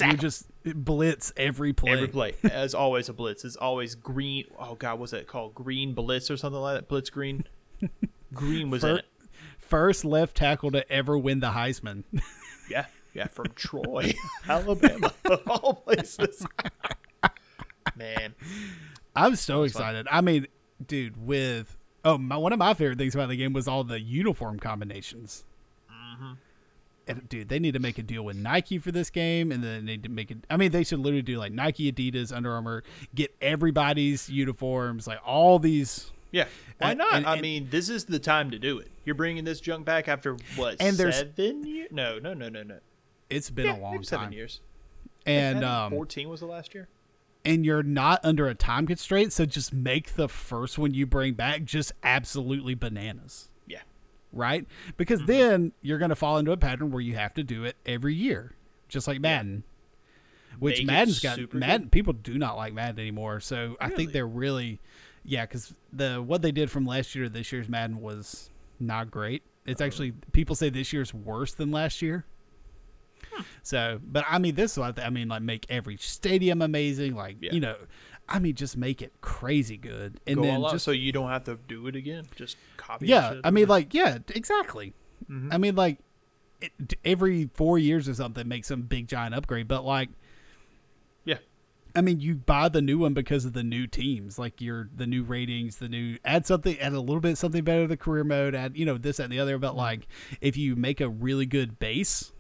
You 0.01 0.17
just 0.17 0.47
blitz 0.65 1.33
every 1.37 1.73
play. 1.73 1.93
Every 1.93 2.09
play, 2.09 2.35
as 2.43 2.75
always, 2.75 3.09
a 3.09 3.13
blitz. 3.13 3.45
It's 3.45 3.57
always 3.57 3.95
green. 3.95 4.47
Oh 4.59 4.75
God, 4.75 4.99
what's 4.99 5.13
that 5.13 5.27
called? 5.29 5.55
Green 5.55 5.95
blitz 5.95 6.31
or 6.31 6.37
something 6.37 6.61
like 6.61 6.75
that. 6.75 6.89
Blitz 6.89 7.11
green. 7.11 7.45
Green 8.35 8.71
was 8.71 8.83
in 8.85 8.97
it. 8.97 9.05
First 9.67 10.05
left 10.05 10.37
tackle 10.37 10.71
to 10.73 10.91
ever 10.91 11.17
win 11.19 11.41
the 11.41 11.51
Heisman. 11.51 12.05
Yeah, 12.69 12.87
yeah, 13.15 13.29
from 13.29 13.47
Troy, 13.55 14.13
Alabama, 14.49 15.13
of 15.27 15.41
all 15.47 15.75
places. 15.75 16.45
Man, 17.95 18.35
I'm 19.15 19.37
so 19.37 19.63
excited. 19.63 20.09
I 20.11 20.21
mean, 20.21 20.49
dude, 20.85 21.17
with 21.25 21.79
oh, 22.05 22.19
my, 22.19 22.37
one 22.37 22.53
of 22.53 22.59
my 22.59 22.75
favorite 22.75 22.99
things 22.99 23.15
about 23.15 23.29
the 23.29 23.37
game 23.37 23.53
was 23.53 23.69
all 23.69 23.85
the 23.85 24.01
uniform 24.01 24.59
combinations. 24.59 25.45
Mm-hmm. 25.91 26.33
And 27.09 27.29
dude, 27.29 27.49
they 27.49 27.59
need 27.59 27.75
to 27.75 27.79
make 27.79 27.99
a 27.99 28.03
deal 28.03 28.25
with 28.25 28.37
Nike 28.37 28.79
for 28.79 28.91
this 28.91 29.11
game, 29.11 29.53
and 29.53 29.63
then 29.63 29.87
they 29.87 29.93
need 29.93 30.03
to 30.03 30.09
make 30.09 30.31
it. 30.31 30.39
I 30.51 30.57
mean, 30.57 30.73
they 30.73 30.83
should 30.83 30.99
literally 30.99 31.23
do 31.23 31.39
like 31.39 31.53
Nike, 31.53 31.93
Adidas, 31.93 32.35
Under 32.35 32.53
Armour, 32.53 32.83
get 33.15 33.35
everybody's 33.41 34.29
uniforms, 34.29 35.07
like 35.07 35.21
all 35.25 35.59
these. 35.59 36.11
Yeah, 36.37 36.47
why 36.79 36.91
And- 36.91 36.99
not? 36.99 37.15
and- 37.15 37.27
I 37.27 37.33
and- 37.35 37.43
mean, 37.43 37.69
this 37.71 37.89
is 37.89 38.05
the 38.05 38.19
time 38.19 38.51
to 38.51 38.59
do 38.59 38.79
it. 38.79 38.91
You're 39.05 39.15
bringing 39.15 39.45
this 39.45 39.61
junk 39.61 39.85
back 39.87 40.09
after 40.09 40.37
what? 40.57 40.77
And 40.81 40.97
there's- 40.97 41.19
seven 41.19 41.65
years? 41.67 41.89
No, 41.91 42.19
no, 42.19 42.35
no, 42.35 42.49
no, 42.49 42.63
no. 42.63 42.79
It's 43.31 43.51
been 43.51 43.67
Yeah, 43.67 43.77
a 43.77 43.81
long 43.81 43.93
maybe 43.93 44.05
seven 44.05 44.33
years. 44.33 44.61
and 45.25 45.65
um, 45.65 45.91
fourteen 45.93 46.29
was 46.29 46.41
the 46.41 46.47
last 46.47 46.75
year. 46.75 46.89
and 47.45 47.65
you're 47.65 47.83
not 47.83 48.21
under 48.25 48.47
a 48.49 48.55
time 48.55 48.87
constraint, 48.87 49.33
so 49.33 49.47
just 49.47 49.73
make 49.73 50.15
the 50.15 50.29
first 50.29 50.79
one 50.79 50.95
you 50.95 51.07
bring 51.07 51.35
back 51.35 51.65
just 51.65 51.93
absolutely 52.03 52.75
bananas. 52.75 53.49
Yeah, 53.67 53.83
right? 54.33 54.67
Because 54.97 55.21
Mm-hmm. 55.21 55.27
then 55.33 55.73
you're 55.83 55.99
going 55.99 56.09
to 56.11 56.17
fall 56.17 56.39
into 56.39 56.53
a 56.53 56.57
pattern 56.57 56.91
where 56.91 57.01
you 57.01 57.15
have 57.17 57.35
to 57.35 57.43
do 57.45 57.65
it 57.65 57.77
every 57.87 58.15
year, 58.15 58.55
just 58.89 59.07
like 59.09 59.21
Madden. 59.21 59.63
which 60.59 60.79
make 60.79 60.87
Madden's 60.87 61.21
got 61.21 61.53
Madden. 61.53 61.91
People 61.91 62.13
do 62.15 62.39
not 62.39 62.57
like 62.57 62.73
Madden 62.73 62.99
anymore, 63.01 63.41
so 63.41 63.77
I 63.81 63.91
think 63.91 64.13
they're 64.13 64.27
really, 64.27 64.81
yeah, 65.27 65.45
because 65.45 65.75
the 65.93 66.23
what 66.23 66.41
they 66.43 66.53
did 66.53 66.71
from 66.71 66.87
last 66.87 67.15
year 67.15 67.25
to 67.25 67.31
this 67.31 67.53
year's 67.53 67.69
Madden 67.69 68.01
was 68.01 68.51
not 68.81 69.11
great. 69.11 69.43
It's 69.67 69.81
Uh-huh. 69.81 69.87
actually 69.87 70.13
people 70.33 70.55
say 70.55 70.71
this 70.71 70.93
year's 70.93 71.13
worse 71.13 71.53
than 71.53 71.71
last 71.73 72.01
year. 72.01 72.25
So, 73.63 74.01
but 74.03 74.25
I 74.29 74.39
mean, 74.39 74.55
this 74.55 74.79
is 74.79 74.79
I 74.79 75.11
mean, 75.11 75.29
like 75.29 75.43
make 75.43 75.67
every 75.69 75.97
stadium 75.99 76.63
amazing, 76.63 77.15
like 77.15 77.37
Yeah. 77.41 77.53
you 77.53 77.61
know, 77.61 77.77
I 78.29 78.39
mean, 78.39 78.55
just 78.55 78.77
make 78.77 79.03
it 79.03 79.13
crazy 79.21 79.77
good, 79.77 80.21
and 80.27 80.37
Go 80.37 80.43
then 80.43 80.63
just 80.71 80.85
so 80.85 80.91
you 80.91 81.13
don't 81.13 81.29
have 81.29 81.45
to 81.45 81.59
do 81.69 81.87
it 81.87 81.97
again. 81.97 82.25
Just 82.35 82.57
copy. 82.77 83.07
yeah, 83.09 83.41
I 83.45 83.51
mean, 83.51 83.69
like 83.69 83.93
yeah, 83.93 84.19
exactly. 84.35 84.95
Mhm. 85.31 85.53
I 85.53 85.59
mean, 85.59 85.75
like 85.75 85.99
it, 86.63 86.73
every 87.05 87.51
four 87.55 87.79
years 87.79 88.09
or 88.09 88.15
something, 88.15 88.47
make 88.49 88.65
some 88.65 88.83
big 88.83 89.09
giant 89.09 89.35
upgrade. 89.35 89.69
But 89.69 89.85
like, 89.85 90.09
I 91.97 92.03
mean, 92.03 92.21
you 92.21 92.35
buy 92.35 92.69
the 92.69 92.83
new 92.83 92.99
one 92.99 93.15
because 93.15 93.47
of 93.47 93.55
the 93.55 93.63
new 93.63 93.87
teams, 93.87 94.39
like 94.39 94.61
your 94.61 94.91
the 94.95 95.07
new 95.07 95.25
ratings, 95.25 95.77
the 95.77 95.89
new 95.89 96.19
add 96.27 96.47
something, 96.47 96.79
add 96.79 96.93
a 96.93 97.01
little 97.01 97.21
bit 97.21 97.39
something 97.39 97.65
better 97.65 97.83
to 97.83 97.89
the 97.89 97.97
career 97.97 98.23
mode, 98.23 98.55
add 98.55 98.77
you 98.77 98.85
know 98.85 98.99
this 98.99 99.17
that, 99.17 99.25
and 99.25 99.33
the 99.33 99.41
other. 99.41 99.55
Mm-hmm. 99.55 99.63
But 99.63 99.77
like, 99.77 100.07
if 100.43 100.59
you 100.59 100.77
make 100.77 101.01
a 101.01 101.09
really 101.09 101.47
good 101.47 101.79
base, 101.79 102.33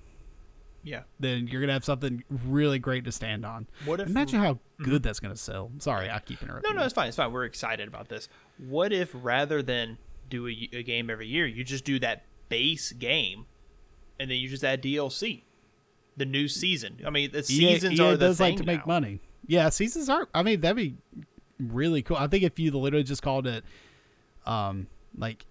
yeah. 0.82 1.04
then 1.18 1.48
you're 1.48 1.62
gonna 1.62 1.72
have 1.72 1.86
something 1.86 2.22
really 2.28 2.78
great 2.78 3.06
to 3.06 3.12
stand 3.12 3.46
on. 3.46 3.66
What 3.86 4.00
if 4.00 4.08
Imagine 4.08 4.40
how 4.40 4.58
good 4.82 5.02
that's 5.02 5.20
gonna 5.20 5.36
sell. 5.36 5.70
Sorry, 5.78 6.10
I 6.10 6.18
keep 6.18 6.42
interrupting. 6.42 6.74
No, 6.74 6.80
no, 6.80 6.84
it's 6.84 6.94
fine. 6.94 7.08
It's 7.08 7.16
fine. 7.16 7.32
We're 7.32 7.44
excited 7.44 7.88
about 7.88 8.08
this. 8.10 8.28
What 8.58 8.92
if 8.92 9.10
rather 9.14 9.62
than 9.62 9.96
do 10.28 10.46
a, 10.48 10.68
a 10.74 10.82
game 10.82 11.08
every 11.08 11.28
year, 11.28 11.46
you 11.46 11.64
just 11.64 11.86
do 11.86 11.98
that 12.00 12.24
base 12.50 12.92
game, 12.92 13.46
and 14.20 14.30
then 14.30 14.36
you 14.36 14.50
just 14.50 14.64
add 14.64 14.82
DLC, 14.82 15.44
the 16.14 16.26
new 16.26 16.46
season? 16.46 17.00
I 17.06 17.10
mean, 17.10 17.32
the 17.32 17.38
EA 17.38 17.42
seasons 17.42 17.98
EA 17.98 18.02
are 18.02 18.16
the 18.16 18.26
does 18.26 18.36
thing 18.36 18.50
like 18.50 18.56
to 18.58 18.64
make 18.64 18.86
now. 18.86 18.94
money. 19.00 19.20
Yeah, 19.46 19.68
seasons 19.68 20.08
are. 20.08 20.28
I 20.34 20.42
mean, 20.42 20.60
that'd 20.60 20.76
be 20.76 20.96
really 21.58 22.02
cool. 22.02 22.16
I 22.16 22.26
think 22.26 22.42
if 22.44 22.58
you 22.58 22.70
literally 22.72 23.04
just 23.04 23.22
called 23.22 23.46
it, 23.46 23.64
um, 24.44 24.86
like 25.16 25.46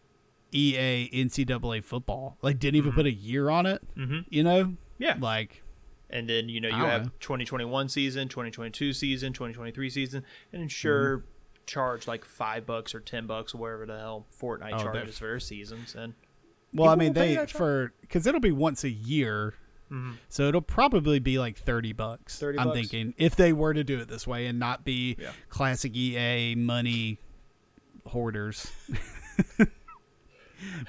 EA 0.51 1.09
NCAA 1.13 1.83
football, 1.83 2.37
like 2.41 2.59
didn't 2.59 2.75
even 2.77 2.93
put 2.93 3.05
a 3.05 3.11
year 3.11 3.49
on 3.49 3.65
it. 3.65 3.81
Mhm. 3.97 4.25
You 4.29 4.43
know, 4.43 4.75
Yeah, 4.97 5.17
like 5.19 5.63
and 6.09 6.29
then 6.29 6.47
you 6.49 6.61
know 6.61 6.69
you 6.69 6.75
have 6.75 7.05
know. 7.05 7.11
2021 7.19 7.89
season, 7.89 8.27
2022 8.29 8.93
season, 8.93 9.33
2023 9.33 9.89
season, 9.89 10.23
and 10.53 10.61
then 10.61 10.69
sure 10.69 11.17
Mm-hmm. 11.17 11.27
charge 11.65 12.07
like 12.07 12.23
five 12.23 12.65
bucks 12.65 12.93
or 12.93 12.99
ten 12.99 13.25
bucks 13.27 13.53
or 13.55 13.57
whatever 13.57 13.85
the 13.85 13.97
hell 13.97 14.27
Fortnite 14.39 14.73
Oh, 14.73 14.83
charges 14.83 15.17
for 15.17 15.25
their 15.27 15.39
seasons. 15.39 15.95
And 15.95 16.13
well, 16.73 16.89
I 16.89 16.95
mean 16.95 17.13
they 17.13 17.43
for 17.47 17.93
because 18.01 18.27
it'll 18.27 18.39
be 18.39 18.51
once 18.51 18.83
a 18.83 18.89
year. 18.89 19.55
So 20.29 20.47
it'll 20.47 20.61
probably 20.61 21.19
be 21.19 21.39
like 21.39 21.57
thirty 21.57 21.93
bucks. 21.93 22.37
30 22.39 22.59
I'm 22.59 22.67
bucks? 22.67 22.77
thinking 22.77 23.13
if 23.17 23.35
they 23.35 23.53
were 23.53 23.73
to 23.73 23.83
do 23.83 23.99
it 23.99 24.07
this 24.07 24.27
way 24.27 24.47
and 24.47 24.59
not 24.59 24.83
be 24.83 25.15
Yeah. 25.19 25.31
classic 25.49 25.95
EA 25.95 26.55
money 26.55 27.19
hoarders, 28.07 28.71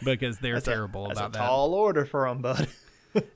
because 0.04 0.38
they're 0.38 0.54
that's 0.54 0.68
a- 0.68 0.72
terrible 0.72 1.08
that's 1.08 1.18
about 1.18 1.30
a 1.30 1.32
that. 1.34 1.38
tall 1.46 1.74
order 1.74 2.04
for 2.04 2.28
them, 2.28 2.42
bud. 2.42 2.68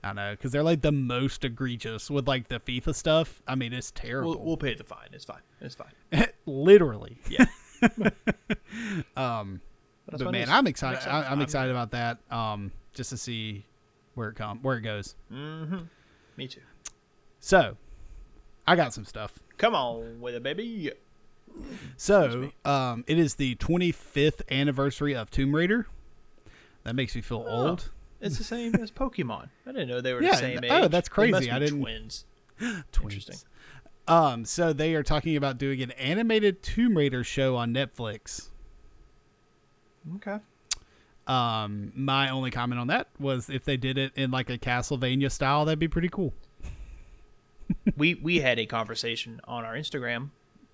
I 0.04 0.12
know 0.12 0.32
because 0.32 0.52
they're 0.52 0.62
like 0.62 0.82
the 0.82 0.92
most 0.92 1.44
egregious 1.44 2.10
with 2.10 2.28
like 2.28 2.48
the 2.48 2.60
FIFA 2.60 2.94
stuff. 2.94 3.42
I 3.48 3.54
mean, 3.54 3.72
it's 3.72 3.90
terrible. 3.90 4.30
we'll, 4.36 4.44
we'll 4.44 4.56
pay 4.56 4.74
the 4.74 4.84
fine. 4.84 5.08
It's 5.12 5.24
fine. 5.24 5.40
It's 5.60 5.74
fine. 5.74 5.92
Literally. 6.46 7.18
Yeah. 7.28 7.46
Um, 9.16 9.60
But, 10.06 10.18
but 10.18 10.26
what 10.26 10.28
it 10.28 10.32
man, 10.32 10.42
is. 10.42 10.48
I'm 10.50 10.66
excited. 10.66 11.08
I, 11.08 11.18
I'm 11.20 11.24
I'm- 11.24 11.40
excited 11.42 11.70
about 11.70 11.92
that. 11.92 12.18
Um, 12.30 12.72
just 12.92 13.10
to 13.10 13.16
see 13.16 13.64
where 14.14 14.28
it 14.30 14.34
come 14.34 14.58
where 14.62 14.76
it 14.76 14.82
goes. 14.82 15.14
Mm-hmm. 15.32 15.78
Me 16.36 16.48
too. 16.48 16.60
So, 17.38 17.76
I 18.66 18.76
got 18.76 18.92
some 18.92 19.04
stuff. 19.04 19.38
Come 19.58 19.74
on 19.74 20.20
with 20.20 20.34
it, 20.34 20.42
baby. 20.42 20.92
So, 21.96 22.50
um, 22.64 23.04
it 23.06 23.18
is 23.18 23.34
the 23.36 23.56
25th 23.56 24.42
anniversary 24.50 25.14
of 25.14 25.30
Tomb 25.30 25.54
Raider. 25.54 25.86
That 26.84 26.94
makes 26.94 27.14
me 27.14 27.22
feel 27.22 27.44
Oh. 27.48 27.68
old. 27.68 27.90
It's 28.20 28.38
the 28.38 28.44
same 28.44 28.74
as 28.76 28.90
Pokemon. 28.90 29.48
I 29.66 29.72
didn't 29.72 29.88
know 29.88 30.00
they 30.00 30.12
were 30.12 30.22
Yeah, 30.22 30.32
the 30.32 30.36
same 30.36 30.64
age. 30.64 30.70
oh, 30.70 30.88
that's 30.88 31.08
crazy. 31.08 31.50
I 31.50 31.58
didn't- 31.58 31.80
Twins. 31.82 32.26
Interesting. 32.60 33.36
Um, 34.06 34.44
so 34.44 34.72
they 34.72 34.94
are 34.94 35.02
talking 35.02 35.36
about 35.36 35.56
doing 35.58 35.80
an 35.82 35.90
animated 35.92 36.62
Tomb 36.62 36.96
Raider 36.96 37.24
show 37.24 37.56
on 37.56 37.72
Netflix. 37.72 38.48
Okay. 40.16 40.38
Um, 41.30 41.92
my 41.94 42.28
only 42.28 42.50
comment 42.50 42.80
on 42.80 42.88
that 42.88 43.06
was 43.20 43.48
if 43.48 43.64
they 43.64 43.76
did 43.76 43.96
it 43.96 44.10
in 44.16 44.32
like 44.32 44.50
a 44.50 44.58
Castlevania 44.58 45.30
style, 45.30 45.64
that'd 45.64 45.78
be 45.78 45.86
pretty 45.86 46.08
cool. 46.08 46.34
we 47.96 48.14
we 48.14 48.40
had 48.40 48.58
a 48.58 48.66
conversation 48.66 49.40
on 49.44 49.64
our 49.64 49.74
Instagram 49.74 50.30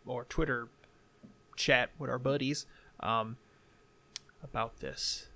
or 0.07 0.25
Twitter 0.25 0.69
chat 1.57 1.91
with 1.99 2.09
our 2.09 2.19
buddies 2.19 2.65
um, 3.01 3.37
about 4.43 4.79
this. 4.81 5.29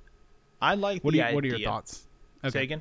I 0.62 0.74
like 0.74 1.04
What 1.04 1.12
the 1.12 1.20
do 1.20 1.28
you, 1.28 1.34
what 1.34 1.44
are 1.44 1.48
your 1.48 1.60
thoughts? 1.60 2.06
Say 2.48 2.62
again. 2.62 2.80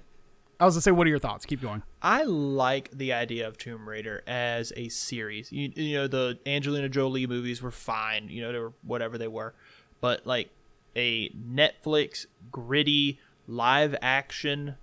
I 0.61 0.65
was 0.65 0.75
gonna 0.75 0.81
say, 0.81 0.91
what 0.91 1.07
are 1.07 1.09
your 1.09 1.19
thoughts? 1.19 1.45
Keep 1.45 1.61
going. 1.61 1.83
I 2.01 2.23
like 2.23 2.91
the 2.91 3.11
idea 3.11 3.49
of 3.49 3.57
Tomb 3.57 3.87
Raider 3.87 4.23
as 4.27 4.71
a 4.77 4.87
series. 4.87 5.51
You, 5.51 5.71
you 5.75 5.97
know, 5.97 6.07
the 6.07 6.39
Angelina 6.45 6.87
Jolie 6.87 7.27
movies 7.27 7.61
were 7.61 7.71
fine. 7.71 8.29
You 8.29 8.43
know, 8.43 8.51
they 8.53 8.59
were 8.59 8.73
whatever 8.83 9.17
they 9.17 9.27
were, 9.27 9.53
but 9.99 10.25
like 10.25 10.49
a 10.95 11.29
Netflix 11.29 12.25
gritty 12.51 13.19
live 13.47 13.95
action 14.01 14.75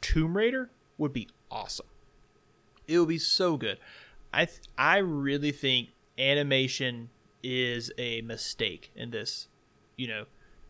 Tomb 0.00 0.36
Raider 0.36 0.70
would 0.98 1.12
be 1.12 1.28
awesome. 1.50 1.86
It 2.88 2.98
would 2.98 3.08
be 3.08 3.18
so 3.18 3.56
good. 3.56 3.78
I 4.32 4.46
th- 4.46 4.60
I 4.76 4.98
really 4.98 5.52
think 5.52 5.90
animation 6.18 7.10
is 7.42 7.92
a 7.98 8.20
mistake 8.22 8.90
in 8.96 9.10
this. 9.10 9.48
You 9.96 10.08
know, 10.08 10.24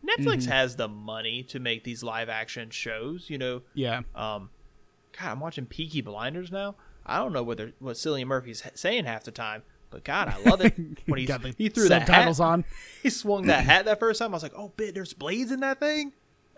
Netflix 0.05 0.45
has 0.47 0.75
the 0.75 0.87
money 0.87 1.43
to 1.43 1.59
make 1.59 1.83
these 1.83 2.03
live 2.03 2.29
action 2.29 2.69
shows. 2.69 3.29
You 3.29 3.37
know, 3.37 3.61
Yeah. 3.73 4.01
um, 4.15 4.49
God, 5.17 5.31
I'm 5.31 5.39
watching 5.39 5.65
Peaky 5.65 6.01
Blinders 6.01 6.51
now. 6.51 6.75
I 7.05 7.17
don't 7.17 7.33
know 7.33 7.43
what 7.43 7.57
they're, 7.57 7.73
what 7.79 7.95
Cillian 7.95 8.27
Murphy's 8.27 8.63
saying 8.75 9.05
half 9.05 9.23
the 9.23 9.31
time, 9.31 9.63
but 9.93 10.03
God, 10.03 10.27
I 10.27 10.49
love 10.49 10.59
it 10.61 10.75
when 11.05 11.19
he 11.19 11.25
he 11.57 11.69
threw 11.69 11.87
that 11.89 12.09
hat. 12.09 12.39
on. 12.39 12.65
He 13.03 13.09
swung 13.11 13.45
that 13.45 13.63
hat 13.63 13.85
that 13.85 13.99
first 13.99 14.17
time. 14.19 14.31
I 14.31 14.33
was 14.33 14.41
like, 14.43 14.53
oh, 14.57 14.69
bit, 14.75 14.95
there's 14.95 15.13
blades 15.13 15.51
in 15.51 15.59
that 15.59 15.79
thing. 15.79 16.11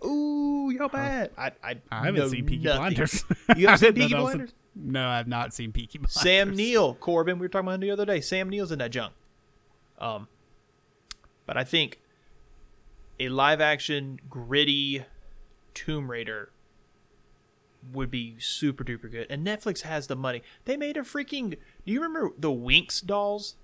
Ooh, 0.06 0.72
yo, 0.74 0.88
bad. 0.88 1.32
I 1.38 1.52
I, 1.64 1.76
I 1.92 2.06
haven't 2.06 2.30
seen 2.30 2.46
Peaky 2.46 2.64
nothing. 2.64 2.80
Blinders. 2.82 3.26
You 3.58 3.68
haven't 3.68 3.80
seen 3.80 3.94
Peaky 3.94 4.14
that 4.14 4.22
was 4.22 4.34
a- 4.34 4.38
Blinders? 4.38 4.54
no, 4.76 5.06
I've 5.08 5.28
not 5.28 5.54
seen 5.54 5.74
Peaky 5.74 5.98
Blinders. 5.98 6.14
Sam 6.14 6.56
Neill, 6.56 6.94
Corbin. 6.96 7.38
We 7.40 7.46
were 7.46 7.50
talking 7.50 7.68
about 7.68 7.76
him 7.76 7.82
the 7.82 7.92
other 7.92 8.06
day. 8.06 8.22
Sam 8.22 8.48
Neill's 8.50 8.72
in 8.72 8.80
that 8.80 8.92
junk. 8.92 9.14
Um, 10.00 10.28
but 11.46 11.58
I 11.58 11.64
think 11.66 12.00
a 13.20 13.28
live 13.30 13.60
action 13.60 14.20
gritty 14.30 15.04
Tomb 15.74 16.10
Raider 16.10 16.52
would 17.94 18.10
be 18.12 18.36
super 18.40 18.84
duper 18.84 19.10
good. 19.12 19.28
And 19.30 19.46
Netflix 19.46 19.82
has 19.82 20.08
the 20.08 20.16
money. 20.16 20.42
They 20.66 20.78
made 20.78 20.98
a 20.98 21.02
freaking. 21.02 21.52
Do 21.86 21.92
you 21.94 22.02
remember 22.02 22.32
the 22.38 22.50
Winx 22.52 23.06
dolls 23.06 23.56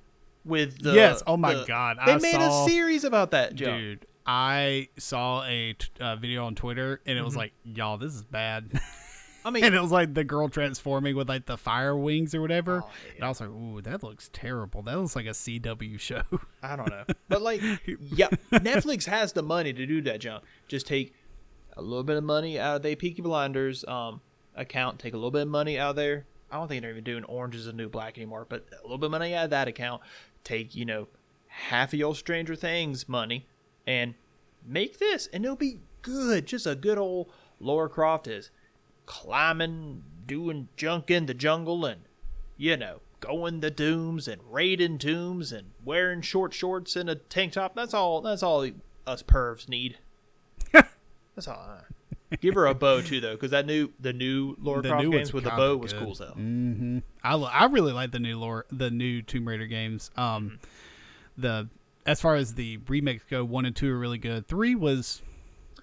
with 0.46 0.82
the? 0.82 0.94
Yes. 0.94 1.24
Oh 1.28 1.38
my 1.38 1.54
the- 1.56 1.66
God, 1.66 1.98
They 2.06 2.14
I 2.14 2.18
made 2.18 2.34
saw- 2.34 2.66
a 2.66 2.70
series 2.70 3.04
about 3.04 3.32
that 3.32 3.56
junk. 3.56 3.80
Dude, 3.80 4.06
I 4.26 4.90
saw 4.98 5.44
a 5.44 5.74
t- 5.74 5.88
uh, 6.00 6.16
video 6.16 6.46
on 6.46 6.56
Twitter 6.56 7.02
and 7.06 7.18
it 7.18 7.20
Mm-hmm. 7.20 7.26
was 7.26 7.36
like, 7.36 7.54
y'all, 7.64 7.98
this 7.98 8.14
is 8.14 8.24
bad. 8.24 8.80
I 9.44 9.50
mean, 9.50 9.64
and 9.66 9.74
it 9.74 9.82
was 9.82 9.92
like 9.92 10.14
the 10.14 10.24
girl 10.24 10.48
transforming 10.50 11.16
with 11.16 11.28
like 11.28 11.48
the 11.48 11.58
fire 11.58 11.98
wings 11.98 12.36
or 12.36 12.42
whatever. 12.42 12.84
Oh, 12.86 12.90
And 13.16 13.26
I 13.26 13.30
was 13.30 13.42
like, 13.42 13.50
ooh, 13.50 13.82
that 13.82 14.04
looks 14.04 14.30
terrible. 14.32 14.84
That 14.84 15.00
looks 15.00 15.16
like 15.16 15.26
a 15.26 15.30
CW 15.30 16.00
show. 16.00 16.22
I 16.62 16.76
don't 16.76 16.90
know. 16.90 17.04
But 17.28 17.42
like, 17.42 17.62
yeah, 18.12 18.28
Netflix 18.52 19.06
has 19.06 19.34
the 19.34 19.42
money 19.42 19.74
to 19.74 19.86
do 19.88 20.02
that 20.04 20.20
junk. 20.20 20.44
Just 20.68 20.86
take 20.86 21.16
a 21.78 21.82
little 21.82 22.04
bit 22.04 22.18
of 22.18 22.24
money 22.24 22.60
out 22.60 22.78
of 22.78 22.82
the 22.84 22.96
Peaky 22.96 23.22
Blinders 23.22 23.86
um, 23.86 24.22
account. 24.56 25.00
Take 25.00 25.14
a 25.14 25.18
little 25.18 25.32
bit 25.32 25.44
of 25.44 25.48
money 25.48 25.80
out 25.80 25.92
of 25.92 25.96
there. 25.96 26.26
I 26.52 26.58
don't 26.58 26.68
think 26.68 26.82
they're 26.82 26.92
even 26.92 27.04
doing 27.04 27.24
Orange 27.26 27.56
is 27.56 27.66
the 27.66 27.74
New 27.74 27.90
Black 27.90 28.18
anymore. 28.18 28.46
But 28.48 28.66
a 28.72 28.82
little 28.84 28.98
bit 28.98 29.06
of 29.06 29.12
money 29.12 29.34
out 29.34 29.46
of 29.46 29.50
that 29.52 29.68
account. 29.68 30.02
Take 30.44 30.76
you 30.76 30.86
know 30.86 31.08
half 31.48 31.94
of 31.94 32.00
your 32.00 32.16
Stranger 32.16 32.56
Things 32.56 33.08
money 33.08 33.46
and 33.88 34.16
make 34.66 35.00
this, 35.00 35.28
and 35.32 35.46
it'll 35.46 35.56
be 35.56 35.80
good. 36.02 36.46
Just 36.46 36.68
a 36.68 36.76
good 36.76 36.98
old 36.98 37.32
Laura 37.60 37.90
Croft 37.90 38.28
is 38.28 38.52
climbing, 39.06 40.04
doing 40.26 40.68
junk 40.76 41.10
in 41.10 41.26
the 41.26 41.34
jungle, 41.34 41.86
and 41.86 42.02
you 42.58 42.78
know, 42.78 43.02
going 43.20 43.62
the 43.62 43.72
dooms 43.72 44.28
and 44.28 44.42
raiding 44.50 44.98
tombs 44.98 45.52
and 45.52 45.72
wearing 45.84 46.22
short 46.22 46.54
shorts 46.54 46.96
and 46.96 47.10
a 47.10 47.16
tank 47.16 47.54
top. 47.54 47.76
That's 47.76 47.94
all. 47.94 48.22
That's 48.22 48.44
all 48.44 48.68
us 49.08 49.24
pervs 49.24 49.70
need. 49.70 49.98
That's 51.36 51.48
all. 51.48 51.78
Give 52.40 52.54
her 52.56 52.66
a 52.66 52.74
bow 52.74 53.02
too, 53.02 53.20
though, 53.20 53.34
because 53.34 53.52
that 53.52 53.66
new 53.66 53.92
the 54.00 54.14
new 54.14 54.56
Laura 54.62 54.82
The 54.82 54.90
Croft 54.90 55.04
new 55.04 55.12
games 55.12 55.34
with 55.34 55.44
the 55.44 55.50
bow 55.50 55.76
was 55.78 55.92
good. 55.94 56.02
cool 56.04 56.12
as 56.14 56.20
hell. 56.20 56.34
hmm 56.34 57.00
I, 57.24 57.34
lo- 57.36 57.50
I 57.52 57.66
really 57.66 57.92
like 57.92 58.12
the 58.12 58.20
new 58.20 58.40
lore, 58.40 58.66
the 58.72 58.90
new 58.90 59.22
Tomb 59.22 59.48
Raider 59.48 59.66
games. 59.68 60.10
Um, 60.16 60.60
Mm-hmm. 61.36 61.42
the 61.42 61.70
as 62.06 62.20
far 62.22 62.36
as 62.36 62.54
the 62.56 62.78
remakes 62.88 63.24
go, 63.30 63.44
one 63.44 63.66
and 63.66 63.76
two 63.76 63.92
are 63.94 64.00
really 64.00 64.18
good. 64.18 64.48
Three 64.48 64.76
was 64.76 65.22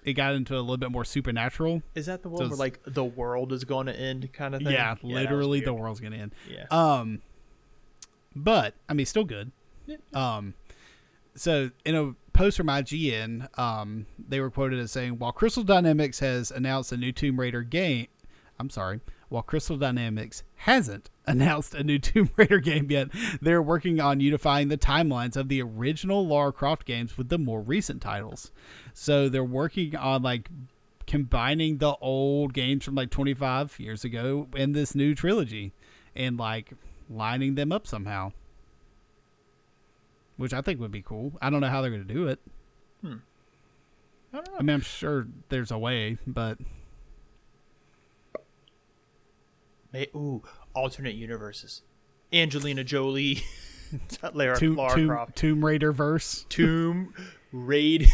it 0.03 0.13
got 0.13 0.33
into 0.33 0.55
a 0.55 0.59
little 0.59 0.77
bit 0.77 0.91
more 0.91 1.05
supernatural. 1.05 1.83
Is 1.93 2.07
that 2.07 2.23
the 2.23 2.29
one 2.29 2.39
So 2.43 2.47
where 2.49 2.57
like 2.57 2.79
the 2.85 3.03
world 3.05 3.53
is 3.53 3.63
going 3.63 3.85
to 3.85 3.93
end 3.97 4.31
kind 4.33 4.55
of 4.55 4.61
thing? 4.63 4.71
Yeah, 4.73 4.95
that 4.95 5.03
was 5.03 5.13
literally 5.13 5.59
the 5.61 5.73
world's 5.73 5.99
gonna 5.99 6.17
end. 6.17 6.33
Yeah. 6.49 6.65
Um, 6.71 7.21
but 8.35 8.73
I 8.87 8.93
mean, 8.93 9.05
still 9.05 9.23
good. 9.23 9.51
Yeah. 9.85 9.97
Um, 10.13 10.53
so 11.35 11.69
in 11.85 11.95
a 11.95 12.15
post 12.39 12.55
from 12.55 12.67
IGN, 12.67 13.59
um, 13.59 14.05
they 14.17 14.39
were 14.39 14.49
quoted 14.49 14.79
as 14.79 14.93
saying, 14.93 15.19
"While 15.19 15.33
Crystal 15.33 15.61
Dynamics 15.61 16.19
has 16.19 16.51
announced 16.51 16.93
a 16.93 16.95
new 16.95 17.11
Tomb 17.11 17.37
Raider 17.37 17.63
game, 17.63 18.07
I'm 18.57 18.69
sorry, 18.69 19.01
while 19.27 19.43
Crystal 19.43 19.75
Dynamics 19.75 20.43
hasn't 20.55 21.09
announced 21.27 21.75
a 21.75 21.83
new 21.83 21.99
Tomb 21.99 22.29
Raider 22.37 22.61
game 22.61 22.89
yet, 22.89 23.09
they're 23.41 23.61
working 23.61 23.99
on 23.99 24.21
unifying 24.21 24.69
the 24.69 24.77
timelines 24.77 25.35
of 25.35 25.49
the 25.49 25.61
original 25.61 26.25
Lara 26.25 26.53
Croft 26.53 26.85
games 26.85 27.17
with 27.17 27.27
the 27.27 27.37
more 27.37 27.59
recent 27.59 28.01
titles. 28.01 28.53
So 28.93 29.27
they're 29.27 29.43
working 29.43 29.95
on 29.97 30.23
like." 30.23 30.49
combining 31.07 31.79
the 31.79 31.95
old 32.01 32.53
games 32.53 32.85
from 32.85 32.93
like 32.93 33.09
25 33.09 33.79
years 33.79 34.03
ago 34.03 34.47
in 34.55 34.73
this 34.73 34.93
new 34.93 35.15
trilogy 35.15 35.73
and 36.15 36.37
like 36.37 36.71
lining 37.09 37.55
them 37.55 37.71
up 37.71 37.87
somehow 37.87 38.31
which 40.39 40.53
i 40.53 40.61
think 40.61 40.79
would 40.79 40.91
be 40.91 41.01
cool 41.01 41.33
i 41.41 41.49
don't 41.49 41.61
know 41.61 41.67
how 41.67 41.81
they're 41.81 41.91
going 41.91 42.07
to 42.07 42.13
do 42.13 42.27
it 42.27 42.39
hmm. 43.01 43.15
I 44.33 44.37
don't 44.37 44.47
know. 44.47 44.55
i 44.59 44.61
mean 44.63 44.75
i'm 44.75 44.81
sure 44.81 45.27
there's 45.49 45.69
a 45.71 45.77
way 45.77 46.17
but 46.25 46.57
May- 49.91 50.07
Ooh, 50.15 50.43
alternate 50.75 51.15
universes. 51.15 51.81
Angelina 52.31 52.83
Jolie, 52.83 53.41
Lara, 54.33 54.55
tomb, 54.55 54.75
Lara 54.75 54.95
tomb, 54.95 55.07
Croft, 55.07 55.35
tomb 55.35 55.65
raider 55.65 55.91
verse 55.91 56.45
Tomb 56.47 57.11
raid, 57.51 58.07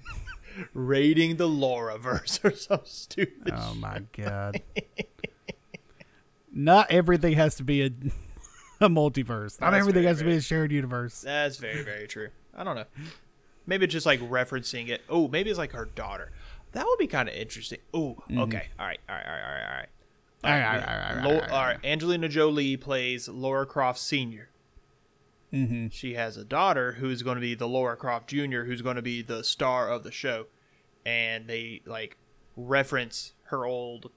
raiding 0.74 1.36
the 1.36 1.46
Laura 1.46 1.98
verse 1.98 2.40
or 2.42 2.52
some 2.52 2.80
stupid. 2.84 3.52
oh 3.54 3.74
my 3.74 4.00
god 4.16 4.62
not 6.52 6.90
everything 6.90 7.34
has 7.34 7.54
to 7.56 7.62
be 7.64 7.82
a, 7.84 7.90
a 8.84 8.88
multiverse 8.88 9.60
not 9.60 9.70
That's 9.70 9.80
everything 9.80 10.02
very, 10.02 10.06
has 10.06 10.18
to 10.18 10.24
be 10.24 10.36
a 10.36 10.40
shared 10.40 10.70
universe 10.72 11.22
That's 11.22 11.56
very 11.56 11.82
very 11.82 12.06
true. 12.06 12.28
I 12.56 12.64
don't 12.64 12.76
know. 12.76 12.84
Maybe 13.66 13.86
just 13.86 14.06
like 14.06 14.20
referencing 14.20 14.88
it. 14.88 15.00
Oh, 15.08 15.26
maybe 15.26 15.48
it's 15.48 15.58
like 15.58 15.72
her 15.72 15.86
daughter. 15.86 16.32
That 16.72 16.84
would 16.84 16.98
be 16.98 17.06
kind 17.06 17.30
of 17.30 17.34
interesting. 17.34 17.78
Oh, 17.94 18.16
okay. 18.30 18.68
All 18.78 18.84
right. 18.86 19.00
All 19.08 19.16
right. 19.16 19.24
All 19.26 19.32
right. 19.32 19.42
All 19.42 19.54
right. 19.54 19.64
All 19.64 19.76
right. 19.78 19.88
All 20.44 20.50
right, 20.50 20.62
all, 20.62 20.72
right, 20.72 20.82
all, 20.82 20.86
right, 20.86 20.98
all, 20.98 21.16
right, 21.16 21.24
all, 21.24 21.40
right. 21.40 21.50
all 21.50 21.64
right, 21.64 21.78
Angelina 21.82 22.28
Jolie 22.28 22.76
plays 22.76 23.28
Laura 23.28 23.64
Croft 23.64 23.98
Senior. 23.98 24.50
Mm-hmm. 25.54 25.86
She 25.90 26.14
has 26.14 26.36
a 26.36 26.44
daughter 26.44 26.92
who's 26.92 27.22
going 27.22 27.36
to 27.36 27.40
be 27.40 27.54
the 27.54 27.66
Laura 27.68 27.96
Croft 27.96 28.28
Junior, 28.28 28.66
who's 28.66 28.82
going 28.82 28.96
to 28.96 29.02
be 29.02 29.22
the 29.22 29.42
star 29.42 29.88
of 29.88 30.02
the 30.02 30.10
show, 30.12 30.46
and 31.06 31.46
they 31.48 31.80
like 31.86 32.18
reference 32.56 33.32
her 33.44 33.64
old 33.64 34.10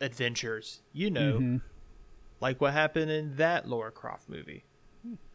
adventures. 0.00 0.80
You 0.94 1.10
know, 1.10 1.32
Mm-hmm. 1.34 1.56
Like 2.40 2.60
what 2.60 2.72
happened 2.72 3.10
in 3.10 3.36
that 3.36 3.68
Laura 3.68 3.90
Croft 3.90 4.28
movie, 4.28 4.64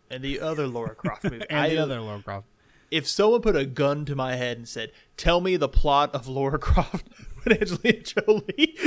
and 0.10 0.24
the 0.24 0.39
other 0.39 0.68
Laura 0.68 0.95
Croft 0.95 1.24
movie. 1.32 1.45
and 1.49 1.72
the 1.72 1.78
other 1.78 1.99
Laura 2.01 2.22
Croft. 2.22 2.47
if 2.91 3.08
someone 3.08 3.41
put 3.41 3.56
a 3.56 3.66
gun 3.66 4.06
to 4.06 4.16
my 4.16 4.36
head 4.36 4.58
and 4.58 4.68
said, 4.68 4.91
"Tell 5.18 5.41
me 5.41 5.56
the 5.58 5.70
plot 5.70 6.14
of 6.16 6.28
Laura 6.28 6.60
Croft 6.60 7.08
with 7.43 7.53
Angelina 7.62 8.01
Jolie," 8.01 8.78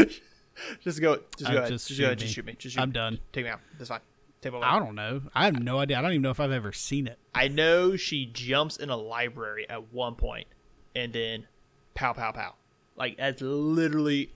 just 0.80 1.00
go, 1.00 1.20
just 1.36 1.50
go 1.50 1.58
ahead, 1.58 1.68
just 1.70 1.88
just, 1.88 2.00
go 2.00 2.06
ahead, 2.06 2.18
just 2.18 2.30
me. 2.30 2.34
shoot 2.34 2.44
me, 2.46 2.56
just 2.58 2.74
shoot 2.74 2.80
I'm 2.82 2.88
me. 2.90 2.92
done. 2.94 3.18
Take 3.32 3.44
me 3.44 3.50
out. 3.50 3.60
That's 3.78 3.88
fine. 3.90 4.00
Take 4.40 4.52
me 4.52 4.60
I 4.62 4.78
don't 4.78 4.94
know. 4.94 5.22
I 5.34 5.46
have 5.46 5.60
no 5.60 5.78
idea. 5.80 5.98
I 5.98 6.02
don't 6.02 6.12
even 6.12 6.22
know 6.22 6.30
if 6.30 6.38
I've 6.38 6.52
ever 6.52 6.70
seen 6.72 7.08
it. 7.08 7.18
I 7.34 7.48
know 7.48 7.96
she 7.96 8.26
jumps 8.26 8.76
in 8.76 8.88
a 8.88 8.96
library 8.96 9.68
at 9.68 9.92
one 9.92 10.14
point, 10.14 10.46
and 10.94 11.12
then 11.12 11.46
pow, 11.94 12.12
pow, 12.12 12.30
pow. 12.32 12.54
Like 12.96 13.16
that's 13.18 13.42
literally 13.42 14.32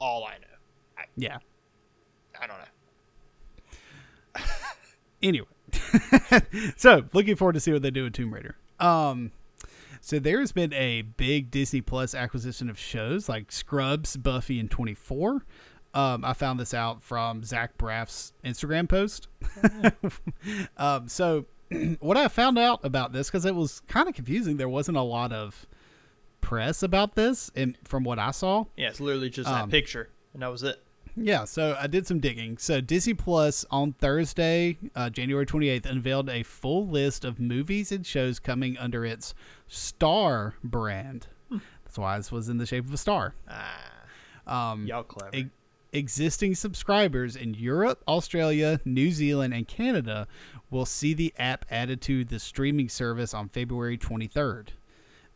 all 0.00 0.24
I 0.24 0.38
know. 0.38 0.56
I, 0.98 1.02
Yeah. 1.16 1.38
I 2.40 2.46
don't 2.48 2.58
know. 2.58 2.64
Anyway, 5.24 5.46
so 6.76 7.04
looking 7.12 7.34
forward 7.34 7.54
to 7.54 7.60
see 7.60 7.72
what 7.72 7.82
they 7.82 7.90
do 7.90 8.04
with 8.04 8.12
Tomb 8.12 8.32
Raider. 8.32 8.56
Um, 8.78 9.32
so 10.00 10.18
there's 10.18 10.52
been 10.52 10.72
a 10.74 11.02
big 11.02 11.50
Disney 11.50 11.80
Plus 11.80 12.14
acquisition 12.14 12.68
of 12.68 12.78
shows 12.78 13.28
like 13.28 13.50
Scrubs, 13.50 14.16
Buffy, 14.16 14.60
and 14.60 14.70
24. 14.70 15.44
Um, 15.94 16.24
I 16.24 16.34
found 16.34 16.60
this 16.60 16.74
out 16.74 17.02
from 17.02 17.42
Zach 17.42 17.78
Braff's 17.78 18.32
Instagram 18.44 18.88
post. 18.88 19.28
um, 20.76 21.08
so 21.08 21.46
what 22.00 22.16
I 22.16 22.28
found 22.28 22.58
out 22.58 22.84
about 22.84 23.12
this 23.12 23.28
because 23.28 23.44
it 23.46 23.54
was 23.54 23.80
kind 23.88 24.08
of 24.08 24.14
confusing. 24.14 24.58
There 24.58 24.68
wasn't 24.68 24.98
a 24.98 25.02
lot 25.02 25.32
of 25.32 25.66
press 26.40 26.82
about 26.82 27.14
this, 27.14 27.50
and 27.56 27.78
from 27.84 28.04
what 28.04 28.18
I 28.18 28.30
saw, 28.32 28.66
Yeah, 28.76 28.88
it's 28.88 29.00
literally 29.00 29.30
just 29.30 29.48
Um, 29.48 29.54
that 29.54 29.70
picture, 29.70 30.10
and 30.34 30.42
that 30.42 30.48
was 30.48 30.62
it. 30.62 30.82
Yeah, 31.16 31.44
so 31.44 31.76
I 31.80 31.86
did 31.86 32.06
some 32.06 32.18
digging. 32.18 32.58
So 32.58 32.80
Disney 32.80 33.14
Plus 33.14 33.64
on 33.70 33.92
Thursday, 33.92 34.78
uh, 34.96 35.10
January 35.10 35.46
28th, 35.46 35.86
unveiled 35.86 36.28
a 36.28 36.42
full 36.42 36.88
list 36.88 37.24
of 37.24 37.38
movies 37.38 37.92
and 37.92 38.04
shows 38.04 38.38
coming 38.40 38.76
under 38.78 39.04
its 39.04 39.32
Star 39.68 40.54
brand. 40.64 41.28
That's 41.84 41.98
why 41.98 42.16
this 42.16 42.32
was 42.32 42.48
in 42.48 42.58
the 42.58 42.66
shape 42.66 42.86
of 42.86 42.92
a 42.92 42.96
star. 42.96 43.34
Ah, 43.48 44.72
Um, 44.72 44.86
y'all 44.86 45.04
clever. 45.04 45.36
e- 45.36 45.50
existing 45.92 46.56
subscribers 46.56 47.36
in 47.36 47.54
Europe, 47.54 48.02
Australia, 48.08 48.80
New 48.84 49.12
Zealand, 49.12 49.54
and 49.54 49.68
Canada 49.68 50.26
will 50.70 50.84
see 50.86 51.14
the 51.14 51.32
app 51.38 51.64
added 51.70 52.00
to 52.02 52.24
the 52.24 52.40
streaming 52.40 52.88
service 52.88 53.32
on 53.32 53.48
February 53.48 53.96
23rd. 53.96 54.70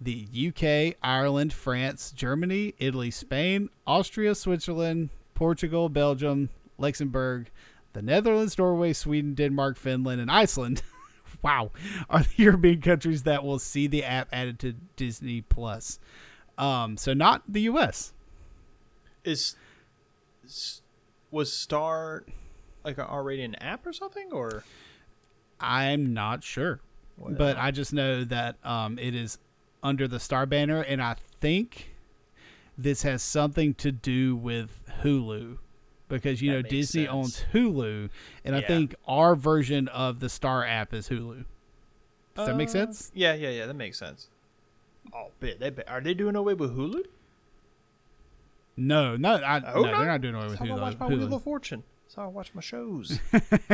The 0.01 0.27
UK, 0.33 0.97
Ireland, 1.03 1.53
France, 1.53 2.11
Germany, 2.11 2.75
Italy, 2.79 3.11
Spain, 3.13 3.69
Austria, 3.87 4.35
Switzerland, 4.35 5.11
Portugal, 5.39 5.89
Belgium, 5.89 6.51
Luxembourg, 6.79 7.49
the 7.93 8.03
Netherlands, 8.03 8.59
Norway, 8.59 8.93
Sweden, 8.93 9.35
Denmark, 9.35 9.77
Finland, 9.77 10.21
and 10.21 10.29
Iceland. 10.29 10.83
wow, 11.43 11.71
are 12.11 12.25
the 12.25 12.43
European 12.43 12.81
countries 12.81 13.23
that 13.23 13.45
will 13.45 13.61
see 13.61 13.87
the 13.87 14.03
app 14.03 14.29
added 14.33 14.59
to 14.59 14.73
Disney 14.97 15.43
Plus. 15.43 16.01
Um, 16.59 16.97
so 16.97 17.15
not 17.15 17.45
the 17.47 17.61
US. 17.63 18.13
is, 19.23 19.55
is 20.45 20.83
was 21.31 21.53
Star 21.53 22.25
like 22.85 22.99
an 22.99 23.05
R-rated 23.05 23.59
app 23.61 23.87
or 23.87 23.93
something, 23.93 24.33
or 24.33 24.65
I'm 25.61 26.13
not 26.15 26.43
sure, 26.43 26.81
but 27.17 27.57
I 27.57 27.71
just 27.71 27.93
know 27.93 28.25
that 28.25 28.57
um, 28.65 28.99
it 28.99 29.15
is 29.15 29.39
under 29.85 30.09
the 30.09 30.19
Star 30.19 30.47
banner, 30.47 30.81
and 30.81 31.01
I 31.01 31.15
think 31.41 31.95
this 32.79 33.03
has 33.03 33.23
something 33.23 33.75
to 33.75 33.91
do 33.93 34.37
with 34.37 34.81
Hulu, 35.03 35.59
because 36.09 36.41
you 36.41 36.53
That 36.53 36.63
know 36.63 36.69
Disney 36.71 37.03
sense. 37.07 37.13
owns 37.13 37.45
Hulu, 37.53 38.09
and 38.45 38.55
I 38.57 38.61
think 38.63 38.95
our 39.07 39.35
version 39.35 39.89
of 39.89 40.21
the 40.21 40.29
Star 40.29 40.65
app 40.65 40.95
is 40.95 41.09
Hulu. 41.09 41.45
Does 42.37 42.47
that 42.47 42.57
make 42.57 42.69
Uh, 42.69 42.73
sense? 42.73 43.11
Yeah, 43.15 43.35
yeah, 43.35 43.51
yeah. 43.51 43.67
That 43.67 43.75
makes 43.75 43.99
sense. 43.99 44.29
Oh, 45.13 45.33
bit. 45.41 45.59
They 45.59 45.73
are 45.89 46.01
they 46.01 46.15
doing 46.15 46.37
away 46.37 46.55
with 46.55 46.77
Hulu? 46.77 47.03
No, 48.77 49.17
no, 49.17 49.35
I, 49.35 49.73
Oh, 49.73 49.83
no, 49.83 49.91
they're 49.91 50.07
not 50.07 50.21
doing 50.21 50.35
away 50.37 50.47
with 50.47 50.59
how 50.61 50.65
I 50.67 50.69
Hulu. 50.69 50.81
watch 50.81 50.99
my 51.01 51.07
Wheel 51.09 51.35
of 51.35 51.43
Fortune. 51.43 51.83
How 52.15 52.25
I 52.25 52.27
watch 52.29 52.55
my 52.55 52.61
shows. 52.61 53.19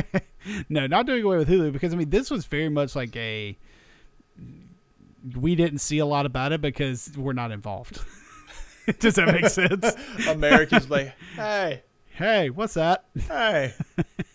no, 0.69 0.87
not 0.87 1.07
doing 1.07 1.23
away 1.25 1.37
with 1.39 1.49
Hulu 1.49 1.73
because 1.73 1.93
I 1.95 1.97
mean 1.97 2.11
this 2.11 2.31
was 2.31 2.47
very 2.47 2.69
much 2.69 2.97
like 2.97 3.15
a. 3.17 3.57
We 5.39 5.55
didn't 5.55 5.79
see 5.79 5.99
a 5.99 6.07
lot 6.07 6.27
about 6.27 6.53
it 6.53 6.61
because 6.61 7.13
we're 7.17 7.33
not 7.33 7.53
involved. 7.53 8.01
Does 8.99 9.15
that 9.15 9.27
make 9.33 9.47
sense? 9.49 9.95
Americans 10.29 10.91
like, 10.91 11.15
hey, 11.37 11.83
hey, 12.11 12.51
what's 12.51 12.75
that? 12.75 13.05
hey. 13.29 13.75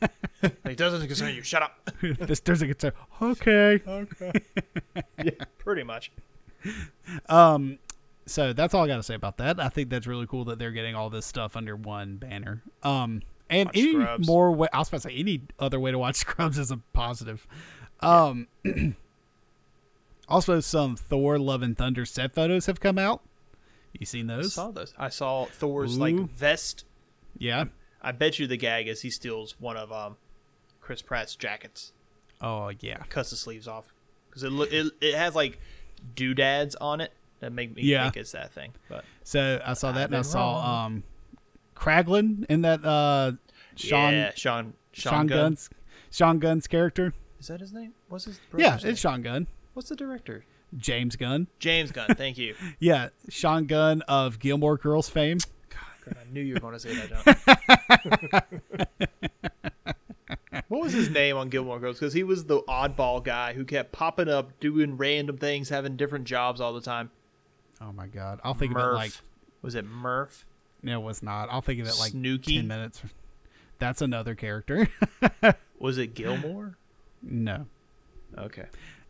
like 0.64 0.78
doesn't 0.78 1.06
concern 1.06 1.36
you. 1.36 1.43
Shut 1.43 1.62
up. 1.62 1.89
this 2.02 2.39
doesn't 2.39 2.80
to 2.80 2.93
okay. 3.22 3.82
Okay. 3.88 4.32
yeah, 5.24 5.32
pretty 5.58 5.84
much. 5.84 6.12
Um, 7.28 7.80
so 8.26 8.54
that's 8.54 8.74
all 8.74 8.84
I 8.84 8.88
got 8.88 8.97
to 8.97 9.04
say 9.04 9.16
about 9.16 9.38
that. 9.38 9.60
I 9.60 9.70
think 9.70 9.89
that's 9.89 10.08
really 10.08 10.28
cool 10.28 10.45
that 10.45 10.60
they're 10.60 10.72
getting 10.72 10.95
all 10.95 11.10
this 11.10 11.26
stuff 11.26 11.56
under 11.56 11.76
one 11.76 12.18
banner. 12.18 12.62
Um, 12.84 13.22
and 13.50 13.68
Watch 13.68 13.78
any 13.78 13.91
Scrubs. 13.93 14.28
more 14.28 14.52
way, 14.52 14.68
I 14.72 14.80
was 14.80 14.88
about 14.89 15.02
to 15.02 15.10
say 15.10 15.16
any 15.16 15.41
other 15.58 15.80
way 15.80 15.91
to 15.91 15.97
watch 16.00 16.16
Scrubs 16.18 16.58
is 16.58 16.72
a 16.72 16.78
positive. 16.93 17.47
Um, 18.02 18.47
also 20.28 20.60
some 20.60 20.95
Thor: 20.95 21.39
Love 21.39 21.62
and 21.62 21.78
Thunder 21.78 22.06
set 22.06 22.34
photos 22.34 22.68
have 22.68 22.80
come 22.80 22.97
out. 22.97 23.24
You 23.97 24.05
seen 24.05 24.27
those? 24.27 24.45
I 24.47 24.49
saw 24.49 24.71
those. 24.71 24.93
I 24.97 25.09
saw 25.09 25.45
Thor's 25.45 25.97
Ooh. 25.97 25.99
like 26.01 26.15
vest. 26.31 26.85
Yeah. 27.37 27.65
I 28.01 28.11
bet 28.11 28.39
you 28.39 28.47
the 28.47 28.57
gag 28.57 28.87
is 28.87 29.01
he 29.01 29.09
steals 29.09 29.55
one 29.59 29.75
of 29.77 29.91
um 29.91 30.17
Chris 30.81 31.01
Pratt's 31.01 31.35
jackets, 31.35 31.91
Oh 32.41 32.71
yeah. 32.79 32.97
cuts 33.09 33.29
the 33.31 33.35
sleeves 33.35 33.67
off 33.67 33.93
because 34.29 34.43
it, 34.43 34.51
look 34.51 34.71
it 34.71 34.91
it 35.01 35.15
has 35.15 35.35
like 35.35 35.59
doodads 36.15 36.75
on 36.75 37.01
it 37.01 37.11
that 37.39 37.51
make 37.51 37.75
me 37.75 37.81
Yeah. 37.83 38.03
think 38.05 38.17
it's 38.17 38.31
that 38.31 38.51
thing. 38.51 38.73
But 38.87 39.03
So 39.23 39.61
I 39.65 39.73
saw 39.73 39.91
that, 39.91 40.01
I've 40.03 40.05
and 40.11 40.15
I 40.17 40.21
saw 40.21 40.53
wrong. 40.61 40.85
um, 40.85 41.03
Kraglin 41.75 42.45
in 42.49 42.61
that 42.61 42.83
uh, 42.85 43.33
Sean 43.75 44.13
yeah, 44.13 44.31
Sean 44.35 44.73
Sean, 44.91 45.11
Sean 45.11 45.27
Gunn. 45.27 45.37
Gunn's 45.37 45.69
Sean 46.11 46.39
Gunn's 46.39 46.67
character. 46.67 47.13
Is 47.39 47.47
that 47.47 47.59
his 47.61 47.71
name? 47.71 47.93
What's 48.09 48.25
his 48.25 48.39
Yeah, 48.55 48.69
brother's 48.69 48.83
name? 48.83 48.91
it's 48.91 49.01
Sean 49.01 49.21
Gunn. 49.21 49.47
What's 49.73 49.89
the 49.89 49.95
director? 49.95 50.43
James 50.78 51.15
Gunn. 51.15 51.47
James 51.59 51.91
Gunn. 51.91 52.09
Thank 52.15 52.38
you. 52.38 52.55
Yeah, 52.80 53.09
Sean 53.30 53.65
Gunn 53.65 54.01
of 54.03 54.39
Gilmore 54.39 54.78
Girls 54.78 55.09
fame. 55.09 55.39
God, 55.70 56.15
I 56.20 56.32
knew 56.32 56.41
you 56.41 56.53
were 56.55 56.59
going 56.59 56.74
to 56.74 56.80
say 56.80 56.93
that. 56.95 58.45
What 60.67 60.82
was 60.82 60.93
his 60.93 61.09
name 61.09 61.36
on 61.36 61.49
Gilmore 61.49 61.80
Girls? 61.80 61.97
Because 61.99 62.13
he 62.13 62.24
was 62.24 62.45
the 62.45 62.61
oddball 62.63 63.24
guy 63.24 63.53
who 63.53 63.65
kept 63.65 63.91
popping 63.91 64.30
up, 64.30 64.59
doing 64.59 64.97
random 64.97 65.38
things, 65.38 65.70
having 65.70 65.95
different 65.95 66.26
jobs 66.26 66.61
all 66.61 66.74
the 66.74 66.82
time. 66.82 67.09
Oh 67.82 67.91
my 67.91 68.05
god, 68.07 68.39
I'll 68.43 68.53
think 68.53 68.74
Murph. 68.74 68.84
of 68.84 68.91
it 68.91 68.95
like 68.95 69.11
was 69.63 69.74
it 69.76 69.86
Murph? 69.86 70.45
no, 70.84 71.01
it 71.01 71.03
was 71.03 71.24
not. 71.24 71.49
I'll 71.51 71.61
think 71.61 71.80
of 71.82 71.88
it 71.88 71.95
like 71.99 72.11
Snooky? 72.11 72.57
ten 72.57 72.67
minutes. 72.67 73.01
That's 73.80 74.01
another 74.01 74.36
character. 74.36 74.89
Was 75.80 75.97
it 75.97 76.13
Gilmore? 76.13 76.78
no. 77.24 77.65
Okay. 78.38 78.65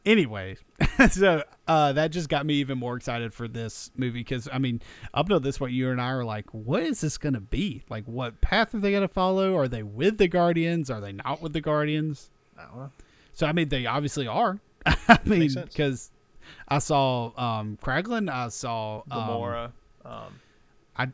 Anyway, 0.05 0.57
so 1.11 1.43
uh, 1.67 1.93
that 1.93 2.11
just 2.11 2.29
got 2.29 2.45
me 2.45 2.55
even 2.55 2.77
more 2.77 2.95
excited 2.95 3.33
for 3.33 3.47
this 3.47 3.91
movie 3.95 4.19
because 4.19 4.47
I 4.51 4.57
mean, 4.57 4.81
up 5.13 5.25
until 5.25 5.39
this 5.39 5.57
point, 5.57 5.73
you 5.73 5.89
and 5.91 6.01
I 6.01 6.09
are 6.11 6.23
like, 6.23 6.49
"What 6.53 6.83
is 6.83 7.01
this 7.01 7.17
going 7.17 7.33
to 7.33 7.41
be? 7.41 7.83
Like, 7.89 8.05
what 8.05 8.41
path 8.41 8.73
are 8.73 8.79
they 8.79 8.91
going 8.91 9.01
to 9.01 9.13
follow? 9.13 9.57
Are 9.57 9.67
they 9.67 9.83
with 9.83 10.17
the 10.17 10.27
Guardians? 10.27 10.89
Are 10.89 11.01
they 11.01 11.11
not 11.11 11.41
with 11.41 11.53
the 11.53 11.61
Guardians?" 11.61 12.31
I. 12.57 12.87
So 13.33 13.45
I 13.45 13.51
mean, 13.53 13.69
they 13.69 13.85
obviously 13.85 14.27
are. 14.27 14.59
I 14.85 15.19
mean, 15.25 15.53
because 15.53 16.11
I 16.67 16.79
saw 16.79 17.31
um, 17.37 17.77
Kraglin, 17.81 18.31
I 18.31 18.49
saw 18.49 19.03
um, 19.11 19.19
Gamora. 19.21 19.71
Um, 20.05 20.39
I 20.97 21.07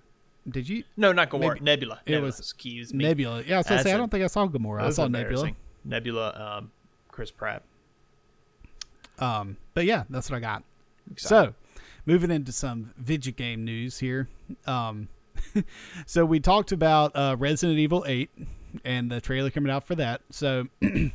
Did 0.50 0.70
you 0.70 0.84
no, 0.96 1.12
not 1.12 1.30
Gamora. 1.30 1.54
maybe- 1.56 1.60
Nebula. 1.62 2.00
it 2.06 2.12
Nebula. 2.12 2.26
was 2.26 2.40
Excuse 2.40 2.94
me. 2.94 3.04
Nebula? 3.04 3.44
Yeah, 3.46 3.56
I 3.56 3.58
was 3.58 3.68
gonna 3.68 3.84
say 3.84 3.94
I 3.94 3.98
don't 3.98 4.10
think 4.10 4.24
I 4.24 4.28
saw 4.28 4.48
Gamora. 4.48 4.84
I 4.84 4.90
saw 4.92 5.08
Nebula. 5.08 5.52
Nebula. 5.84 6.58
Um, 6.58 6.72
Chris 7.12 7.32
Pratt. 7.32 7.64
Um, 9.20 9.58
but 9.74 9.86
yeah, 9.86 10.04
that's 10.10 10.30
what 10.30 10.38
I 10.38 10.40
got. 10.40 10.64
So, 11.18 11.54
moving 12.06 12.32
into 12.32 12.52
some 12.52 12.94
video 12.98 13.34
game 13.34 13.64
news 13.64 14.00
here. 14.00 14.28
Um, 14.66 15.10
so 16.06 16.26
we 16.26 16.40
talked 16.40 16.72
about 16.72 17.16
uh, 17.16 17.36
Resident 17.38 17.78
Evil 17.78 18.04
8 18.08 18.30
and 18.84 19.12
the 19.12 19.22
trailer 19.22 19.50
coming 19.50 19.72
out 19.72 19.86
for 19.86 19.96
that. 19.96 20.22
So, 20.32 20.68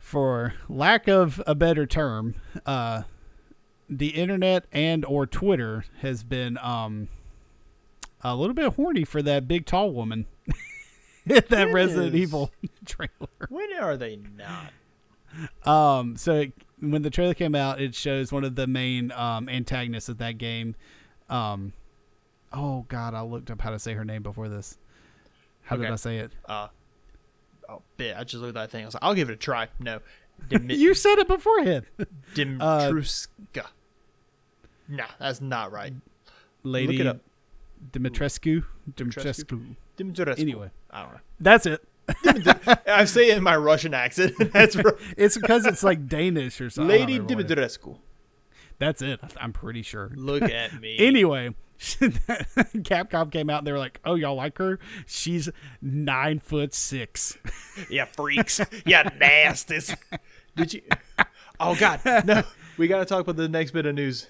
for 0.00 0.54
lack 0.68 1.08
of 1.08 1.42
a 1.46 1.54
better 1.54 1.86
term, 1.86 2.34
uh, 2.66 3.02
the 3.88 4.08
internet 4.08 4.66
and 4.72 5.04
or 5.04 5.26
Twitter 5.26 5.84
has 6.00 6.22
been 6.22 6.58
um, 6.58 7.08
a 8.22 8.36
little 8.36 8.54
bit 8.54 8.74
horny 8.74 9.04
for 9.04 9.22
that 9.22 9.48
big 9.48 9.66
tall 9.66 9.92
woman. 9.92 10.26
In 11.26 11.42
that 11.50 11.72
Resident 11.72 12.14
is. 12.14 12.20
Evil 12.22 12.50
trailer. 12.86 13.28
when 13.50 13.68
are 13.78 13.96
they 13.96 14.18
not? 14.36 14.72
Um, 15.70 16.16
so 16.16 16.36
it, 16.36 16.52
when 16.80 17.02
the 17.02 17.10
trailer 17.10 17.34
came 17.34 17.54
out, 17.54 17.80
it 17.80 17.94
shows 17.94 18.32
one 18.32 18.44
of 18.44 18.54
the 18.54 18.66
main 18.66 19.12
um, 19.12 19.48
antagonists 19.48 20.08
of 20.08 20.18
that 20.18 20.38
game. 20.38 20.74
Um, 21.28 21.72
oh 22.52 22.84
God, 22.88 23.14
I 23.14 23.22
looked 23.22 23.50
up 23.50 23.60
how 23.60 23.70
to 23.70 23.78
say 23.78 23.94
her 23.94 24.04
name 24.04 24.22
before 24.22 24.48
this. 24.48 24.78
How 25.62 25.76
did 25.76 25.90
I 25.90 25.96
say 25.96 26.18
it? 26.18 26.32
Uh, 26.46 26.68
oh, 27.68 27.82
bit. 27.96 28.16
I 28.16 28.24
just 28.24 28.40
looked 28.42 28.56
at 28.56 28.60
that 28.60 28.70
thing. 28.70 28.82
I 28.82 28.86
was 28.86 28.94
like, 28.94 29.02
I'll 29.02 29.14
give 29.14 29.28
it 29.28 29.34
a 29.34 29.36
try. 29.36 29.68
No. 29.78 30.00
You 30.50 30.94
said 30.94 31.18
it 31.18 31.26
beforehand, 31.26 31.84
uh, 32.60 32.92
nah, 34.88 35.04
that's 35.18 35.40
not 35.40 35.72
right. 35.72 35.92
Lady 36.62 36.98
Look 36.98 37.00
it 37.00 37.06
up. 37.08 37.20
Dimitrescu. 37.90 38.62
Dimitrescu? 38.92 39.44
Dimitrescu. 39.44 39.76
Dimitrescu. 39.96 40.38
Anyway, 40.38 40.70
I 40.92 41.02
don't 41.02 41.12
know. 41.14 41.20
that's 41.40 41.66
it. 41.66 41.84
I 42.86 43.04
say 43.04 43.30
it 43.30 43.36
in 43.38 43.42
my 43.42 43.56
Russian 43.56 43.94
accent. 43.94 44.34
That's 44.52 44.76
right. 44.76 44.94
It's 45.16 45.36
because 45.36 45.66
it's 45.66 45.82
like 45.82 46.08
Danish 46.08 46.60
or 46.60 46.70
something. 46.70 46.88
Lady 46.88 47.18
Dimitrescu. 47.18 47.98
That's 48.78 49.02
it. 49.02 49.20
I'm 49.40 49.52
pretty 49.52 49.82
sure. 49.82 50.10
Look 50.14 50.42
at 50.42 50.72
me. 50.80 50.98
Anyway, 50.98 51.54
Capcom 51.78 53.30
came 53.32 53.50
out 53.50 53.58
and 53.58 53.66
they 53.66 53.72
were 53.72 53.78
like, 53.78 54.00
"Oh, 54.04 54.14
y'all 54.14 54.34
like 54.36 54.58
her? 54.58 54.78
She's 55.06 55.48
nine 55.82 56.38
foot 56.38 56.74
six. 56.74 57.36
Yeah, 57.90 58.04
freaks. 58.06 58.60
yeah, 58.86 59.04
nasties. 59.10 59.96
Did 60.56 60.74
you? 60.74 60.82
Oh 61.60 61.74
God, 61.74 62.00
no. 62.24 62.42
We 62.76 62.86
got 62.88 62.98
to 63.00 63.04
talk 63.04 63.20
about 63.22 63.36
the 63.36 63.48
next 63.48 63.72
bit 63.72 63.86
of 63.86 63.94
news. 63.96 64.26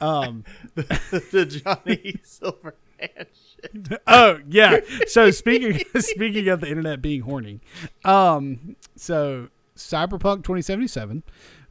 Um, 0.00 0.44
the 0.74 1.44
Johnny 1.64 2.20
Silverhand 2.24 2.72
shit. 2.74 2.83
oh 4.06 4.38
yeah. 4.48 4.80
So 5.06 5.30
speaking 5.30 5.82
speaking 6.00 6.48
of 6.48 6.60
the 6.60 6.68
internet 6.68 7.00
being 7.02 7.22
horny, 7.22 7.60
um, 8.04 8.76
so 8.96 9.48
Cyberpunk 9.76 10.38
2077, 10.44 11.22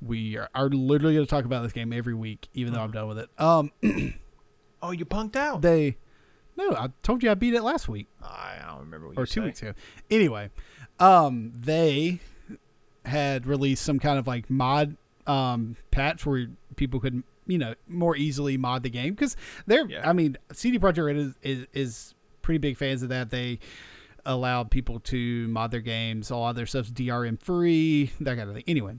we 0.01 0.38
are, 0.38 0.49
are 0.53 0.69
literally 0.69 1.15
going 1.15 1.25
to 1.25 1.29
talk 1.29 1.45
about 1.45 1.63
this 1.63 1.71
game 1.71 1.93
every 1.93 2.13
week, 2.13 2.47
even 2.53 2.73
though 2.73 2.81
I'm 2.81 2.91
done 2.91 3.07
with 3.07 3.19
it. 3.19 3.29
Um, 3.38 3.71
Oh, 4.86 4.91
you 4.91 5.05
punked 5.05 5.38
out. 5.38 5.61
they, 5.61 5.95
no, 6.57 6.71
I 6.71 6.89
told 7.03 7.23
you 7.23 7.31
I 7.31 7.36
beat 7.36 7.53
it 7.53 7.63
last 7.63 7.88
week 7.88 8.07
I 8.21 8.57
don't 8.67 8.79
remember 8.81 9.07
what 9.07 9.17
or 9.17 9.21
you 9.21 9.25
two 9.27 9.39
say. 9.39 9.45
weeks 9.45 9.61
ago. 9.61 9.73
Anyway, 10.11 10.49
um, 10.99 11.53
they 11.55 12.19
had 13.05 13.45
released 13.47 13.84
some 13.86 13.97
kind 13.99 14.19
of 14.19 14.27
like 14.27 14.49
mod 14.49 14.97
um 15.25 15.77
patch 15.91 16.25
where 16.25 16.47
people 16.75 16.99
could 16.99 17.23
you 17.48 17.58
know 17.58 17.74
more 17.88 18.16
easily 18.16 18.58
mod 18.58 18.84
the 18.84 18.89
game 18.89 19.14
because 19.14 19.36
they're 19.68 19.86
Yeah. 19.88 20.08
I 20.10 20.14
mean 20.14 20.38
CD 20.52 20.80
Projekt 20.80 21.06
Red 21.06 21.16
is, 21.18 21.34
is 21.41 21.66
is 21.74 22.16
pretty 22.41 22.58
big 22.60 22.78
fans 22.78 23.04
of 23.04 23.10
that. 23.10 23.30
They 23.30 23.60
allowed 24.26 24.72
people 24.72 25.00
to 25.02 25.48
mod 25.50 25.72
their 25.72 25.82
games. 25.82 26.32
All 26.32 26.46
other 26.46 26.66
stuff's 26.66 26.91
DRM 26.91 27.41
free, 27.41 28.12
that 28.22 28.38
kind 28.38 28.50
of 28.50 28.56
thing. 28.56 28.64
Anyway, 28.68 28.96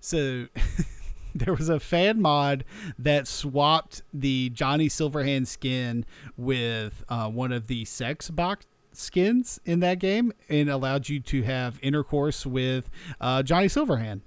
so 0.00 0.46
there 1.34 1.54
was 1.54 1.68
a 1.68 1.78
fan 1.80 2.20
mod 2.20 2.64
that 2.98 3.26
swapped 3.28 4.02
the 4.12 4.50
Johnny 4.50 4.88
Silverhand 4.88 5.46
skin 5.46 6.04
with 6.36 7.04
uh, 7.08 7.28
one 7.28 7.52
of 7.52 7.66
the 7.68 7.84
sex 7.84 8.30
box 8.30 8.66
skins 8.92 9.58
in 9.64 9.80
that 9.80 9.98
game 9.98 10.32
and 10.48 10.68
allowed 10.70 11.08
you 11.08 11.18
to 11.18 11.42
have 11.42 11.78
intercourse 11.82 12.46
with 12.46 12.88
uh, 13.20 13.42
Johnny 13.42 13.66
Silverhand. 13.66 14.20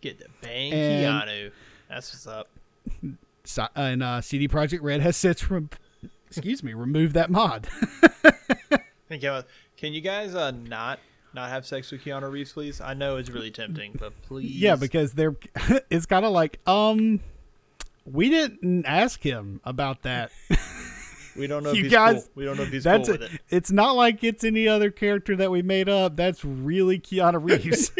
Get 0.00 0.18
the 0.18 0.26
bang 0.40 0.72
And- 0.72 1.06
Keanu. 1.28 1.52
That's 1.92 2.12
what's 2.14 2.26
up. 2.26 2.48
So, 3.44 3.66
and 3.76 4.02
uh, 4.02 4.20
CD 4.22 4.48
Projekt 4.48 4.80
Red 4.82 5.02
has 5.02 5.14
since, 5.16 5.50
rem- 5.50 5.68
excuse 6.26 6.62
me, 6.62 6.72
removed 6.72 7.12
that 7.14 7.30
mod. 7.30 7.68
Can 9.10 9.92
you 9.92 10.00
guys 10.00 10.34
uh, 10.34 10.52
not 10.52 11.00
not 11.34 11.50
have 11.50 11.66
sex 11.66 11.90
with 11.92 12.02
Keanu 12.02 12.30
Reeves, 12.30 12.52
please? 12.52 12.80
I 12.80 12.94
know 12.94 13.16
it's 13.18 13.28
really 13.28 13.50
tempting, 13.50 13.94
but 13.98 14.12
please. 14.22 14.50
yeah, 14.56 14.74
because 14.76 15.12
they're 15.12 15.36
it's 15.90 16.06
kind 16.06 16.24
of 16.24 16.32
like 16.32 16.60
um, 16.66 17.20
we 18.06 18.30
didn't 18.30 18.86
ask 18.86 19.22
him 19.22 19.60
about 19.64 20.00
that. 20.02 20.30
we 21.36 21.46
don't 21.46 21.62
know 21.62 21.70
if 21.70 21.76
you 21.76 21.82
he's 21.84 21.92
guys- 21.92 22.22
cool. 22.24 22.32
We 22.36 22.44
don't 22.46 22.56
know 22.56 22.62
if 22.62 22.70
he's 22.72 22.84
That's 22.84 23.06
cool 23.06 23.18
with 23.18 23.34
it. 23.34 23.40
it's 23.50 23.70
not 23.70 23.96
like 23.96 24.24
it's 24.24 24.44
any 24.44 24.66
other 24.66 24.90
character 24.90 25.36
that 25.36 25.50
we 25.50 25.60
made 25.60 25.90
up. 25.90 26.16
That's 26.16 26.42
really 26.42 26.98
Keanu 26.98 27.44
Reeves. 27.44 27.90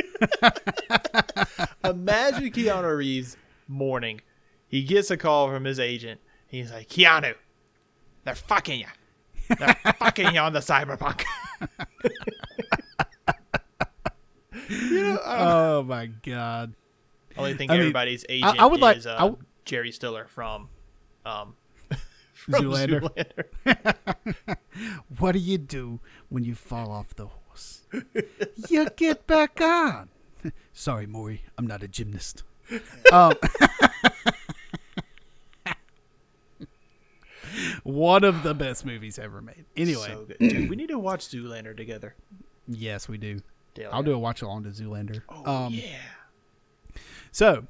Imagine 1.85 2.51
Keanu 2.53 2.97
Reeves 2.97 3.37
morning. 3.73 4.21
He 4.69 4.83
gets 4.85 5.11
a 5.11 5.17
call 5.17 5.49
from 5.51 5.65
his 5.65 5.79
agent. 5.81 6.21
He's 6.47 6.71
like, 6.71 6.89
Keanu, 6.89 7.35
they're 8.25 8.35
fucking 8.35 8.81
you. 8.81 8.87
They're 9.59 9.75
fucking 9.99 10.35
you 10.35 10.41
on 10.41 10.53
the 10.53 10.61
cyberpunk. 10.61 11.25
you 14.69 15.03
know, 15.03 15.19
oh 15.25 15.83
my 15.83 16.07
god. 16.07 16.75
only 17.37 17.55
think 17.55 17.71
I 17.71 17.75
mean, 17.75 17.81
everybody's 17.83 18.25
agent 18.29 18.61
I 18.61 18.67
would 18.67 18.81
like- 18.81 18.97
is 18.99 19.07
uh, 19.07 19.15
I 19.17 19.21
w- 19.21 19.39
Jerry 19.65 19.93
Stiller 19.93 20.27
from 20.29 20.69
um 21.25 21.55
from 22.35 22.55
Zoolander. 22.55 23.01
Zoolander. 23.65 24.57
What 25.19 25.33
do 25.33 25.39
you 25.39 25.59
do 25.59 26.01
when 26.29 26.45
you 26.45 26.55
fall 26.55 26.91
off 26.91 27.15
the 27.15 27.27
horse? 27.27 27.83
you 28.69 28.89
get 28.97 29.27
back 29.27 29.61
on. 29.61 30.09
Sorry, 30.73 31.07
Maury, 31.07 31.43
I'm 31.57 31.67
not 31.67 31.83
a 31.83 31.89
gymnast. 31.89 32.43
Um, 33.13 33.35
one 37.83 38.25
of 38.25 38.43
the 38.43 38.55
best 38.55 38.87
movies 38.87 39.19
ever 39.19 39.41
made. 39.43 39.65
Anyway, 39.77 40.07
so. 40.09 40.27
Dude, 40.39 40.71
we 40.71 40.77
need 40.77 40.89
to 40.89 40.99
watch 40.99 41.29
Zoolander 41.29 41.77
together. 41.77 42.15
yes, 42.69 43.09
we 43.09 43.19
do. 43.19 43.41
Dale, 43.75 43.91
I'll 43.93 44.03
do 44.03 44.13
a 44.13 44.19
watch 44.19 44.43
along 44.43 44.65
to 44.65 44.71
Zoolander. 44.71 45.23
Oh 45.29 45.51
um, 45.67 45.73
yeah. 45.75 45.97
So, 47.31 47.67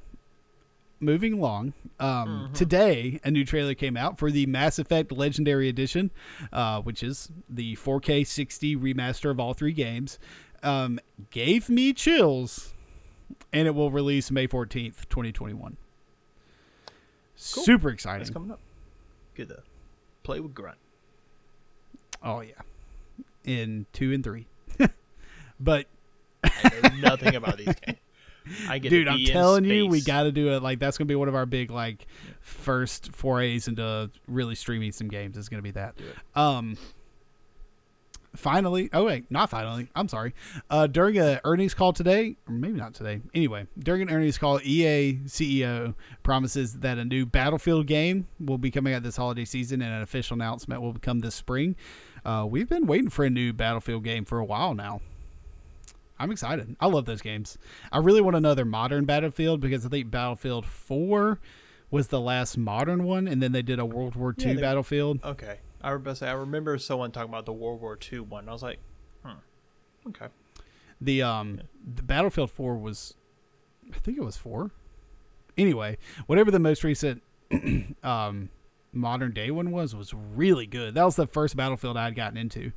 moving 0.99 1.33
along, 1.33 1.73
um, 1.99 2.27
Mm-hmm. 2.27 2.53
today 2.53 3.19
a 3.23 3.31
new 3.31 3.45
trailer 3.45 3.73
came 3.73 3.95
out 3.95 4.19
for 4.19 4.29
the 4.29 4.45
Mass 4.45 4.77
Effect 4.79 5.11
Legendary 5.11 5.69
Edition, 5.69 6.11
uh, 6.51 6.81
which 6.81 7.01
is 7.03 7.29
the 7.49 7.75
4K 7.77 8.27
60 8.27 8.75
remaster 8.75 9.31
of 9.31 9.39
all 9.39 9.53
three 9.53 9.71
games. 9.73 10.19
Um, 10.61 10.99
gave 11.29 11.69
me 11.69 11.93
chills, 11.93 12.72
and 13.51 13.67
it 13.67 13.75
will 13.75 13.91
release 13.91 14.31
May 14.31 14.47
14th, 14.47 15.07
2021. 15.09 15.77
Super 17.35 17.89
That's 17.89 17.93
exciting. 17.93 18.33
coming 18.33 18.51
up. 18.51 18.59
Good 19.35 19.49
to 19.49 19.63
play 20.23 20.39
with 20.39 20.53
Grunt. 20.53 20.77
Oh, 22.21 22.41
yeah. 22.41 22.53
In 23.43 23.85
two 23.91 24.13
and 24.13 24.23
three. 24.23 24.47
but 25.59 25.87
I 26.43 26.79
know 26.83 27.09
nothing 27.09 27.35
about 27.35 27.57
these 27.57 27.73
games. 27.85 27.97
I 28.67 28.77
get 28.77 28.89
Dude, 28.89 29.07
I'm 29.07 29.23
telling 29.25 29.65
you, 29.65 29.87
we 29.87 30.01
got 30.01 30.23
to 30.23 30.31
do 30.31 30.49
it. 30.53 30.61
Like 30.61 30.79
that's 30.79 30.97
gonna 30.97 31.07
be 31.07 31.15
one 31.15 31.29
of 31.29 31.35
our 31.35 31.45
big 31.45 31.71
like 31.71 32.05
first 32.41 33.13
forays 33.13 33.69
into 33.69 34.11
really 34.27 34.55
streaming 34.55 34.91
some 34.91 35.07
games. 35.07 35.37
Is 35.37 35.47
gonna 35.47 35.61
be 35.61 35.71
that. 35.71 35.95
Um. 36.35 36.77
Finally, 38.35 38.89
oh 38.93 39.03
wait, 39.05 39.29
not 39.29 39.49
finally. 39.49 39.89
I'm 39.95 40.07
sorry. 40.07 40.33
Uh, 40.69 40.87
during 40.87 41.19
a 41.19 41.39
earnings 41.43 41.73
call 41.75 41.93
today, 41.93 42.35
or 42.47 42.53
maybe 42.53 42.79
not 42.79 42.95
today. 42.95 43.21
Anyway, 43.35 43.67
during 43.77 44.01
an 44.01 44.09
earnings 44.09 44.39
call, 44.39 44.59
EA 44.63 45.19
CEO 45.25 45.93
promises 46.23 46.79
that 46.79 46.97
a 46.97 47.05
new 47.05 47.27
Battlefield 47.27 47.85
game 47.85 48.27
will 48.39 48.57
be 48.57 48.71
coming 48.71 48.93
out 48.93 49.03
this 49.03 49.17
holiday 49.17 49.45
season, 49.45 49.83
and 49.83 49.93
an 49.93 50.01
official 50.01 50.33
announcement 50.33 50.81
will 50.81 50.95
come 50.95 51.19
this 51.19 51.35
spring. 51.35 51.75
Uh, 52.25 52.45
we've 52.49 52.69
been 52.69 52.87
waiting 52.87 53.09
for 53.09 53.23
a 53.23 53.29
new 53.29 53.53
Battlefield 53.53 54.03
game 54.03 54.25
for 54.25 54.39
a 54.39 54.45
while 54.45 54.73
now. 54.73 55.01
I'm 56.19 56.31
excited. 56.31 56.75
I 56.79 56.87
love 56.87 57.05
those 57.05 57.21
games. 57.21 57.57
I 57.91 57.97
really 57.99 58.21
want 58.21 58.35
another 58.35 58.65
modern 58.65 59.05
Battlefield 59.05 59.59
because 59.59 59.85
I 59.85 59.89
think 59.89 60.09
Battlefield 60.09 60.65
4 60.65 61.39
was 61.91 62.07
the 62.07 62.19
last 62.19 62.57
modern 62.57 63.03
one, 63.03 63.27
and 63.27 63.43
then 63.43 63.51
they 63.51 63.61
did 63.61 63.77
a 63.77 63.85
World 63.85 64.15
War 64.15 64.33
II 64.39 64.47
Yeah, 64.47 64.53
they- 64.55 64.61
Battlefield. 64.61 65.19
Okay. 65.23 65.57
I 65.83 65.93
about 65.93 66.21
I 66.21 66.31
remember 66.31 66.77
someone 66.77 67.11
talking 67.11 67.29
about 67.29 67.45
the 67.45 67.53
World 67.53 67.81
War 67.81 67.97
II 68.11 68.21
one. 68.21 68.47
I 68.47 68.53
was 68.53 68.63
like, 68.63 68.79
hmm. 69.23 70.09
Okay. 70.09 70.27
The 71.01 71.21
um 71.21 71.61
the 71.95 72.03
Battlefield 72.03 72.51
4 72.51 72.77
was 72.77 73.15
I 73.93 73.99
think 73.99 74.17
it 74.17 74.23
was 74.23 74.37
4. 74.37 74.71
Anyway, 75.57 75.97
whatever 76.25 76.49
the 76.51 76.59
most 76.59 76.83
recent 76.83 77.21
um 78.03 78.49
modern 78.91 79.33
day 79.33 79.51
one 79.51 79.71
was 79.71 79.95
was 79.95 80.13
really 80.13 80.65
good. 80.65 80.93
That 80.95 81.03
was 81.03 81.15
the 81.15 81.27
first 81.27 81.55
Battlefield 81.57 81.97
I'd 81.97 82.15
gotten 82.15 82.37
into. 82.37 82.71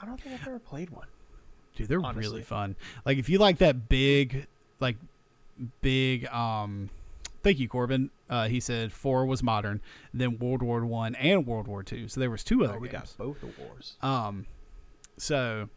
I 0.00 0.06
don't 0.06 0.20
think 0.20 0.40
I've 0.40 0.46
ever 0.46 0.58
played 0.58 0.90
one. 0.90 1.08
Dude, 1.74 1.88
they're 1.88 2.04
Honestly. 2.04 2.22
really 2.22 2.42
fun. 2.42 2.76
Like 3.04 3.18
if 3.18 3.28
you 3.28 3.38
like 3.38 3.58
that 3.58 3.88
big 3.88 4.46
like 4.80 4.96
big 5.82 6.26
um 6.28 6.88
thank 7.48 7.58
you 7.58 7.68
Corbin. 7.68 8.10
Uh 8.28 8.48
he 8.48 8.60
said 8.60 8.92
4 8.92 9.24
was 9.26 9.42
modern, 9.42 9.80
then 10.12 10.38
World 10.38 10.62
War 10.62 10.84
1 10.84 11.14
and 11.14 11.46
World 11.46 11.66
War 11.66 11.82
2. 11.82 12.08
So 12.08 12.20
there 12.20 12.30
was 12.30 12.44
two 12.44 12.64
other 12.64 12.74
Oh, 12.76 12.78
we 12.78 12.88
games. 12.88 13.14
got 13.16 13.24
both 13.26 13.40
the 13.40 13.48
wars. 13.62 13.96
Um, 14.02 14.46
so 15.16 15.68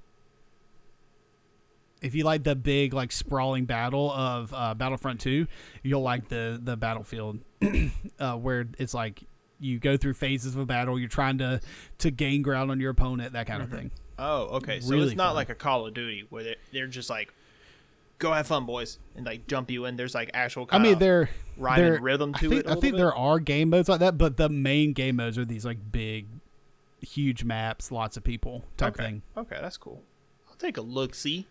if 2.01 2.15
you 2.15 2.23
like 2.23 2.43
the 2.43 2.55
big 2.55 2.93
like 2.93 3.11
sprawling 3.11 3.65
battle 3.65 4.11
of 4.11 4.53
uh, 4.53 4.73
Battlefront 4.73 5.19
Two, 5.19 5.47
you'll 5.83 6.01
like 6.01 6.29
the 6.29 6.59
the 6.61 6.75
Battlefield, 6.75 7.39
uh, 8.19 8.35
where 8.37 8.67
it's 8.79 8.93
like 8.93 9.21
you 9.59 9.77
go 9.79 9.97
through 9.97 10.15
phases 10.15 10.55
of 10.55 10.61
a 10.61 10.65
battle. 10.65 10.97
You're 10.99 11.09
trying 11.09 11.37
to 11.39 11.61
to 11.99 12.09
gain 12.11 12.41
ground 12.41 12.71
on 12.71 12.79
your 12.79 12.89
opponent, 12.91 13.33
that 13.33 13.45
kind 13.47 13.61
of 13.61 13.69
thing. 13.69 13.91
Oh, 14.17 14.57
okay. 14.57 14.79
So 14.79 14.89
Really 14.89 15.07
it's 15.09 15.15
not 15.15 15.27
fun. 15.29 15.35
like 15.35 15.49
a 15.49 15.55
Call 15.55 15.85
of 15.87 15.93
Duty 15.93 16.25
where 16.29 16.43
they're, 16.43 16.55
they're 16.73 16.87
just 16.87 17.09
like, 17.09 17.33
go 18.21 18.31
have 18.31 18.47
fun, 18.47 18.65
boys, 18.65 18.99
and 19.15 19.25
like 19.25 19.47
jump 19.47 19.69
you 19.69 19.83
in. 19.85 19.97
There's 19.97 20.15
like 20.15 20.31
actual. 20.33 20.67
I 20.71 20.77
mean, 20.79 20.97
they're 20.99 21.29
rhyme 21.57 21.79
they're- 21.79 21.95
and 21.95 22.03
rhythm 22.03 22.31
I 22.35 22.39
to 22.39 22.49
think, 22.49 22.61
it. 22.61 22.67
I 22.67 22.73
think 22.75 22.93
bit? 22.93 22.97
there 22.97 23.13
are 23.13 23.39
game 23.39 23.69
modes 23.69 23.89
like 23.89 23.99
that, 23.99 24.17
but 24.17 24.37
the 24.37 24.47
main 24.47 24.93
game 24.93 25.17
modes 25.17 25.37
are 25.37 25.43
these 25.45 25.65
like 25.65 25.91
big, 25.91 26.27
huge 27.01 27.43
maps, 27.43 27.91
lots 27.91 28.15
of 28.15 28.23
people 28.23 28.63
type 28.77 28.93
okay. 28.95 29.03
thing. 29.05 29.21
Okay, 29.35 29.57
that's 29.61 29.77
cool. 29.77 30.01
I'll 30.49 30.55
take 30.55 30.77
a 30.77 30.81
look. 30.81 31.13
See. 31.15 31.47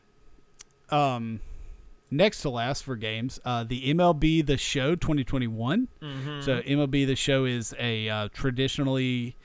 um 0.91 1.41
next 2.11 2.43
to 2.43 2.51
last 2.51 2.83
for 2.83 2.97
games 2.97 3.39
uh 3.45 3.63
the 3.63 3.95
mlb 3.95 4.45
the 4.47 4.57
show 4.57 4.97
2021 4.97 5.87
Mm-hmm. 6.03 6.41
so 6.41 6.61
mlb 6.63 7.07
the 7.07 7.15
show 7.15 7.45
is 7.45 7.73
a 7.79 8.09
uh, 8.09 8.29
traditionally 8.33 9.37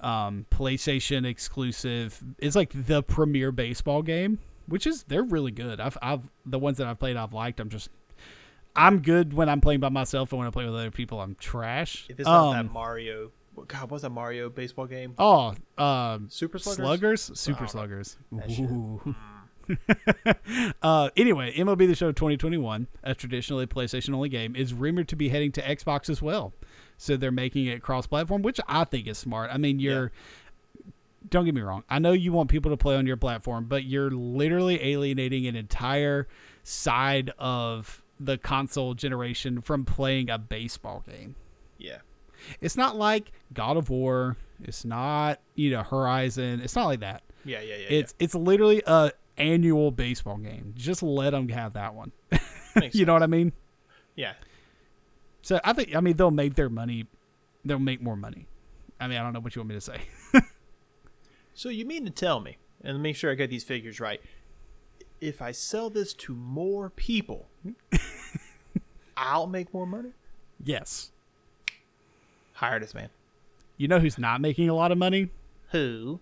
um 0.00 0.46
playstation 0.48 1.26
exclusive 1.26 2.22
it's 2.38 2.54
like 2.54 2.86
the 2.86 3.02
premier 3.02 3.50
baseball 3.50 4.02
game 4.02 4.38
which 4.72 4.86
is 4.86 5.04
they're 5.04 5.22
really 5.22 5.50
good 5.52 5.80
i've 5.80 5.96
i've 6.02 6.28
the 6.46 6.58
ones 6.58 6.78
that 6.78 6.86
i've 6.86 6.98
played 6.98 7.16
i've 7.16 7.32
liked 7.32 7.60
i'm 7.60 7.68
just 7.68 7.88
i'm 8.74 9.00
good 9.00 9.32
when 9.32 9.48
i'm 9.48 9.60
playing 9.60 9.80
by 9.80 9.88
myself 9.88 10.32
and 10.32 10.38
when 10.38 10.48
i 10.48 10.50
play 10.50 10.64
with 10.64 10.74
other 10.74 10.90
people 10.90 11.20
i'm 11.20 11.34
trash 11.36 12.06
If 12.08 12.18
it's 12.20 12.26
not 12.26 12.48
um, 12.56 12.66
that 12.66 12.72
Mario, 12.72 13.30
what- 13.54 13.68
God, 13.68 13.90
what's 13.90 14.02
that 14.02 14.10
Mario 14.10 14.48
baseball 14.48 14.86
game? 14.86 15.14
oh 15.18 15.54
um 15.78 16.28
Super 16.30 16.58
Sluggers. 16.58 16.84
Sluggers, 17.22 17.30
Super 17.38 17.64
Oh, 17.64 17.66
Sluggers. 17.66 18.16
Ooh. 18.58 19.14
uh, 20.82 21.10
anyway, 21.16 21.54
MLB 21.56 21.86
The 21.86 21.94
Show 21.94 22.10
2021, 22.12 22.88
a 23.04 23.14
traditionally 23.14 23.66
PlayStation 23.66 24.14
only 24.14 24.28
game, 24.28 24.56
is 24.56 24.74
rumored 24.74 25.08
to 25.08 25.16
be 25.16 25.28
heading 25.28 25.52
to 25.52 25.62
Xbox 25.62 26.10
as 26.10 26.20
well. 26.20 26.52
So 26.96 27.16
they're 27.16 27.30
making 27.30 27.66
it 27.66 27.82
cross-platform, 27.82 28.42
which 28.42 28.60
I 28.68 28.84
think 28.84 29.06
is 29.06 29.18
smart. 29.18 29.50
I 29.52 29.58
mean, 29.58 29.78
you're. 29.78 30.12
Don't 31.28 31.44
get 31.44 31.54
me 31.54 31.60
wrong. 31.60 31.84
I 31.88 31.98
know 31.98 32.12
you 32.12 32.32
want 32.32 32.50
people 32.50 32.70
to 32.70 32.76
play 32.76 32.96
on 32.96 33.06
your 33.06 33.16
platform, 33.16 33.66
but 33.66 33.84
you're 33.84 34.10
literally 34.10 34.82
alienating 34.82 35.46
an 35.46 35.56
entire 35.56 36.26
side 36.64 37.32
of 37.38 38.02
the 38.18 38.38
console 38.38 38.94
generation 38.94 39.60
from 39.60 39.84
playing 39.84 40.30
a 40.30 40.38
baseball 40.38 41.04
game. 41.08 41.34
Yeah. 41.78 41.98
It's 42.60 42.76
not 42.76 42.96
like 42.96 43.32
God 43.52 43.76
of 43.76 43.90
War. 43.90 44.36
It's 44.62 44.84
not, 44.84 45.40
you 45.54 45.70
know, 45.70 45.82
Horizon. 45.82 46.60
It's 46.60 46.76
not 46.76 46.86
like 46.86 47.00
that. 47.00 47.22
Yeah, 47.44 47.60
yeah, 47.60 47.76
yeah. 47.76 47.86
It's 47.90 48.14
it's 48.18 48.34
literally 48.34 48.82
a 48.86 49.12
annual 49.36 49.90
baseball 49.90 50.36
game. 50.36 50.74
Just 50.76 51.02
let 51.02 51.30
them 51.30 51.48
have 51.48 51.72
that 51.72 51.94
one. 51.94 52.12
yeah. 52.32 52.90
You 52.92 53.04
know 53.04 53.12
what 53.12 53.22
I 53.22 53.26
mean? 53.26 53.52
Yeah. 54.14 54.34
So 55.42 55.60
I 55.64 55.72
think 55.72 55.94
I 55.94 56.00
mean 56.00 56.16
they'll 56.16 56.30
make 56.30 56.54
their 56.54 56.68
money. 56.68 57.06
They'll 57.64 57.78
make 57.78 58.00
more 58.00 58.16
money. 58.16 58.46
I 59.00 59.08
mean 59.08 59.18
I 59.18 59.22
don't 59.22 59.32
know 59.32 59.40
what 59.40 59.56
you 59.56 59.60
want 59.60 59.70
me 59.70 59.74
to 59.74 59.80
say. 59.80 60.00
So 61.54 61.68
you 61.68 61.84
mean 61.84 62.04
to 62.04 62.10
tell 62.10 62.40
me, 62.40 62.56
and 62.82 63.02
make 63.02 63.16
sure 63.16 63.30
I 63.30 63.34
get 63.34 63.50
these 63.50 63.64
figures 63.64 64.00
right, 64.00 64.20
if 65.20 65.40
I 65.40 65.52
sell 65.52 65.90
this 65.90 66.14
to 66.14 66.34
more 66.34 66.90
people, 66.90 67.48
I'll 69.16 69.46
make 69.46 69.72
more 69.72 69.86
money? 69.86 70.10
yes. 70.62 71.10
Hire 72.54 72.78
this 72.80 72.94
man. 72.94 73.08
You 73.76 73.88
know 73.88 73.98
who's 73.98 74.18
not 74.18 74.40
making 74.40 74.68
a 74.68 74.74
lot 74.74 74.92
of 74.92 74.98
money? 74.98 75.30
Who? 75.72 76.20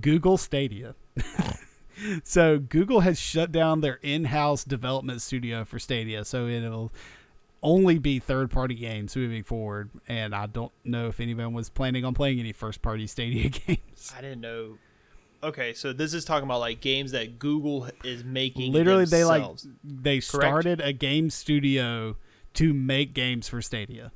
Google 0.00 0.38
Stadia. 0.38 0.94
so 2.24 2.58
Google 2.58 3.00
has 3.00 3.18
shut 3.18 3.52
down 3.52 3.80
their 3.80 3.98
in-house 4.02 4.64
development 4.64 5.20
studio 5.20 5.64
for 5.64 5.78
Stadia, 5.78 6.24
so 6.24 6.46
it'll 6.46 6.92
only 7.62 7.98
be 7.98 8.18
third-party 8.18 8.74
games 8.74 9.14
moving 9.16 9.42
forward. 9.42 9.90
And 10.08 10.34
I 10.34 10.46
don't 10.46 10.72
know 10.84 11.08
if 11.08 11.20
anyone 11.20 11.52
was 11.52 11.68
planning 11.68 12.04
on 12.04 12.14
playing 12.14 12.40
any 12.40 12.52
first-party 12.52 13.06
Stadia 13.06 13.48
games. 13.66 13.78
I 14.16 14.20
didn't 14.20 14.40
know. 14.40 14.78
Okay, 15.44 15.74
so 15.74 15.92
this 15.92 16.14
is 16.14 16.24
talking 16.24 16.44
about 16.44 16.60
like 16.60 16.80
games 16.80 17.10
that 17.12 17.38
Google 17.38 17.88
is 18.04 18.22
making. 18.24 18.72
Literally, 18.72 19.04
they 19.06 19.24
like 19.24 19.40
themselves. 19.42 19.66
they 19.84 20.20
started 20.20 20.80
a 20.80 20.92
game 20.92 21.30
studio 21.30 22.16
to 22.54 22.72
make 22.72 23.12
games 23.12 23.48
for 23.48 23.60
Stadia. 23.60 24.12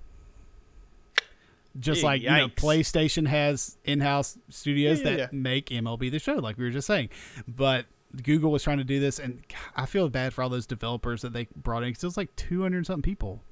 Just 1.78 2.00
Yeah, 2.02 2.06
like 2.06 2.22
you 2.22 2.30
know, 2.30 2.48
yikes. 2.48 2.54
PlayStation 2.54 3.26
has 3.26 3.76
in-house 3.84 4.38
studios 4.48 5.00
Yeah, 5.02 5.10
yeah, 5.10 5.16
that 5.16 5.32
make 5.32 5.66
MLB 5.66 6.10
the 6.10 6.18
Show, 6.18 6.36
like 6.36 6.56
we 6.56 6.64
were 6.64 6.70
just 6.70 6.86
saying. 6.86 7.10
But 7.46 7.86
Google 8.22 8.50
was 8.50 8.62
trying 8.62 8.78
to 8.78 8.84
do 8.84 8.98
this, 8.98 9.18
and 9.18 9.42
I 9.74 9.84
feel 9.84 10.08
bad 10.08 10.32
for 10.32 10.42
all 10.42 10.48
those 10.48 10.66
developers 10.66 11.20
that 11.22 11.32
they 11.34 11.48
brought 11.54 11.82
in. 11.82 11.92
'cause 11.92 12.02
it 12.02 12.06
was 12.06 12.16
like 12.16 12.34
two 12.36 12.62
hundred 12.62 12.86
something 12.86 13.02
people 13.02 13.42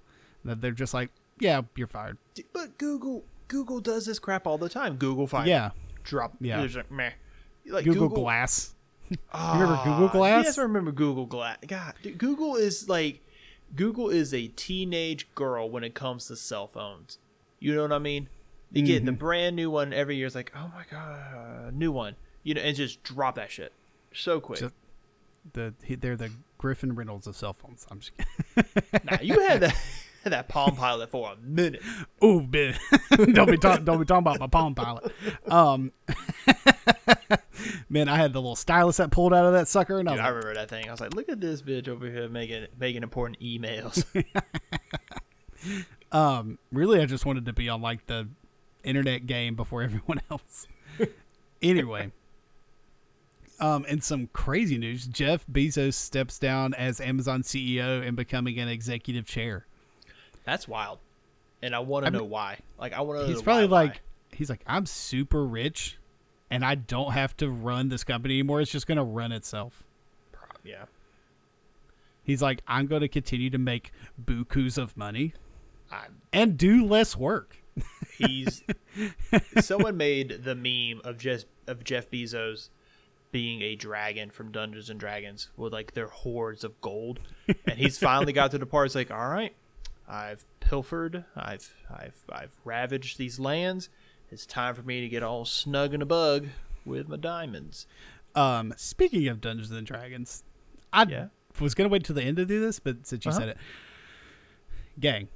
that 0.44 0.60
they're 0.62 0.70
just 0.70 0.94
like, 0.94 1.10
yeah, 1.38 1.62
you're 1.76 1.86
fired. 1.86 2.16
D- 2.34 2.44
But 2.52 2.78
Google, 2.78 3.24
Google 3.48 3.80
does 3.80 4.06
this 4.06 4.18
crap 4.18 4.46
all 4.46 4.56
the 4.58 4.68
time. 4.70 4.96
Google 4.96 5.26
Fire. 5.26 5.46
Yeah, 5.46 5.70
Drop. 6.04 6.34
Yeah. 6.40 6.58
There's 6.58 6.76
a 6.76 6.84
meh. 6.90 7.10
Like 7.66 7.84
Google, 7.84 8.08
Glass. 8.08 8.70
Ah, 9.32 9.52
remember 9.60 9.82
Google 9.84 10.08
Glass? 10.08 10.44
Yes, 10.46 10.58
I 10.58 10.62
remember 10.62 10.90
Google 10.92 11.26
Glass. 11.26 11.58
God, 11.66 11.92
dude, 12.02 12.16
Google 12.18 12.56
is 12.56 12.88
like 12.88 13.20
Google 13.76 14.08
is 14.08 14.32
a 14.32 14.48
teenage 14.48 15.32
girl 15.34 15.68
when 15.68 15.84
it 15.84 15.94
comes 15.94 16.26
to 16.28 16.36
cell 16.36 16.66
phones. 16.66 17.18
You 17.60 17.74
know 17.74 17.82
what 17.82 17.92
I 17.92 17.98
mean? 17.98 18.28
You 18.72 18.82
get 18.84 19.04
the 19.04 19.12
Mm-hmm. 19.12 19.18
brand 19.18 19.56
new 19.56 19.70
one 19.70 19.92
every 19.92 20.16
year. 20.16 20.26
It's 20.26 20.34
like, 20.34 20.52
oh 20.56 20.70
my 20.74 20.84
god, 20.90 21.74
new 21.74 21.92
one. 21.92 22.16
You 22.42 22.54
know, 22.54 22.62
and 22.62 22.74
just 22.76 23.02
drop 23.02 23.34
that 23.36 23.50
shit 23.50 23.72
so 24.12 24.40
quick. 24.40 24.62
The 25.52 25.74
they're 26.00 26.16
the 26.16 26.30
Griffin 26.58 26.94
Reynolds 26.94 27.26
of 27.26 27.36
cell 27.36 27.52
phones. 27.52 27.86
I'm 27.90 28.00
just 28.00 28.12
nah, 29.04 29.18
you 29.20 29.38
had 29.40 29.60
that 29.60 29.76
that 30.30 30.48
Palm 30.48 30.74
Pilot 30.74 31.10
for 31.10 31.32
a 31.32 31.36
minute. 31.36 31.82
Oh, 32.22 32.40
man. 32.40 32.76
don't 33.32 33.50
be 33.50 33.58
talking. 33.58 33.84
Don't 33.84 33.98
be 33.98 34.06
talking 34.06 34.26
about 34.26 34.40
my 34.40 34.46
Palm 34.46 34.74
Pilot. 34.74 35.12
Um, 35.46 35.92
man, 37.88 38.08
I 38.08 38.16
had 38.16 38.32
the 38.32 38.40
little 38.40 38.56
stylus 38.56 38.96
that 38.96 39.10
pulled 39.10 39.34
out 39.34 39.44
of 39.44 39.52
that 39.52 39.68
sucker, 39.68 39.98
and 39.98 40.08
I 40.08 40.12
Dude, 40.12 40.20
I 40.20 40.24
like, 40.24 40.34
remember 40.34 40.54
that 40.54 40.70
thing. 40.70 40.88
I 40.88 40.90
was 40.90 41.00
like, 41.00 41.14
look 41.14 41.28
at 41.28 41.40
this 41.40 41.60
bitch 41.60 41.88
over 41.88 42.10
here 42.10 42.28
making 42.28 42.66
making 42.78 43.02
important 43.02 43.38
emails. 43.40 44.04
um, 46.12 46.58
really, 46.72 47.00
I 47.00 47.06
just 47.06 47.26
wanted 47.26 47.44
to 47.46 47.52
be 47.52 47.68
on 47.68 47.82
like 47.82 48.06
the 48.06 48.28
internet 48.82 49.26
game 49.26 49.56
before 49.56 49.82
everyone 49.82 50.22
else. 50.30 50.66
anyway, 51.60 52.12
um, 53.60 53.84
in 53.84 54.00
some 54.00 54.28
crazy 54.28 54.78
news, 54.78 55.06
Jeff 55.06 55.46
Bezos 55.46 55.94
steps 55.94 56.38
down 56.38 56.72
as 56.74 56.98
Amazon 57.00 57.42
CEO 57.42 58.06
and 58.06 58.16
becoming 58.16 58.58
an 58.58 58.68
executive 58.68 59.26
chair. 59.26 59.66
That's 60.44 60.68
wild, 60.68 60.98
and 61.62 61.74
I 61.74 61.80
want 61.80 62.04
to 62.06 62.10
know 62.10 62.24
why. 62.24 62.58
Like, 62.78 62.92
I 62.92 63.00
want 63.00 63.20
to. 63.20 63.26
know 63.26 63.32
He's 63.32 63.42
probably 63.42 63.66
why, 63.66 63.84
why. 63.84 63.88
like, 63.88 64.02
he's 64.32 64.50
like, 64.50 64.62
I'm 64.66 64.86
super 64.86 65.44
rich, 65.44 65.98
and 66.50 66.64
I 66.64 66.74
don't 66.74 67.12
have 67.12 67.36
to 67.38 67.50
run 67.50 67.88
this 67.88 68.04
company 68.04 68.34
anymore. 68.34 68.60
It's 68.60 68.70
just 68.70 68.86
gonna 68.86 69.04
run 69.04 69.32
itself. 69.32 69.84
Yeah. 70.64 70.86
He's 72.22 72.42
like, 72.42 72.62
I'm 72.66 72.86
going 72.86 73.02
to 73.02 73.08
continue 73.08 73.50
to 73.50 73.58
make 73.58 73.92
bukus 74.22 74.78
of 74.78 74.96
money 74.96 75.34
I'm, 75.92 76.22
and 76.32 76.56
do 76.56 76.84
less 76.84 77.16
work. 77.16 77.58
he's 78.16 78.62
someone 79.60 79.96
made 79.96 80.42
the 80.44 80.54
meme 80.54 81.02
of 81.04 81.18
just 81.18 81.46
of 81.66 81.84
Jeff 81.84 82.10
Bezos 82.10 82.70
being 83.30 83.62
a 83.62 83.74
dragon 83.74 84.30
from 84.30 84.52
Dungeons 84.52 84.90
and 84.90 84.98
Dragons 84.98 85.50
with 85.56 85.72
like 85.72 85.92
their 85.92 86.06
hordes 86.06 86.64
of 86.64 86.80
gold, 86.80 87.20
and 87.66 87.78
he's 87.78 87.98
finally 87.98 88.32
got 88.32 88.52
to 88.52 88.58
the 88.58 88.66
part. 88.66 88.86
It's 88.86 88.94
like, 88.94 89.10
all 89.10 89.28
right, 89.28 89.54
I've 90.08 90.44
pilfered, 90.60 91.24
I've 91.36 91.72
I've 91.90 92.16
I've 92.30 92.52
ravaged 92.64 93.18
these 93.18 93.38
lands. 93.38 93.88
It's 94.30 94.46
time 94.46 94.74
for 94.74 94.82
me 94.82 95.00
to 95.00 95.08
get 95.08 95.22
all 95.22 95.44
snug 95.44 95.94
in 95.94 96.02
a 96.02 96.06
bug 96.06 96.46
with 96.84 97.08
my 97.08 97.16
diamonds. 97.16 97.86
Um, 98.34 98.74
speaking 98.76 99.28
of 99.28 99.40
Dungeons 99.40 99.70
and 99.70 99.86
Dragons, 99.86 100.42
I 100.92 101.04
Yeah. 101.04 101.26
was 101.60 101.74
going 101.74 101.88
to 101.88 101.92
wait 101.92 102.04
till 102.04 102.16
the 102.16 102.22
end 102.22 102.36
to 102.38 102.44
do 102.44 102.60
this, 102.60 102.80
but 102.80 103.06
since 103.06 103.24
you 103.24 103.30
Uh-huh. 103.30 103.38
said 103.40 103.48
it, 103.50 103.58
gang, 104.98 105.28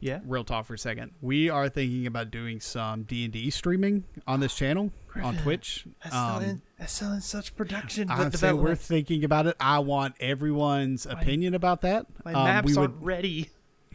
Yeah, 0.00 0.20
real 0.26 0.44
talk 0.44 0.66
for 0.66 0.74
a 0.74 0.78
second. 0.78 1.12
We 1.22 1.48
are 1.48 1.68
thinking 1.68 2.06
about 2.06 2.30
doing 2.30 2.60
some 2.60 3.04
D 3.04 3.24
and 3.24 3.32
D 3.32 3.48
streaming 3.50 4.04
on 4.26 4.40
this 4.40 4.54
channel 4.54 4.92
on 5.22 5.36
Twitch. 5.38 5.86
that's, 6.02 6.14
Um, 6.14 6.42
in, 6.42 6.62
that's 6.78 6.92
still 6.92 7.12
in 7.12 7.20
such 7.22 7.54
production. 7.56 8.10
I'm 8.10 8.30
saying 8.32 8.58
we're 8.58 8.74
thinking 8.74 9.24
about 9.24 9.46
it. 9.46 9.56
I 9.60 9.78
want 9.78 10.14
everyone's 10.20 11.06
opinion 11.06 11.54
about 11.54 11.80
that. 11.82 12.06
my 12.24 12.32
Um, 12.34 12.44
maps 12.44 12.66
we 12.66 12.76
aren't 12.76 12.96
would, 12.98 13.04
ready. 13.06 13.50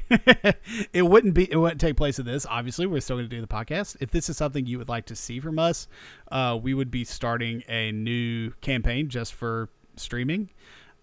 it 0.93 1.03
wouldn't 1.05 1.33
be. 1.33 1.51
It 1.51 1.57
wouldn't 1.57 1.79
take 1.79 1.97
place 1.97 2.19
of 2.19 2.25
this. 2.25 2.45
Obviously, 2.49 2.85
we're 2.85 3.01
still 3.01 3.17
going 3.17 3.29
to 3.29 3.35
do 3.35 3.41
the 3.41 3.47
podcast. 3.47 3.97
If 3.99 4.11
this 4.11 4.29
is 4.29 4.37
something 4.37 4.65
you 4.65 4.77
would 4.77 4.89
like 4.89 5.05
to 5.07 5.15
see 5.15 5.39
from 5.39 5.59
us, 5.59 5.87
uh, 6.31 6.57
we 6.61 6.73
would 6.73 6.89
be 6.89 7.03
starting 7.03 7.63
a 7.67 7.91
new 7.91 8.51
campaign 8.61 9.09
just 9.09 9.33
for 9.33 9.69
streaming. 9.95 10.49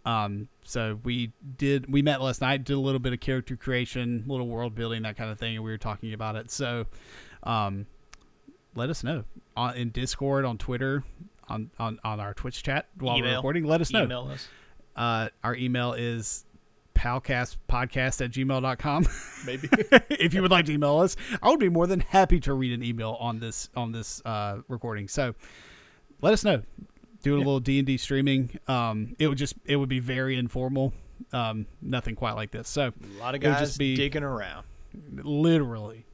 Um, 0.05 0.49
so 0.65 0.99
we 1.05 1.33
did. 1.57 1.93
We 1.93 2.03
met 2.03 2.21
last 2.21 2.41
night, 2.41 2.65
did 2.65 2.75
a 2.75 2.81
little 2.81 3.01
bit 3.01 3.13
of 3.13 3.21
character 3.21 3.57
creation, 3.57 4.25
little 4.27 4.49
world 4.49 4.75
building, 4.75 5.03
that 5.03 5.17
kind 5.17 5.31
of 5.31 5.39
thing, 5.39 5.57
and 5.57 5.65
we 5.65 5.71
were 5.71 5.79
talking 5.79 6.13
about 6.13 6.37
it. 6.37 6.51
So, 6.51 6.87
um, 7.43 7.87
let 8.75 8.91
us 8.91 9.05
know 9.05 9.25
on 9.57 9.77
in 9.77 9.91
Discord, 9.91 10.45
on 10.45 10.59
Twitter, 10.59 11.05
on 11.49 11.71
on, 11.79 11.99
on 12.05 12.21
our 12.21 12.35
Twitch 12.35 12.63
chat 12.63 12.89
while 12.99 13.21
we're 13.21 13.35
recording. 13.37 13.65
Let 13.65 13.81
us 13.81 13.93
know. 13.93 14.05
Email 14.05 14.31
us. 14.33 14.49
Uh, 14.97 15.29
our 15.45 15.55
email 15.55 15.93
is 15.93 16.46
palcastpodcast 16.97 18.25
at 18.25 18.31
gmail.com. 18.33 19.07
Maybe. 19.47 19.69
if 20.11 20.35
you 20.35 20.43
would 20.43 20.51
like 20.51 20.65
to 20.67 20.73
email 20.73 20.99
us, 20.99 21.15
I 21.43 21.51
would 21.51 21.61
be 21.61 21.69
more 21.69 21.87
than 21.87 22.01
happy 22.01 22.41
to 22.41 22.55
read 22.55 22.73
an 22.73 22.83
email 22.83 23.17
on 23.21 23.39
this 23.39 23.69
on 23.77 23.93
this 23.93 24.23
uh, 24.25 24.59
recording. 24.69 25.07
So 25.09 25.35
let 26.23 26.33
us 26.33 26.43
know. 26.45 26.63
Do 27.23 27.37
a 27.37 27.39
little 27.39 27.61
D 27.61 27.79
and 27.79 27.87
D 27.87 27.97
streaming. 27.97 28.59
Um, 28.69 29.15
it 29.19 29.29
would 29.29 29.39
just 29.39 29.55
it 29.65 29.77
would 29.77 29.89
be 29.89 30.01
very 30.01 30.37
informal. 30.39 30.93
Um, 31.33 31.67
nothing 31.81 32.15
quite 32.15 32.33
like 32.33 32.51
this. 32.51 32.69
So 32.69 32.93
A 33.19 33.21
lot 33.21 33.35
of 33.35 33.41
guys 33.41 33.59
just 33.61 33.79
be- 33.79 33.97
digging 33.97 34.23
around. 34.23 34.67
literally. 35.23 36.07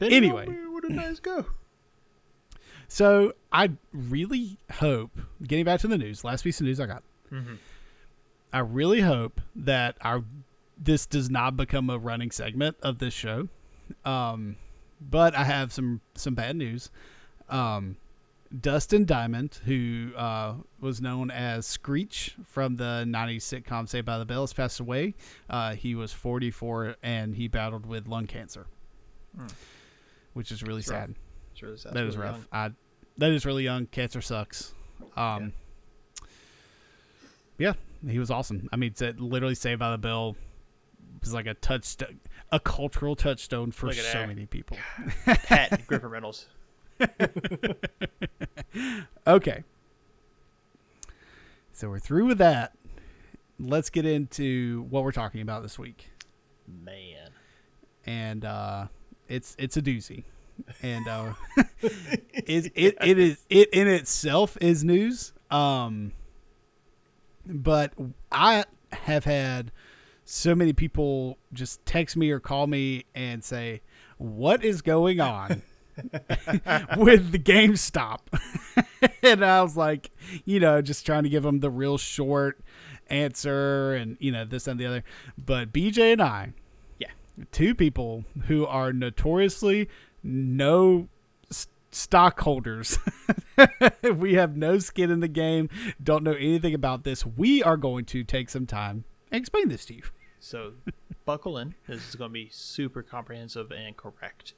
Anyway. 0.00 0.46
where 0.46 0.80
a 0.84 0.92
nice 0.92 1.20
go? 1.20 1.46
So 2.88 3.34
I 3.52 3.72
really 3.92 4.58
hope. 4.72 5.10
Getting 5.42 5.64
back 5.64 5.80
to 5.80 5.88
the 5.88 5.98
news, 5.98 6.24
last 6.24 6.42
piece 6.42 6.60
of 6.60 6.66
news 6.66 6.80
I 6.80 6.86
got. 6.86 7.02
Mm-hmm. 7.32 7.54
I 8.52 8.60
really 8.60 9.00
hope 9.02 9.40
that 9.54 9.96
our 10.00 10.24
this 10.80 11.06
does 11.06 11.28
not 11.28 11.56
become 11.56 11.90
a 11.90 11.98
running 11.98 12.30
segment 12.30 12.76
of 12.82 12.98
this 12.98 13.12
show. 13.14 13.48
Um, 14.04 14.56
but 15.00 15.34
I 15.34 15.44
have 15.44 15.72
some 15.72 16.00
some 16.14 16.34
bad 16.34 16.56
news. 16.56 16.90
Um, 17.48 17.96
Dustin 18.60 19.04
Diamond, 19.04 19.60
who 19.66 20.12
uh, 20.16 20.54
was 20.80 21.00
known 21.02 21.30
as 21.30 21.66
Screech 21.66 22.34
from 22.46 22.76
the 22.76 23.04
'90s 23.06 23.42
sitcom 23.42 23.88
Saved 23.88 24.06
by 24.06 24.18
the 24.18 24.24
Bell, 24.24 24.42
has 24.42 24.52
passed 24.54 24.80
away. 24.80 25.14
Uh, 25.50 25.74
he 25.74 25.94
was 25.94 26.12
44 26.12 26.96
and 27.02 27.34
he 27.36 27.46
battled 27.48 27.84
with 27.84 28.06
lung 28.08 28.26
cancer, 28.26 28.66
Hmm. 29.36 29.46
which 30.32 30.50
is 30.50 30.62
really 30.62 30.80
sad. 30.82 31.14
Really 31.60 31.76
sad. 31.76 31.92
that 31.94 32.04
is 32.04 32.16
Really 32.16 32.30
rough. 32.30 32.48
I, 32.52 32.70
that 33.18 33.32
is 33.32 33.44
really 33.44 33.64
young. 33.64 33.86
Cancer 33.86 34.20
sucks. 34.22 34.72
Um, 35.16 35.42
yeah. 35.42 35.48
He 38.06 38.18
was 38.18 38.30
awesome. 38.30 38.68
I 38.72 38.76
mean, 38.76 38.94
literally 39.18 39.54
Saved 39.54 39.78
by 39.80 39.90
the 39.90 39.98
Bell 39.98 40.36
was 41.20 41.34
like 41.34 41.46
a 41.46 41.54
touchstone, 41.54 42.20
a 42.52 42.60
cultural 42.60 43.16
touchstone 43.16 43.72
for 43.72 43.92
so 43.92 44.18
that. 44.18 44.28
many 44.28 44.46
people. 44.46 44.76
Pat 45.26 45.86
Griffin 45.86 46.08
Reynolds. 46.10 46.46
Okay. 49.26 49.64
So 51.72 51.88
we're 51.88 51.98
through 51.98 52.26
with 52.26 52.38
that. 52.38 52.72
Let's 53.58 53.90
get 53.90 54.06
into 54.06 54.86
what 54.90 55.04
we're 55.04 55.12
talking 55.12 55.40
about 55.40 55.62
this 55.62 55.78
week. 55.78 56.10
Man. 56.66 57.30
and 58.04 58.44
uh, 58.44 58.86
it's 59.28 59.56
it's 59.58 59.76
a 59.76 59.82
doozy, 59.82 60.24
and 60.82 61.06
uh, 61.08 61.32
it, 61.82 62.72
it 62.74 62.96
it 63.02 63.18
is 63.18 63.44
it 63.48 63.68
in 63.72 63.88
itself 63.88 64.56
is 64.60 64.84
news. 64.84 65.32
Um, 65.50 66.12
but 67.48 67.92
I 68.30 68.64
have 68.92 69.24
had 69.24 69.72
so 70.24 70.54
many 70.54 70.72
people 70.72 71.38
just 71.52 71.84
text 71.86 72.16
me 72.16 72.30
or 72.30 72.40
call 72.40 72.66
me 72.66 73.04
and 73.14 73.42
say, 73.42 73.80
"What 74.18 74.64
is 74.64 74.82
going 74.82 75.20
on?" 75.20 75.62
with 76.96 77.32
the 77.32 77.40
GameStop, 77.42 78.20
and 79.22 79.44
I 79.44 79.62
was 79.62 79.76
like, 79.76 80.10
you 80.44 80.60
know, 80.60 80.80
just 80.80 81.04
trying 81.04 81.24
to 81.24 81.28
give 81.28 81.42
them 81.42 81.60
the 81.60 81.70
real 81.70 81.98
short 81.98 82.60
answer, 83.08 83.94
and 83.94 84.16
you 84.20 84.30
know, 84.30 84.44
this 84.44 84.66
and 84.68 84.78
the 84.78 84.86
other. 84.86 85.04
But 85.36 85.72
BJ 85.72 86.12
and 86.12 86.22
I, 86.22 86.52
Yeah. 86.98 87.08
two 87.52 87.74
people 87.74 88.24
who 88.46 88.64
are 88.66 88.92
notoriously 88.92 89.88
no 90.22 91.08
stockholders. 91.90 92.98
we 94.14 94.34
have 94.34 94.56
no 94.56 94.78
skin 94.78 95.10
in 95.10 95.20
the 95.20 95.28
game, 95.28 95.68
don't 96.02 96.24
know 96.24 96.32
anything 96.32 96.74
about 96.74 97.04
this. 97.04 97.24
We 97.24 97.62
are 97.62 97.76
going 97.76 98.04
to 98.06 98.24
take 98.24 98.50
some 98.50 98.66
time 98.66 99.04
and 99.30 99.40
explain 99.40 99.68
this 99.68 99.84
to 99.86 99.94
you. 99.94 100.02
So 100.40 100.74
buckle 101.24 101.58
in. 101.58 101.74
This 101.88 102.08
is 102.08 102.14
going 102.14 102.30
to 102.30 102.32
be 102.32 102.48
super 102.52 103.02
comprehensive 103.02 103.72
and 103.72 103.96
correct. 103.96 104.54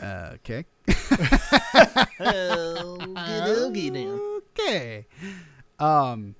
Uh, 0.00 0.34
okay. 0.34 0.66
Okay. 4.56 5.06
Um. 5.78 6.34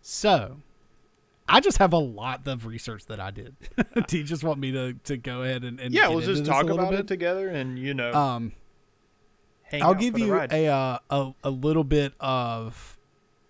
So, 0.00 0.58
I 1.48 1.60
just 1.60 1.78
have 1.78 1.92
a 1.92 1.98
lot 1.98 2.46
of 2.46 2.66
research 2.66 3.06
that 3.06 3.20
I 3.20 3.30
did. 3.30 3.56
Do 4.06 4.18
you 4.18 4.24
just 4.24 4.44
want 4.44 4.60
me 4.60 4.70
to, 4.72 4.92
to 5.04 5.16
go 5.16 5.42
ahead 5.42 5.64
and, 5.64 5.80
and 5.80 5.94
Yeah, 5.94 6.08
we'll 6.08 6.20
just 6.20 6.44
talk 6.44 6.68
about 6.68 6.90
bit? 6.90 7.00
it 7.00 7.06
together 7.08 7.48
and, 7.48 7.78
you 7.78 7.94
know, 7.94 8.12
Um, 8.12 8.52
hang 9.62 9.82
I'll 9.82 9.94
give 9.94 10.18
you 10.18 10.34
a, 10.34 10.66
uh, 10.68 10.98
a 11.10 11.32
a 11.44 11.50
little 11.50 11.84
bit 11.84 12.12
of 12.20 12.98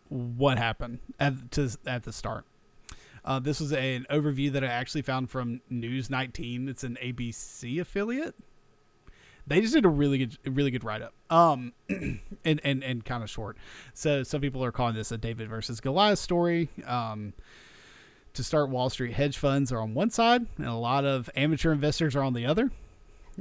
what 0.09 0.59
happened 0.59 1.01
at 1.19 1.51
to 1.53 1.71
at 1.87 2.05
the 2.05 2.13
start. 2.13 2.45
Uh, 3.25 3.39
this 3.39 3.61
was 3.61 3.73
an 3.73 4.07
overview 4.09 4.51
that 4.53 4.65
I 4.65 4.69
actually 4.69 5.03
found 5.03 5.29
from 5.29 5.61
News 5.69 6.09
19. 6.09 6.69
It's 6.69 6.83
an 6.85 6.97
ABC 7.03 7.79
affiliate. 7.81 8.35
They 9.47 9.61
just 9.61 9.75
did 9.75 9.85
a 9.85 9.89
really 9.89 10.19
good, 10.19 10.39
really 10.47 10.71
good 10.71 10.85
write 10.85 11.03
up. 11.03 11.15
Um, 11.31 11.73
and 11.89 12.21
and 12.45 12.83
and 12.85 13.05
kind 13.05 13.23
of 13.23 13.31
short. 13.31 13.57
So 13.93 14.23
some 14.23 14.41
people 14.41 14.63
are 14.65 14.73
calling 14.73 14.95
this 14.95 15.11
a 15.11 15.19
David 15.19 15.49
versus 15.49 15.81
Goliath 15.81 16.19
story. 16.21 16.69
Um, 16.87 17.33
to 18.39 18.45
start, 18.45 18.71
Wall 18.71 18.89
Street 18.89 19.13
hedge 19.13 19.37
funds 19.37 19.71
are 19.73 19.81
on 19.81 19.95
one 19.95 20.11
side, 20.11 20.47
and 20.57 20.67
a 20.67 20.75
lot 20.75 21.05
of 21.05 21.29
amateur 21.37 21.73
investors 21.73 22.17
are 22.17 22.23
on 22.23 22.33
the 22.33 22.47
other. 22.47 22.71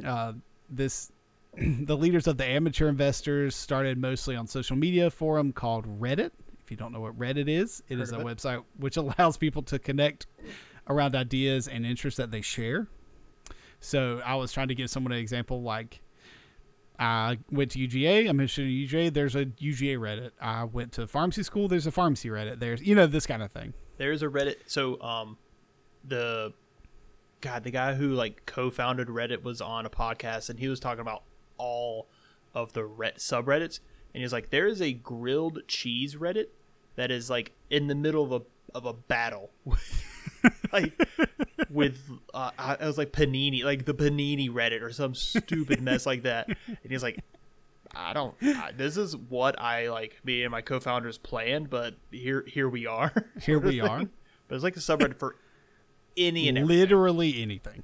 Uh, 0.04 0.34
this 0.70 1.12
the 1.58 1.96
leaders 1.96 2.28
of 2.28 2.38
the 2.38 2.46
amateur 2.46 2.90
investors 2.90 3.56
started 3.56 3.98
mostly 4.00 4.36
on 4.36 4.48
social 4.48 4.76
media 4.76 5.10
forum 5.10 5.54
called 5.54 6.02
Reddit. 6.02 6.32
If 6.64 6.72
you 6.72 6.78
don't 6.78 6.92
know 6.92 7.00
what 7.00 7.18
Reddit 7.18 7.48
is, 7.48 7.84
it 7.88 7.96
Heard 7.96 8.04
is 8.04 8.12
a 8.12 8.20
it. 8.20 8.26
website 8.26 8.64
which 8.78 8.98
allows 8.98 9.38
people 9.38 9.62
to 9.64 9.80
connect 9.80 10.26
around 10.88 11.16
ideas 11.16 11.68
and 11.68 11.86
interests 11.86 12.18
that 12.18 12.32
they 12.32 12.42
share. 12.42 12.88
So 13.80 14.22
I 14.26 14.36
was 14.36 14.52
trying 14.52 14.70
to 14.70 14.76
give 14.76 14.90
someone 14.90 15.14
an 15.14 15.20
example 15.20 15.62
like 15.62 16.02
I 17.00 17.38
went 17.52 17.72
to 17.72 17.80
UGA, 17.80 18.28
I'm 18.28 18.40
interested 18.40 18.66
in 18.66 18.72
UGA, 18.72 19.14
there's 19.14 19.36
a 19.36 19.46
UGA 19.46 20.00
Reddit. 20.00 20.32
I 20.42 20.64
went 20.64 20.92
to 20.94 21.06
pharmacy 21.06 21.44
school, 21.44 21.68
there's 21.68 21.86
a 21.86 21.92
pharmacy 21.92 22.30
Reddit. 22.30 22.60
There's 22.60 22.82
you 22.82 22.96
know 22.96 23.06
this 23.06 23.28
kind 23.28 23.44
of 23.44 23.52
thing. 23.52 23.76
There's 23.98 24.24
a 24.24 24.28
Reddit. 24.28 24.56
So, 24.68 25.02
um, 25.02 25.38
the 26.04 26.54
God, 27.42 27.64
the 27.64 27.72
guy 27.72 27.94
who 27.94 28.10
like 28.10 28.46
co-founded 28.46 29.08
Reddit 29.08 29.44
was 29.44 29.62
on 29.62 29.86
a 29.86 29.90
podcast, 29.90 30.50
and 30.50 30.60
he 30.60 30.68
was 30.68 30.80
talking 30.80 31.02
about 31.02 31.24
all 31.58 32.08
of 32.54 32.74
the 32.74 32.86
Red 32.86 33.18
subreddits, 33.18 33.80
and 34.14 34.24
he's 34.24 34.34
like, 34.34 34.50
there 34.50 34.68
is 34.68 34.82
a 34.82 34.94
grilled 34.94 35.60
cheese 35.68 36.16
Reddit 36.16 36.48
that 36.96 37.12
is 37.12 37.30
like 37.30 37.54
in 37.70 37.88
the 37.88 37.96
middle 37.96 38.24
of 38.24 38.42
a 38.42 38.46
of 38.76 38.86
a 38.86 38.94
battle, 38.94 39.52
like 40.74 40.94
with 41.70 42.00
uh, 42.34 42.52
I 42.58 42.86
was 42.86 42.98
like 42.98 43.12
panini, 43.12 43.64
like 43.64 43.86
the 43.86 43.94
panini 43.94 44.50
Reddit 44.50 44.82
or 44.82 44.92
some 44.92 45.14
stupid 45.16 45.82
mess 45.82 46.06
like 46.06 46.24
that, 46.24 46.48
and 46.48 46.92
he's 46.92 47.04
like. 47.04 47.20
I 47.98 48.14
don't. 48.14 48.36
I, 48.42 48.72
this 48.76 48.96
is 48.96 49.18
what 49.18 49.60
I 49.60 49.90
like. 49.90 50.20
Me 50.24 50.44
and 50.44 50.52
my 50.52 50.62
co-founders 50.62 51.18
planned, 51.18 51.70
but 51.70 51.96
here 52.12 52.44
here 52.48 52.70
we 52.70 52.86
are. 52.86 53.12
Here 53.42 53.60
we 53.60 53.82
are. 53.82 54.04
But 54.48 54.56
it's 54.56 54.64
like 54.64 54.78
a 54.78 54.80
subreddit 54.80 55.20
for 55.20 55.36
any 56.16 56.48
and 56.48 56.58
everything. 56.58 56.80
literally 56.80 57.42
anything. 57.42 57.84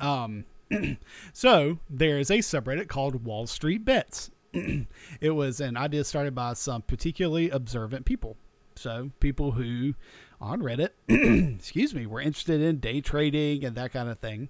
Um, 0.00 0.44
so 1.32 1.78
there 1.90 2.18
is 2.18 2.30
a 2.30 2.38
subreddit 2.38 2.88
called 2.88 3.24
Wall 3.24 3.46
Street 3.46 3.84
Bets. 3.84 4.30
it 4.52 5.30
was 5.34 5.60
an 5.60 5.76
idea 5.76 6.04
started 6.04 6.34
by 6.34 6.52
some 6.54 6.82
particularly 6.82 7.50
observant 7.50 8.04
people. 8.04 8.36
So 8.76 9.10
people 9.20 9.52
who 9.52 9.94
on 10.40 10.60
Reddit, 10.60 10.90
excuse 11.56 11.94
me, 11.94 12.06
were 12.06 12.20
interested 12.20 12.60
in 12.60 12.78
day 12.78 13.00
trading 13.00 13.64
and 13.64 13.76
that 13.76 13.92
kind 13.92 14.08
of 14.08 14.18
thing. 14.18 14.48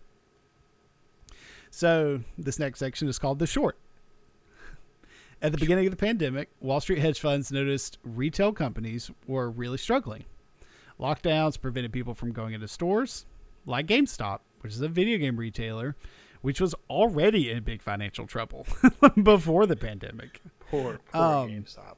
So 1.70 2.20
this 2.38 2.58
next 2.58 2.78
section 2.78 3.08
is 3.08 3.18
called 3.18 3.38
the 3.38 3.46
short. 3.46 3.78
At 5.44 5.52
the 5.52 5.58
beginning 5.58 5.84
of 5.84 5.90
the 5.90 5.98
pandemic, 5.98 6.48
Wall 6.58 6.80
Street 6.80 7.00
hedge 7.00 7.20
funds 7.20 7.52
noticed 7.52 7.98
retail 8.02 8.50
companies 8.50 9.10
were 9.26 9.50
really 9.50 9.76
struggling. 9.76 10.24
Lockdowns 10.98 11.60
prevented 11.60 11.92
people 11.92 12.14
from 12.14 12.32
going 12.32 12.54
into 12.54 12.66
stores 12.66 13.26
like 13.66 13.86
GameStop, 13.86 14.38
which 14.62 14.72
is 14.72 14.80
a 14.80 14.88
video 14.88 15.18
game 15.18 15.36
retailer, 15.36 15.96
which 16.40 16.62
was 16.62 16.74
already 16.88 17.50
in 17.50 17.62
big 17.62 17.82
financial 17.82 18.26
trouble 18.26 18.66
before 19.22 19.66
the 19.66 19.76
pandemic. 19.76 20.40
Poor, 20.70 20.98
poor 21.12 21.22
Um, 21.22 21.50
GameStop. 21.50 21.96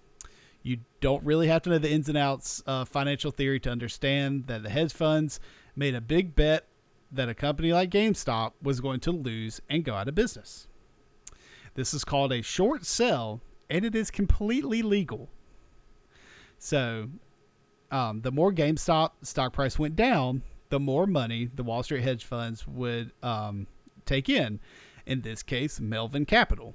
You 0.64 0.78
don't 1.00 1.22
really 1.22 1.46
have 1.46 1.62
to 1.62 1.70
know 1.70 1.78
the 1.78 1.92
ins 1.92 2.08
and 2.08 2.18
outs 2.18 2.64
of 2.66 2.88
financial 2.88 3.30
theory 3.30 3.60
to 3.60 3.70
understand 3.70 4.48
that 4.48 4.64
the 4.64 4.70
hedge 4.70 4.92
funds 4.92 5.38
made 5.76 5.94
a 5.94 6.00
big 6.00 6.34
bet 6.34 6.66
that 7.12 7.28
a 7.28 7.34
company 7.34 7.72
like 7.72 7.90
GameStop 7.90 8.54
was 8.60 8.80
going 8.80 8.98
to 8.98 9.12
lose 9.12 9.60
and 9.70 9.84
go 9.84 9.94
out 9.94 10.08
of 10.08 10.16
business. 10.16 10.66
This 11.76 11.92
is 11.92 12.04
called 12.04 12.32
a 12.32 12.40
short 12.42 12.86
sell, 12.86 13.42
and 13.68 13.84
it 13.84 13.94
is 13.94 14.10
completely 14.10 14.80
legal. 14.80 15.28
So, 16.58 17.10
um, 17.90 18.22
the 18.22 18.32
more 18.32 18.50
GameStop 18.50 19.10
stock 19.22 19.52
price 19.52 19.78
went 19.78 19.94
down, 19.94 20.42
the 20.70 20.80
more 20.80 21.06
money 21.06 21.50
the 21.54 21.62
Wall 21.62 21.82
Street 21.82 22.02
hedge 22.02 22.24
funds 22.24 22.66
would 22.66 23.12
um, 23.22 23.66
take 24.06 24.28
in. 24.28 24.58
In 25.04 25.20
this 25.20 25.42
case, 25.42 25.78
Melvin 25.78 26.24
Capital. 26.24 26.74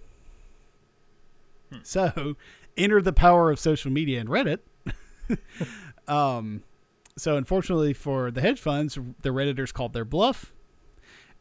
So, 1.83 2.35
enter 2.77 3.01
the 3.01 3.11
power 3.11 3.49
of 3.49 3.59
social 3.59 3.91
media 3.91 4.19
and 4.19 4.29
Reddit. 4.29 4.59
um, 6.07 6.61
so, 7.17 7.37
unfortunately 7.37 7.93
for 7.93 8.29
the 8.29 8.41
hedge 8.41 8.59
funds, 8.59 8.99
the 9.23 9.29
Redditors 9.29 9.73
called 9.73 9.93
their 9.93 10.05
bluff, 10.05 10.53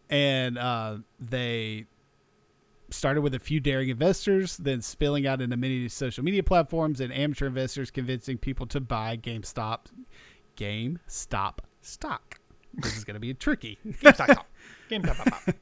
and 0.08 0.56
uh, 0.56 0.98
they 1.18 1.86
started 2.90 3.22
with 3.22 3.34
a 3.34 3.38
few 3.38 3.60
daring 3.60 3.88
investors, 3.88 4.56
then 4.56 4.82
spilling 4.82 5.26
out 5.26 5.40
into 5.40 5.56
many 5.56 5.88
social 5.88 6.24
media 6.24 6.42
platforms 6.42 7.00
and 7.00 7.12
amateur 7.12 7.46
investors 7.46 7.90
convincing 7.90 8.38
people 8.38 8.66
to 8.66 8.80
buy 8.80 9.16
GameStop, 9.16 9.86
GameStop 10.56 11.58
stock. 11.80 12.40
This 12.74 12.96
is 12.96 13.04
going 13.04 13.14
to 13.14 13.20
be 13.20 13.34
tricky. 13.34 13.78
GameStop. 13.86 14.44
GameStop. 14.90 15.54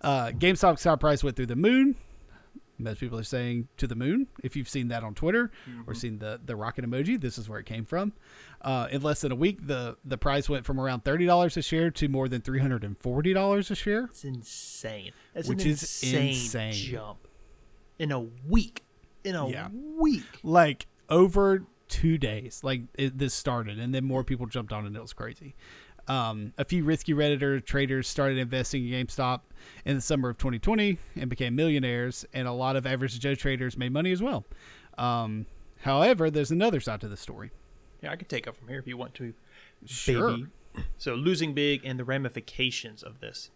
Uh, 0.00 0.30
GameStop 0.30 0.78
stock 0.78 1.00
price 1.00 1.22
went 1.22 1.36
through 1.36 1.46
the 1.46 1.56
moon. 1.56 1.96
Most 2.78 3.00
people 3.00 3.18
are 3.18 3.24
saying 3.24 3.68
to 3.76 3.86
the 3.86 3.94
moon. 3.96 4.28
If 4.42 4.54
you've 4.56 4.68
seen 4.68 4.88
that 4.88 5.02
on 5.02 5.14
Twitter 5.14 5.50
or 5.86 5.94
seen 5.94 6.18
the 6.18 6.40
the 6.44 6.54
rocket 6.56 6.84
emoji, 6.84 7.20
this 7.20 7.36
is 7.38 7.48
where 7.48 7.58
it 7.58 7.66
came 7.66 7.84
from. 7.84 8.12
Uh, 8.62 8.88
in 8.90 9.02
less 9.02 9.20
than 9.20 9.32
a 9.32 9.36
week, 9.36 9.66
the 9.66 9.96
the 10.04 10.16
price 10.18 10.48
went 10.48 10.64
from 10.64 10.78
around 10.80 11.04
thirty 11.04 11.26
dollars 11.26 11.56
a 11.56 11.62
share 11.62 11.90
to 11.90 12.08
more 12.08 12.28
than 12.28 12.40
three 12.40 12.60
hundred 12.60 12.84
and 12.84 12.96
forty 12.98 13.32
dollars 13.32 13.70
a 13.70 13.74
share. 13.74 14.04
It's 14.04 14.24
insane. 14.24 15.12
That's 15.34 15.48
Which 15.48 15.64
an 15.64 15.70
is 15.70 15.82
insane, 15.82 16.28
insane. 16.28 16.72
jump 16.72 17.28
in 17.98 18.12
a 18.12 18.20
week. 18.20 18.84
In 19.24 19.34
a 19.34 19.48
Yeah. 19.48 19.68
week. 19.72 20.22
Like 20.42 20.86
over 21.08 21.64
two 21.88 22.18
days, 22.18 22.60
like 22.62 22.82
it, 22.94 23.18
this 23.18 23.34
started, 23.34 23.78
and 23.78 23.94
then 23.94 24.04
more 24.04 24.22
people 24.22 24.46
jumped 24.46 24.72
on, 24.72 24.86
and 24.86 24.94
it 24.94 25.02
was 25.02 25.12
crazy. 25.12 25.56
Um, 26.06 26.54
a 26.56 26.64
few 26.64 26.84
risky 26.84 27.12
Redditor 27.12 27.62
traders 27.64 28.08
started 28.08 28.38
investing 28.38 28.88
in 28.88 29.06
GameStop 29.06 29.40
in 29.84 29.96
the 29.96 30.00
summer 30.00 30.28
of 30.28 30.38
2020 30.38 30.98
and 31.16 31.30
became 31.30 31.54
millionaires, 31.56 32.24
and 32.32 32.46
a 32.48 32.52
lot 32.52 32.76
of 32.76 32.86
average 32.86 33.18
Joe 33.18 33.34
traders 33.34 33.76
made 33.76 33.92
money 33.92 34.12
as 34.12 34.22
well. 34.22 34.44
Um, 34.96 35.46
however, 35.80 36.30
there's 36.30 36.50
another 36.50 36.80
side 36.80 37.00
to 37.02 37.08
the 37.08 37.16
story. 37.16 37.50
Yeah, 38.02 38.12
I 38.12 38.16
could 38.16 38.28
take 38.28 38.46
up 38.46 38.56
from 38.56 38.68
here 38.68 38.78
if 38.78 38.86
you 38.86 38.96
want 38.96 39.14
to. 39.14 39.34
Sure. 39.86 40.30
baby. 40.30 40.46
So 40.98 41.14
losing 41.14 41.54
big 41.54 41.84
and 41.84 41.98
the 41.98 42.04
ramifications 42.04 43.02
of 43.02 43.20
this. 43.20 43.50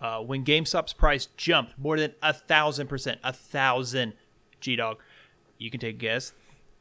Uh, 0.00 0.18
when 0.20 0.44
GameStop's 0.44 0.92
price 0.92 1.26
jumped 1.36 1.78
more 1.78 1.98
than 1.98 2.14
a 2.22 2.32
thousand 2.32 2.88
percent, 2.88 3.20
a 3.24 3.32
thousand, 3.32 4.14
G 4.60 4.76
Dog, 4.76 4.98
you 5.58 5.70
can 5.70 5.80
take 5.80 5.94
a 5.94 5.98
guess. 5.98 6.32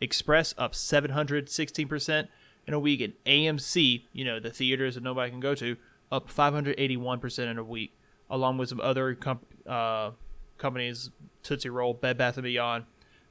Express 0.00 0.54
up 0.56 0.72
716% 0.72 2.28
in 2.66 2.74
a 2.74 2.78
week. 2.78 3.00
And 3.00 3.12
AMC, 3.26 4.04
you 4.12 4.24
know, 4.24 4.40
the 4.40 4.50
theaters 4.50 4.94
that 4.94 5.02
nobody 5.02 5.30
can 5.30 5.40
go 5.40 5.54
to, 5.54 5.76
up 6.10 6.30
581% 6.30 7.38
in 7.50 7.58
a 7.58 7.64
week, 7.64 7.96
along 8.28 8.58
with 8.58 8.68
some 8.68 8.80
other 8.80 9.14
com- 9.14 9.40
uh, 9.66 10.12
companies, 10.58 11.10
Tootsie 11.42 11.70
Roll, 11.70 11.94
Bed 11.94 12.18
Bath 12.18 12.40
& 12.40 12.42
Beyond. 12.42 12.84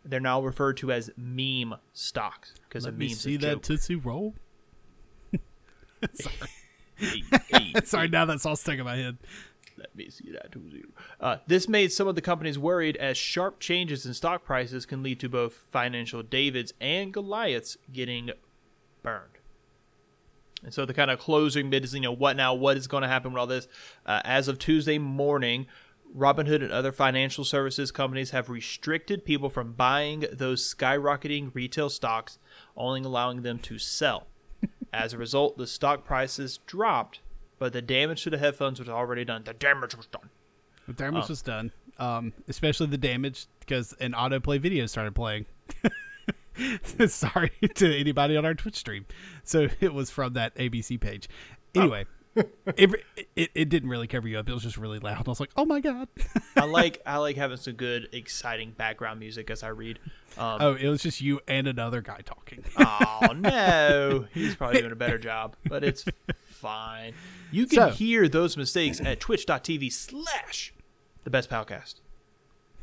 They're 0.05 0.19
now 0.19 0.41
referred 0.41 0.77
to 0.77 0.91
as 0.91 1.11
meme 1.17 1.75
stocks 1.93 2.53
because 2.67 2.85
of 2.85 2.97
me 2.97 3.07
memes. 3.07 3.19
see 3.19 3.37
that 3.37 3.55
joke. 3.55 3.63
Tootsie 3.63 3.95
Roll. 3.95 4.33
Hey, 6.97 7.73
Sorry, 7.83 8.07
now 8.07 8.25
that's 8.25 8.45
all 8.45 8.55
stuck 8.55 8.77
in 8.77 8.85
my 8.85 8.95
head. 8.95 9.17
Let 9.79 9.95
me 9.95 10.09
see 10.09 10.31
that 10.31 10.53
zero. 10.53 10.89
Uh, 11.19 11.37
this 11.47 11.67
made 11.67 11.91
some 11.91 12.07
of 12.07 12.15
the 12.15 12.21
companies 12.21 12.59
worried 12.59 12.97
as 12.97 13.17
sharp 13.17 13.59
changes 13.59 14.05
in 14.05 14.13
stock 14.13 14.43
prices 14.43 14.85
can 14.85 15.01
lead 15.01 15.19
to 15.21 15.29
both 15.29 15.65
financial 15.71 16.21
Davids 16.21 16.73
and 16.79 17.13
Goliaths 17.13 17.77
getting 17.91 18.31
burned. 19.01 19.39
And 20.63 20.73
so 20.73 20.85
the 20.85 20.93
kind 20.93 21.09
of 21.09 21.19
closing 21.19 21.69
bit 21.69 21.85
is, 21.85 21.93
you 21.93 22.01
know, 22.01 22.11
what 22.11 22.35
now? 22.35 22.53
What 22.53 22.75
is 22.75 22.87
going 22.87 23.03
to 23.03 23.07
happen 23.07 23.31
with 23.31 23.39
all 23.39 23.47
this? 23.47 23.67
Uh, 24.05 24.21
as 24.25 24.47
of 24.47 24.59
Tuesday 24.59 24.97
morning, 24.97 25.67
Robinhood 26.15 26.63
and 26.63 26.71
other 26.71 26.91
financial 26.91 27.43
services 27.43 27.91
companies 27.91 28.31
have 28.31 28.49
restricted 28.49 29.25
people 29.25 29.49
from 29.49 29.73
buying 29.73 30.25
those 30.31 30.73
skyrocketing 30.73 31.53
retail 31.53 31.89
stocks, 31.89 32.39
only 32.75 33.01
allowing 33.01 33.43
them 33.43 33.59
to 33.59 33.77
sell. 33.77 34.27
As 34.93 35.13
a 35.13 35.17
result, 35.17 35.57
the 35.57 35.67
stock 35.67 36.03
prices 36.03 36.59
dropped, 36.65 37.21
but 37.59 37.73
the 37.73 37.81
damage 37.81 38.23
to 38.23 38.29
the 38.29 38.37
headphones 38.37 38.79
was 38.79 38.89
already 38.89 39.25
done. 39.25 39.43
The 39.43 39.53
damage 39.53 39.95
was 39.95 40.07
done. 40.07 40.29
The 40.87 40.93
damage 40.93 41.29
was 41.29 41.41
done. 41.41 41.71
Um, 41.99 42.33
especially 42.47 42.87
the 42.87 42.97
damage 42.97 43.45
because 43.59 43.93
an 43.99 44.13
autoplay 44.13 44.59
video 44.59 44.85
started 44.85 45.13
playing. 45.13 45.45
Sorry 47.07 47.51
to 47.75 47.99
anybody 47.99 48.35
on 48.37 48.45
our 48.45 48.53
Twitch 48.53 48.75
stream. 48.75 49.05
So 49.43 49.67
it 49.79 49.93
was 49.93 50.09
from 50.09 50.33
that 50.33 50.55
ABC 50.55 50.99
page. 50.99 51.29
Anyway, 51.75 52.05
it, 52.35 53.03
it 53.35 53.51
it 53.53 53.69
didn't 53.69 53.89
really 53.89 54.07
cover 54.07 54.27
you 54.27 54.39
up. 54.39 54.49
It 54.49 54.53
was 54.53 54.63
just 54.63 54.77
really 54.77 54.99
loud. 54.99 55.27
I 55.27 55.29
was 55.29 55.39
like, 55.39 55.51
oh 55.55 55.65
my 55.65 55.79
god. 55.79 56.07
I 56.55 56.65
like 56.65 57.01
I 57.05 57.17
like 57.17 57.35
having 57.35 57.57
some 57.57 57.73
good, 57.73 58.09
exciting 58.11 58.71
background 58.71 59.19
music 59.19 59.49
as 59.51 59.61
I 59.61 59.69
read. 59.69 59.99
Um, 60.37 60.57
oh, 60.61 60.73
it 60.75 60.87
was 60.87 61.03
just 61.03 61.21
you 61.21 61.39
and 61.47 61.67
another 61.67 62.01
guy 62.01 62.21
talking. 62.25 62.63
oh 62.77 63.33
no, 63.35 64.25
he's 64.33 64.55
probably 64.55 64.79
doing 64.79 64.91
a 64.91 64.95
better 64.95 65.17
job, 65.17 65.55
but 65.65 65.83
it's 65.83 66.05
fine. 66.59 67.13
You 67.51 67.65
can 67.65 67.75
So- 67.75 67.89
hear 67.89 68.27
those 68.27 68.55
mistakes 68.57 68.99
at 69.01 69.19
twitch.tv 69.19 69.91
slash 69.91 70.73
the 71.23 71.29
best 71.29 71.49
podcast. 71.49 71.95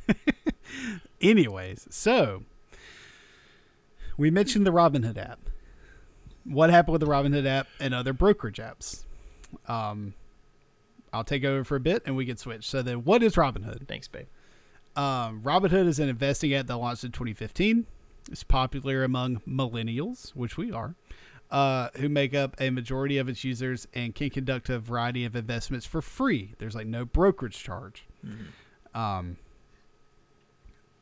Anyways, 1.21 1.87
so 1.91 2.43
we 4.17 4.31
mentioned 4.31 4.67
the 4.67 4.73
Robinhood 4.73 5.19
app. 5.19 5.39
What 6.45 6.71
happened 6.71 6.93
with 6.93 7.01
the 7.01 7.07
Robinhood 7.09 7.47
app 7.47 7.67
and 7.81 7.93
other 7.95 8.13
brokerage 8.13 8.59
apps? 8.59 9.05
Um, 9.67 10.15
I'll 11.13 11.25
take 11.25 11.45
over 11.45 11.65
for 11.65 11.77
a 11.77 11.81
bit 11.81 12.03
and 12.07 12.17
we 12.17 12.27
can 12.27 12.37
switch. 12.37 12.69
So 12.69 12.83
then, 12.83 13.05
what 13.05 13.23
is 13.23 13.35
Robinhood? 13.35 13.89
Thanks, 13.89 14.07
babe. 14.09 14.27
Um, 14.95 15.43
Robinhood 15.43 15.87
is 15.87 15.99
an 15.99 16.09
investing 16.09 16.55
app 16.55 16.67
that 16.69 16.77
launched 16.77 17.05
in 17.05 17.13
2015. 17.13 17.87
It's 18.31 18.43
popular 18.45 19.05
among 19.05 19.41
millennials, 19.49 20.31
which 20.31 20.57
we 20.57 20.73
are, 20.73 20.95
uh, 21.51 21.89
who 21.97 22.09
make 22.09 22.35
up 22.35 22.57
a 22.61 22.71
majority 22.71 23.19
of 23.19 23.29
its 23.29 23.45
users 23.45 23.87
and 23.95 24.15
can 24.15 24.31
conduct 24.31 24.69
a 24.69 24.79
variety 24.79 25.25
of 25.25 25.37
investments 25.37 25.87
for 25.87 26.03
free. 26.03 26.55
There's 26.59 26.75
like 26.75 26.87
no 26.87 27.05
brokerage 27.05 27.63
charge. 27.63 28.07
Um, 28.95 29.37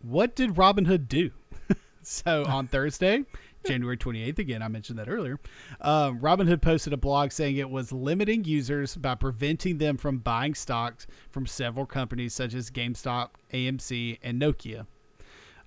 what 0.02 0.36
did 0.36 0.54
Robinhood 0.54 1.08
do? 1.08 1.30
so 2.02 2.44
on 2.44 2.66
Thursday, 2.66 3.24
January 3.66 3.96
28th, 3.96 4.38
again, 4.38 4.62
I 4.62 4.68
mentioned 4.68 4.98
that 4.98 5.08
earlier, 5.08 5.40
um, 5.80 6.20
Robinhood 6.20 6.60
posted 6.60 6.92
a 6.92 6.98
blog 6.98 7.32
saying 7.32 7.56
it 7.56 7.70
was 7.70 7.92
limiting 7.92 8.44
users 8.44 8.96
by 8.96 9.14
preventing 9.14 9.78
them 9.78 9.96
from 9.96 10.18
buying 10.18 10.54
stocks 10.54 11.06
from 11.30 11.46
several 11.46 11.86
companies 11.86 12.34
such 12.34 12.52
as 12.52 12.70
GameStop, 12.70 13.30
AMC, 13.52 14.18
and 14.22 14.40
Nokia. 14.40 14.86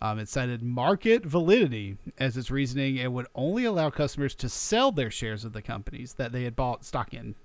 Um, 0.02 0.20
it 0.20 0.30
cited 0.30 0.62
market 0.62 1.26
validity 1.26 1.98
as 2.20 2.38
its 2.38 2.52
reasoning 2.52 3.00
and 3.00 3.14
would 3.14 3.28
only 3.34 3.66
allow 3.66 3.90
customers 3.90 4.36
to 4.36 4.50
sell 4.50 4.92
their 4.92 5.10
shares 5.10 5.44
of 5.44 5.54
the 5.54 5.62
companies 5.62 6.14
that 6.14 6.32
they 6.32 6.44
had 6.44 6.56
bought 6.56 6.86
stock 6.86 7.14
in. 7.14 7.36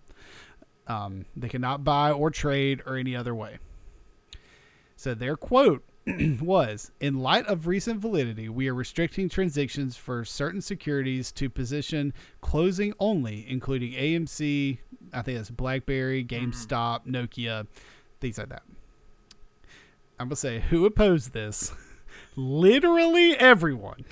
Um, 0.86 1.24
they 1.36 1.48
cannot 1.48 1.84
buy 1.84 2.10
or 2.10 2.30
trade 2.30 2.82
or 2.84 2.96
any 2.96 3.16
other 3.16 3.34
way. 3.34 3.58
So 4.96 5.14
their 5.14 5.36
quote 5.36 5.82
was 6.40 6.90
In 7.00 7.20
light 7.20 7.46
of 7.46 7.66
recent 7.66 8.00
validity, 8.00 8.48
we 8.48 8.68
are 8.68 8.74
restricting 8.74 9.28
transactions 9.28 9.96
for 9.96 10.24
certain 10.24 10.60
securities 10.60 11.32
to 11.32 11.48
position 11.48 12.12
closing 12.40 12.92
only, 12.98 13.46
including 13.48 13.92
AMC, 13.92 14.78
I 15.12 15.22
think 15.22 15.38
that's 15.38 15.50
Blackberry, 15.50 16.24
GameStop, 16.24 17.06
Nokia, 17.06 17.66
things 18.20 18.38
like 18.38 18.48
that. 18.48 18.62
I'm 20.18 20.28
going 20.28 20.30
to 20.30 20.36
say, 20.36 20.60
who 20.60 20.84
opposed 20.86 21.32
this? 21.32 21.72
Literally 22.36 23.36
everyone. 23.36 24.04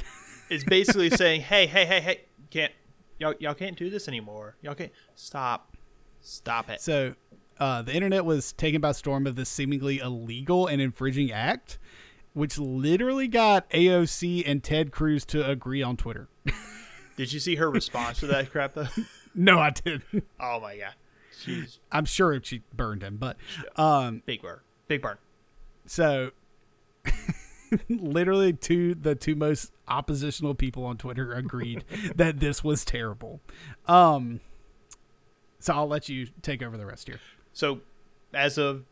Is 0.48 0.64
basically 0.64 1.10
saying, 1.16 1.42
hey, 1.42 1.66
hey, 1.66 1.86
hey, 1.86 2.00
hey, 2.00 2.20
can't 2.50 2.72
y'all 3.18 3.34
y'all 3.38 3.54
can't 3.54 3.76
do 3.76 3.90
this 3.90 4.08
anymore. 4.08 4.56
Y'all 4.62 4.74
can't 4.74 4.92
stop, 5.14 5.76
stop 6.20 6.68
it. 6.70 6.80
So 6.80 7.14
uh, 7.58 7.82
the 7.82 7.94
internet 7.94 8.24
was 8.24 8.52
taken 8.52 8.80
by 8.80 8.92
storm 8.92 9.26
of 9.26 9.36
this 9.36 9.48
seemingly 9.48 9.98
illegal 9.98 10.66
and 10.66 10.80
infringing 10.80 11.30
act, 11.30 11.78
which 12.32 12.58
literally 12.58 13.28
got 13.28 13.68
AOC 13.70 14.42
and 14.46 14.62
Ted 14.64 14.90
Cruz 14.90 15.24
to 15.26 15.48
agree 15.48 15.82
on 15.82 15.96
Twitter. 15.96 16.28
Did 17.16 17.32
you 17.32 17.38
see 17.38 17.56
her 17.56 17.70
response 17.70 18.20
to 18.20 18.26
that 18.28 18.50
crap 18.50 18.74
though? 18.74 18.88
no, 19.34 19.58
I 19.58 19.70
didn't. 19.70 20.26
Oh 20.40 20.58
my 20.60 20.78
god, 20.78 20.94
she's 21.38 21.78
I'm 21.92 22.06
sure 22.06 22.40
she 22.42 22.62
burned 22.74 23.02
him, 23.02 23.18
but 23.18 23.36
um, 23.76 24.22
big 24.24 24.42
burn, 24.42 24.60
big 24.88 25.02
burn. 25.02 25.18
so 25.86 26.30
literally 27.88 28.52
two 28.52 28.94
the 28.94 29.14
two 29.14 29.34
most 29.34 29.72
oppositional 29.88 30.54
people 30.54 30.84
on 30.84 30.96
Twitter 30.96 31.32
agreed 31.32 31.84
that 32.14 32.40
this 32.40 32.64
was 32.64 32.84
terrible. 32.84 33.40
Um, 33.86 34.40
so 35.58 35.74
I'll 35.74 35.88
let 35.88 36.08
you 36.08 36.28
take 36.42 36.62
over 36.62 36.76
the 36.76 36.86
rest 36.86 37.06
here. 37.06 37.20
So, 37.52 37.80
as 38.32 38.58
of 38.58 38.84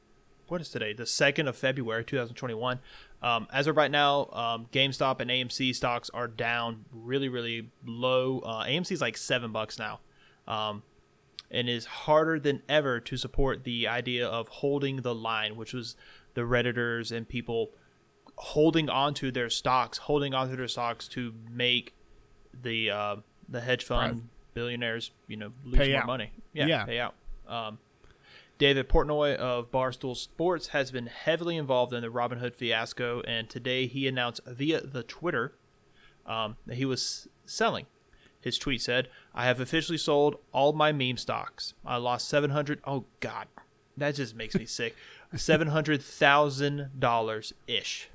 what 0.49 0.61
is 0.61 0.71
today? 0.71 0.93
The 0.93 1.07
second 1.07 1.49
of 1.49 1.57
February, 1.57 2.05
2021. 2.05 2.81
Um, 3.23 3.47
as 3.53 3.67
of 3.67 3.77
right 3.77 3.91
now, 3.91 4.27
um, 4.33 4.67
GameStop 4.73 5.21
and 5.21 5.31
AMC 5.31 5.75
stocks 5.75 6.11
are 6.15 6.29
down 6.29 6.85
really, 6.93 7.29
really 7.29 7.71
low. 7.85 8.41
Uh, 8.41 8.65
AMC 8.65 8.93
is 8.93 9.01
like 9.01 9.17
seven 9.17 9.53
bucks 9.53 9.79
now, 9.79 10.01
um, 10.47 10.83
and 11.51 11.69
is 11.69 11.85
harder 11.85 12.39
than 12.39 12.63
ever 12.69 13.01
to 13.01 13.17
support 13.17 13.65
the 13.65 13.87
idea 13.89 14.27
of 14.27 14.49
holding 14.49 15.03
the 15.03 15.15
line, 15.15 15.57
which 15.57 15.75
was 15.75 15.97
the 16.35 16.43
redditors 16.43 17.15
and 17.15 17.29
people 17.29 17.71
holding 18.41 18.89
onto 18.89 19.31
their 19.31 19.51
stocks, 19.51 19.99
holding 19.99 20.33
onto 20.35 20.57
their 20.57 20.69
stocks 20.69 21.09
to 21.09 21.35
make 21.51 21.95
the 22.55 22.91
uh, 22.91 23.17
the 23.49 23.61
hedge 23.61 23.85
fund 23.85 24.15
Right. 24.15 24.23
billionaires, 24.55 25.11
you 25.27 25.37
know, 25.37 25.53
lose 25.65 25.79
Pay 25.79 25.93
more 25.93 26.01
out. 26.03 26.07
money. 26.07 26.33
Yeah, 26.53 26.67
Yeah. 26.67 26.85
pay 26.85 26.99
out. 27.01 27.15
Um, 27.47 27.79
David 28.59 28.89
Portnoy 28.89 29.37
of 29.37 29.71
Barstool 29.71 30.17
Sports 30.17 30.69
has 30.69 30.91
been 30.91 31.07
heavily 31.07 31.57
involved 31.57 31.93
in 31.93 32.03
the 32.03 32.09
Robinhood 32.09 32.55
fiasco, 32.55 33.21
and 33.23 33.49
today 33.49 33.87
he 33.87 34.09
announced 34.09 34.41
via 34.47 34.81
the 34.81 35.03
Twitter 35.05 35.55
um, 36.27 36.57
that 36.67 36.75
he 36.77 36.85
was 36.85 37.29
selling. 37.47 37.87
His 38.41 38.59
tweet 38.59 38.83
said, 38.83 39.09
"I 39.35 39.47
have 39.47 39.61
officially 39.61 39.99
sold 39.99 40.37
all 40.53 40.73
my 40.73 40.93
meme 40.93 41.17
stocks. 41.17 41.75
I 41.85 41.97
lost 41.97 42.29
seven 42.29 42.51
hundred. 42.51 42.81
Oh 42.85 43.05
God, 43.21 43.47
that 43.97 44.15
just 44.17 44.35
makes 44.35 44.55
me 44.55 44.65
sick. 44.67 44.95
Seven 45.37 45.69
hundred 45.69 46.01
thousand 46.03 46.91
dollars 46.99 47.53
ish. 47.67 48.09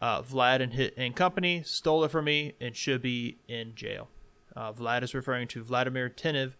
Uh, 0.00 0.22
Vlad 0.22 0.62
and 0.62 0.72
hit 0.72 0.94
and 0.96 1.14
company 1.14 1.62
stole 1.64 2.04
it 2.04 2.10
from 2.10 2.24
me 2.24 2.54
and 2.60 2.74
should 2.74 3.02
be 3.02 3.36
in 3.48 3.74
jail. 3.74 4.08
Uh, 4.56 4.72
Vlad 4.72 5.02
is 5.02 5.14
referring 5.14 5.46
to 5.48 5.62
Vladimir 5.62 6.08
Tenev, 6.08 6.54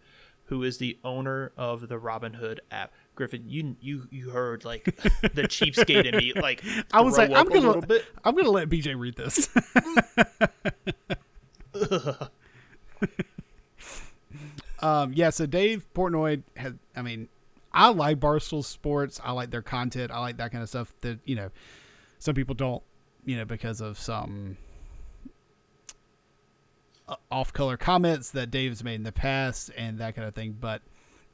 who 0.45 0.63
is 0.63 0.77
the 0.77 0.97
owner 1.03 1.51
of 1.57 1.87
the 1.87 1.99
Robinhood 1.99 2.59
app. 2.69 2.93
Griffin, 3.15 3.45
you 3.47 3.75
you 3.81 4.07
you 4.11 4.29
heard 4.29 4.63
like 4.63 4.83
the 4.83 5.43
cheapskate 5.43 6.05
in 6.05 6.17
me 6.17 6.33
like 6.33 6.63
I 6.93 7.01
was 7.01 7.17
like, 7.17 7.31
I'm 7.31 7.47
gonna, 7.47 7.67
little 7.67 7.81
bit. 7.81 8.05
I'm 8.23 8.35
gonna 8.35 8.51
let 8.51 8.69
BJ 8.69 8.97
read 8.97 9.15
this. 9.15 9.49
um, 14.79 15.13
yeah. 15.13 15.29
So 15.29 15.45
Dave 15.45 15.85
Portnoy 15.93 16.43
has. 16.55 16.73
I 16.95 17.01
mean, 17.01 17.27
I 17.73 17.89
like 17.89 18.19
Barstool 18.19 18.63
Sports. 18.63 19.19
I 19.23 19.31
like 19.31 19.51
their 19.51 19.61
content. 19.61 20.11
I 20.11 20.19
like 20.19 20.37
that 20.37 20.51
kind 20.51 20.63
of 20.63 20.69
stuff. 20.69 20.93
That 21.01 21.19
you 21.25 21.35
know, 21.35 21.49
some 22.19 22.35
people 22.35 22.55
don't. 22.55 22.83
You 23.25 23.37
know, 23.37 23.45
because 23.45 23.81
of 23.81 23.99
some 23.99 24.57
uh, 27.07 27.15
off-color 27.29 27.77
comments 27.77 28.31
that 28.31 28.49
Dave's 28.49 28.83
made 28.83 28.95
in 28.95 29.03
the 29.03 29.11
past 29.11 29.69
and 29.77 29.99
that 29.99 30.15
kind 30.15 30.27
of 30.27 30.33
thing. 30.33 30.57
But 30.59 30.81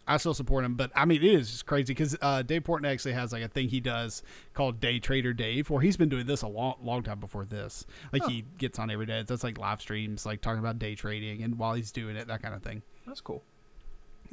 I 0.07 0.17
still 0.17 0.33
support 0.33 0.63
him. 0.63 0.75
But 0.75 0.91
I 0.95 1.05
mean, 1.05 1.23
it 1.23 1.33
is 1.33 1.51
just 1.51 1.65
crazy 1.65 1.93
because 1.93 2.15
uh, 2.21 2.41
Dave 2.41 2.63
Portnoy 2.63 2.91
actually 2.91 3.13
has 3.13 3.33
like 3.33 3.43
a 3.43 3.47
thing 3.47 3.67
he 3.69 3.79
does 3.79 4.23
called 4.53 4.79
Day 4.79 4.99
Trader 4.99 5.33
Dave, 5.33 5.69
where 5.69 5.81
he's 5.81 5.97
been 5.97 6.09
doing 6.09 6.25
this 6.25 6.41
a 6.41 6.47
long, 6.47 6.75
long 6.81 7.03
time 7.03 7.19
before 7.19 7.45
this. 7.45 7.85
Like 8.13 8.23
he 8.25 8.45
gets 8.57 8.79
on 8.79 8.89
every 8.89 9.05
day, 9.05 9.21
does 9.23 9.43
like 9.43 9.57
live 9.57 9.81
streams, 9.81 10.25
like 10.25 10.41
talking 10.41 10.59
about 10.59 10.79
day 10.79 10.95
trading, 10.95 11.43
and 11.43 11.57
while 11.57 11.73
he's 11.73 11.91
doing 11.91 12.15
it, 12.15 12.27
that 12.27 12.41
kind 12.41 12.55
of 12.55 12.63
thing. 12.63 12.83
That's 13.05 13.21
cool. 13.21 13.43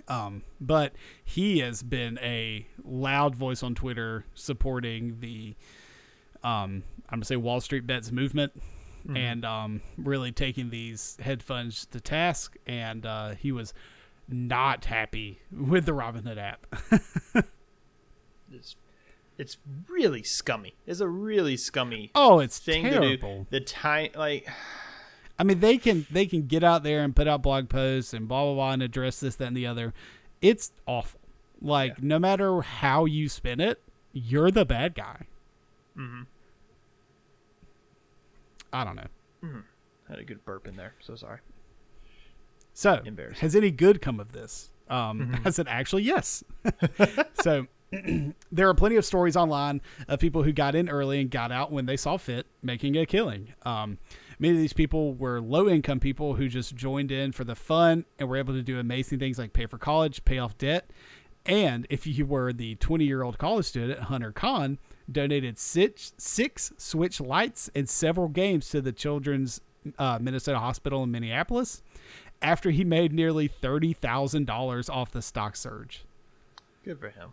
Um, 0.08 0.42
but 0.60 0.92
he 1.24 1.60
has 1.60 1.82
been 1.82 2.18
a 2.18 2.66
loud 2.84 3.34
voice 3.34 3.62
on 3.62 3.74
Twitter 3.74 4.26
supporting 4.34 5.18
the, 5.20 5.54
um, 6.42 6.82
I'm 7.08 7.18
gonna 7.18 7.24
say 7.24 7.36
Wall 7.36 7.60
Street 7.60 7.86
bets 7.86 8.10
movement, 8.10 8.52
and 9.14 9.44
um, 9.44 9.82
really 9.96 10.32
taking 10.32 10.70
these 10.70 11.16
hedge 11.20 11.42
funds 11.42 11.86
to 11.86 12.00
task. 12.00 12.56
And 12.66 13.04
uh, 13.04 13.30
he 13.34 13.52
was 13.52 13.74
not 14.28 14.86
happy 14.86 15.40
with 15.52 15.86
the 15.86 15.92
Robinhood 15.92 16.38
app. 16.38 16.66
It's 18.54 18.76
it's 19.36 19.56
really 19.88 20.22
scummy. 20.22 20.74
It's 20.86 21.00
a 21.00 21.08
really 21.08 21.56
scummy 21.56 22.10
oh, 22.14 22.38
it's 22.38 22.58
thing 22.58 22.84
terrible. 22.84 23.06
to 23.06 23.16
do. 23.16 23.46
The 23.50 23.60
time 23.60 24.10
like 24.14 24.48
I 25.38 25.42
mean, 25.42 25.60
they 25.60 25.78
can 25.78 26.06
they 26.10 26.26
can 26.26 26.46
get 26.46 26.62
out 26.62 26.82
there 26.82 27.02
and 27.02 27.14
put 27.14 27.26
out 27.26 27.42
blog 27.42 27.68
posts 27.68 28.14
and 28.14 28.28
blah 28.28 28.44
blah 28.44 28.54
blah 28.54 28.72
and 28.72 28.82
address 28.82 29.20
this 29.20 29.36
that 29.36 29.48
and 29.48 29.56
the 29.56 29.66
other. 29.66 29.92
It's 30.40 30.72
awful. 30.86 31.20
Like 31.60 32.02
no 32.02 32.18
matter 32.18 32.60
how 32.62 33.06
you 33.06 33.28
spin 33.28 33.60
it, 33.60 33.82
you're 34.12 34.50
the 34.50 34.64
bad 34.64 34.94
guy. 34.94 35.26
Mm-hmm. 35.96 36.22
I 38.74 38.84
don't 38.84 38.96
know. 38.96 39.06
had 40.08 40.18
a 40.18 40.24
good 40.24 40.44
burp 40.44 40.66
in 40.66 40.76
there. 40.76 40.94
So 41.00 41.14
sorry. 41.14 41.38
So, 42.74 43.00
has 43.38 43.54
any 43.54 43.70
good 43.70 44.02
come 44.02 44.18
of 44.18 44.32
this? 44.32 44.70
Um, 44.88 45.40
I 45.44 45.50
said, 45.50 45.68
actually, 45.68 46.02
yes. 46.02 46.42
so, 47.40 47.68
there 48.52 48.68
are 48.68 48.74
plenty 48.74 48.96
of 48.96 49.04
stories 49.04 49.36
online 49.36 49.80
of 50.08 50.18
people 50.18 50.42
who 50.42 50.52
got 50.52 50.74
in 50.74 50.88
early 50.88 51.20
and 51.20 51.30
got 51.30 51.52
out 51.52 51.70
when 51.70 51.86
they 51.86 51.96
saw 51.96 52.16
fit, 52.16 52.46
making 52.62 52.96
a 52.96 53.06
killing. 53.06 53.54
Um, 53.62 53.98
many 54.40 54.54
of 54.54 54.60
these 54.60 54.72
people 54.72 55.14
were 55.14 55.40
low 55.40 55.68
income 55.68 56.00
people 56.00 56.34
who 56.34 56.48
just 56.48 56.74
joined 56.74 57.12
in 57.12 57.30
for 57.30 57.44
the 57.44 57.54
fun 57.54 58.04
and 58.18 58.28
were 58.28 58.36
able 58.36 58.54
to 58.54 58.62
do 58.62 58.80
amazing 58.80 59.20
things 59.20 59.38
like 59.38 59.52
pay 59.52 59.66
for 59.66 59.78
college, 59.78 60.24
pay 60.24 60.38
off 60.38 60.58
debt. 60.58 60.90
And 61.46 61.86
if 61.90 62.06
you 62.06 62.26
were 62.26 62.52
the 62.52 62.74
20 62.76 63.04
year 63.04 63.22
old 63.22 63.38
college 63.38 63.66
student, 63.66 64.00
Hunter 64.00 64.32
Kahn 64.32 64.78
donated 65.10 65.58
six, 65.58 66.12
six 66.16 66.72
Switch 66.78 67.20
lights 67.20 67.70
and 67.74 67.88
several 67.88 68.28
games 68.28 68.68
to 68.70 68.80
the 68.80 68.92
Children's 68.92 69.60
uh, 69.98 70.18
Minnesota 70.20 70.58
Hospital 70.58 71.02
in 71.02 71.10
Minneapolis 71.10 71.82
after 72.42 72.70
he 72.70 72.84
made 72.84 73.12
nearly 73.12 73.48
$30,000 73.48 74.90
off 74.90 75.10
the 75.12 75.22
stock 75.22 75.56
surge. 75.56 76.04
Good 76.84 76.98
for 76.98 77.10
him. 77.10 77.32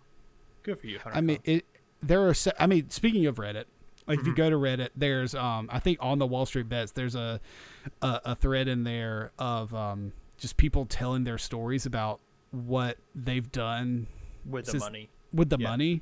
Good 0.64 0.80
for 0.80 0.88
you, 0.88 1.00
Hunter. 1.00 1.18
I 1.18 1.22
mean, 1.22 1.40
it. 1.44 1.66
There 2.04 2.28
are. 2.28 2.34
I 2.60 2.68
mean, 2.68 2.90
speaking 2.90 3.26
of 3.26 3.36
Reddit, 3.36 3.66
Like 4.08 4.20
if 4.20 4.26
you 4.28 4.34
go 4.36 4.50
to 4.50 4.56
Reddit, 4.56 4.90
there's 4.96 5.36
um 5.36 5.70
I 5.72 5.80
think 5.80 5.98
on 6.02 6.18
the 6.20 6.26
Wall 6.28 6.46
Street 6.46 6.68
Bets 6.70 6.92
there's 6.94 7.16
a 7.16 7.40
a, 8.02 8.22
a 8.26 8.36
thread 8.36 8.68
in 8.68 8.84
there 8.84 9.32
of 9.38 9.74
um 9.76 10.14
just 10.38 10.58
people 10.58 10.86
telling 10.86 11.24
their 11.24 11.38
stories 11.38 11.86
about 11.86 12.20
what 12.52 12.98
they've 13.14 13.52
done 13.52 14.08
with 14.46 14.66
the 14.66 14.80
money. 14.80 15.10
with 15.34 15.50
the 15.50 15.58
Yeah. 15.60 15.70
money, 15.70 16.02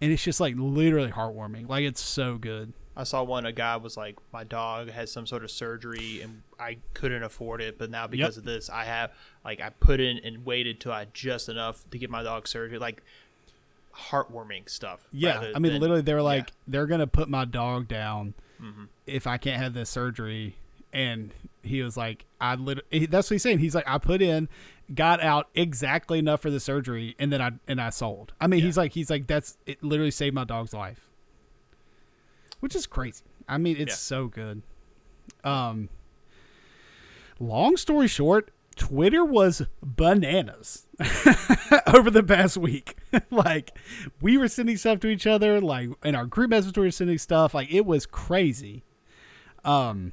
and 0.00 0.12
it's 0.12 0.22
just 0.22 0.40
like 0.40 0.54
literally 0.56 1.10
heartwarming. 1.10 1.68
Like 1.68 1.84
it's 1.84 2.00
so 2.02 2.38
good. 2.38 2.72
I 2.94 3.04
saw 3.04 3.22
one. 3.22 3.46
A 3.46 3.52
guy 3.52 3.76
was 3.76 3.96
like, 3.96 4.16
"My 4.32 4.44
dog 4.44 4.90
has 4.90 5.10
some 5.10 5.26
sort 5.26 5.44
of 5.44 5.50
surgery, 5.50 6.20
and 6.20 6.42
I 6.60 6.76
couldn't 6.92 7.22
afford 7.22 7.62
it, 7.62 7.78
but 7.78 7.90
now 7.90 8.06
because 8.06 8.36
of 8.36 8.44
this, 8.44 8.68
I 8.68 8.84
have 8.84 9.12
like 9.44 9.60
I 9.62 9.70
put 9.70 9.98
in 9.98 10.18
and 10.18 10.44
waited 10.44 10.78
till 10.80 10.92
I 10.92 11.06
just 11.14 11.48
enough 11.48 11.88
to 11.90 11.98
get 11.98 12.10
my 12.10 12.22
dog 12.22 12.46
surgery." 12.46 12.78
Like 12.78 13.02
heartwarming 13.94 14.68
stuff. 14.68 15.06
Yeah, 15.12 15.52
I 15.54 15.58
mean, 15.58 15.72
than- 15.72 15.80
literally, 15.80 16.02
they 16.02 16.14
were 16.14 16.20
yeah. 16.20 16.24
like, 16.24 16.52
they're 16.66 16.86
gonna 16.86 17.06
put 17.06 17.28
my 17.28 17.44
dog 17.44 17.88
down 17.88 18.34
Mm-hmm. 18.62 18.84
if 19.08 19.26
I 19.26 19.38
can't 19.38 19.60
have 19.60 19.74
this 19.74 19.90
surgery. 19.90 20.54
And 20.92 21.32
he 21.62 21.82
was 21.82 21.96
like, 21.96 22.24
I 22.40 22.54
literally, 22.56 23.06
that's 23.06 23.28
what 23.30 23.34
he's 23.34 23.42
saying. 23.42 23.58
He's 23.60 23.74
like, 23.74 23.88
I 23.88 23.98
put 23.98 24.20
in, 24.22 24.48
got 24.94 25.22
out 25.22 25.48
exactly 25.54 26.18
enough 26.18 26.40
for 26.42 26.50
the 26.50 26.60
surgery, 26.60 27.14
and 27.18 27.32
then 27.32 27.40
I 27.40 27.52
and 27.68 27.80
I 27.80 27.90
sold. 27.90 28.32
I 28.40 28.46
mean, 28.46 28.60
Yeah. 28.60 28.66
he's 28.66 28.76
like, 28.76 28.92
he's 28.92 29.10
like, 29.10 29.26
that's 29.26 29.56
it. 29.66 29.82
Literally 29.82 30.10
saved 30.10 30.34
my 30.34 30.44
dog's 30.44 30.72
life, 30.72 31.08
which 32.60 32.74
is 32.76 32.86
crazy. 32.86 33.22
I 33.48 33.58
mean, 33.58 33.76
it's 33.76 33.92
Yeah. 33.92 33.96
so 33.96 34.26
good. 34.28 34.62
Um, 35.44 35.88
long 37.38 37.76
story 37.76 38.08
short, 38.08 38.50
Twitter 38.76 39.24
was 39.24 39.62
bananas 39.82 40.86
over 41.92 42.10
the 42.10 42.22
past 42.22 42.56
week. 42.56 42.96
like 43.30 43.76
we 44.20 44.36
were 44.38 44.48
sending 44.48 44.76
stuff 44.76 45.00
to 45.00 45.08
each 45.08 45.26
other, 45.26 45.60
like 45.60 45.90
in 46.04 46.14
our 46.14 46.26
group 46.26 46.50
message 46.50 46.76
we 46.76 46.84
were 46.84 46.90
sending 46.90 47.18
stuff. 47.18 47.54
Like 47.54 47.70
it 47.72 47.84
was 47.86 48.06
crazy. 48.06 48.82
Um, 49.64 50.12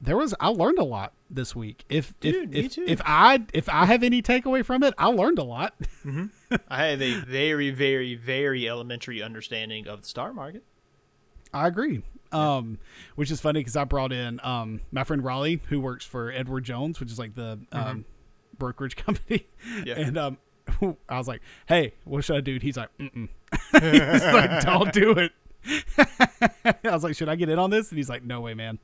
there 0.00 0.16
was 0.16 0.34
I 0.40 0.48
learned 0.48 0.78
a 0.78 0.84
lot 0.84 1.12
this 1.30 1.54
week. 1.56 1.84
If 1.88 2.18
Dude, 2.20 2.54
if 2.54 2.66
if, 2.66 2.72
too. 2.74 2.84
if 2.86 3.00
I 3.04 3.44
if 3.52 3.68
I 3.68 3.86
have 3.86 4.02
any 4.02 4.22
takeaway 4.22 4.64
from 4.64 4.82
it, 4.82 4.94
I 4.98 5.06
learned 5.08 5.38
a 5.38 5.44
lot. 5.44 5.74
I 6.68 6.86
have 6.86 7.02
a 7.02 7.20
very, 7.20 7.70
very, 7.70 8.14
very 8.14 8.68
elementary 8.68 9.22
understanding 9.22 9.86
of 9.88 10.02
the 10.02 10.08
star 10.08 10.32
market. 10.32 10.62
I 11.52 11.66
agree. 11.68 12.02
Um, 12.32 12.78
which 13.14 13.30
is 13.30 13.40
funny 13.40 13.60
because 13.60 13.76
I 13.76 13.84
brought 13.84 14.12
in 14.12 14.40
um 14.42 14.80
my 14.92 15.04
friend 15.04 15.24
Raleigh 15.24 15.60
who 15.68 15.80
works 15.80 16.04
for 16.04 16.30
Edward 16.30 16.64
Jones, 16.64 17.00
which 17.00 17.10
is 17.10 17.18
like 17.18 17.34
the 17.34 17.60
um 17.72 18.04
brokerage 18.58 18.96
company, 19.04 19.46
Yeah. 19.84 19.94
and 19.94 20.18
um 20.18 20.38
I 21.08 21.16
was 21.18 21.28
like, 21.28 21.40
hey, 21.66 21.94
what 22.04 22.24
should 22.24 22.36
I 22.36 22.40
do? 22.40 22.54
And 22.54 22.62
he's 22.62 22.76
like, 22.76 22.90
mm 22.98 23.28
he's 23.72 24.24
like, 24.24 24.60
don't 24.62 24.92
do 24.92 25.12
it. 25.12 25.32
I 26.64 26.74
was 26.92 27.04
like, 27.04 27.14
should 27.16 27.28
I 27.28 27.36
get 27.36 27.48
in 27.48 27.58
on 27.58 27.70
this? 27.70 27.90
And 27.90 27.96
he's 27.98 28.08
like, 28.08 28.24
no 28.24 28.40
way, 28.40 28.54
man. 28.54 28.78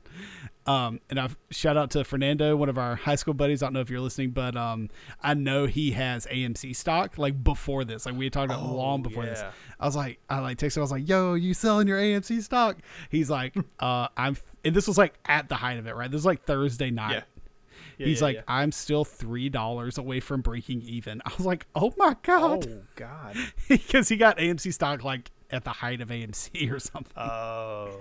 Um, 0.65 1.01
and 1.09 1.19
I've 1.19 1.35
shout 1.51 1.75
out 1.75 1.91
to 1.91 2.03
Fernando, 2.03 2.55
one 2.55 2.69
of 2.69 2.77
our 2.77 2.95
high 2.95 3.15
school 3.15 3.33
buddies. 3.33 3.61
I 3.61 3.65
don't 3.65 3.73
know 3.73 3.81
if 3.81 3.89
you're 3.89 3.99
listening, 3.99 4.31
but 4.31 4.55
um, 4.55 4.89
I 5.21 5.33
know 5.33 5.65
he 5.65 5.91
has 5.91 6.25
AMC 6.27 6.75
stock 6.75 7.17
like 7.17 7.43
before 7.43 7.83
this. 7.83 8.05
Like 8.05 8.15
we 8.15 8.25
had 8.25 8.33
talked 8.33 8.45
about 8.51 8.63
Oh, 8.63 8.73
long 8.73 9.01
before 9.01 9.25
this. 9.25 9.43
I 9.79 9.85
was 9.85 9.95
like, 9.95 10.19
I 10.29 10.39
like 10.39 10.57
texted. 10.57 10.77
him, 10.77 10.81
I 10.81 10.83
was 10.83 10.91
like, 10.91 11.09
yo, 11.09 11.33
you 11.33 11.53
selling 11.53 11.87
your 11.87 11.99
AMC 11.99 12.41
stock? 12.43 12.77
He's 13.09 13.29
like, 13.29 13.55
uh, 13.79 14.07
I'm. 14.15 14.37
And 14.63 14.73
this 14.73 14.87
was 14.87 14.97
like 14.97 15.15
at 15.25 15.49
the 15.49 15.55
height 15.55 15.77
of 15.79 15.87
it, 15.87 15.95
right? 15.95 16.09
This 16.09 16.19
was 16.19 16.25
like 16.25 16.45
Thursday 16.45 16.89
night. 16.91 17.11
Yeah. 17.11 17.21
Yeah, 17.97 18.07
He's 18.07 18.21
yeah, 18.21 18.25
like, 18.25 18.35
yeah. 18.37 18.41
I'm 18.47 18.71
still 18.71 19.05
three 19.05 19.49
dollars 19.49 19.97
away 19.99 20.19
from 20.19 20.41
breaking 20.41 20.81
even. 20.81 21.21
I 21.25 21.31
was 21.37 21.45
like, 21.45 21.67
oh 21.75 21.93
my 21.95 22.15
god, 22.23 22.67
"Oh 22.67 22.81
God, 22.95 23.35
because 23.67 24.09
he 24.09 24.17
got 24.17 24.39
AMC 24.39 24.73
stock 24.73 25.03
like 25.03 25.29
at 25.51 25.63
the 25.63 25.69
height 25.69 26.01
of 26.01 26.09
AMC 26.09 26.71
or 26.71 26.79
something, 26.79 27.13
oh, 27.15 27.97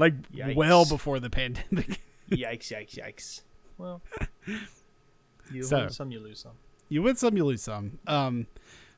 like 0.00 0.30
Yikes. 0.32 0.56
well 0.56 0.84
before 0.84 1.20
the 1.20 1.30
pandemic. 1.30 2.00
yikes, 2.30 2.68
yikes, 2.72 2.96
yikes." 2.98 3.42
Well, 3.78 4.02
you 5.52 5.62
So- 5.62 5.78
win 5.80 5.90
some, 5.90 6.10
you 6.10 6.20
lose 6.20 6.40
some. 6.40 6.52
you 6.88 7.02
win 7.02 7.16
some, 7.16 7.36
you 7.36 7.44
lose 7.44 7.62
some. 7.62 7.98
Um, 8.06 8.46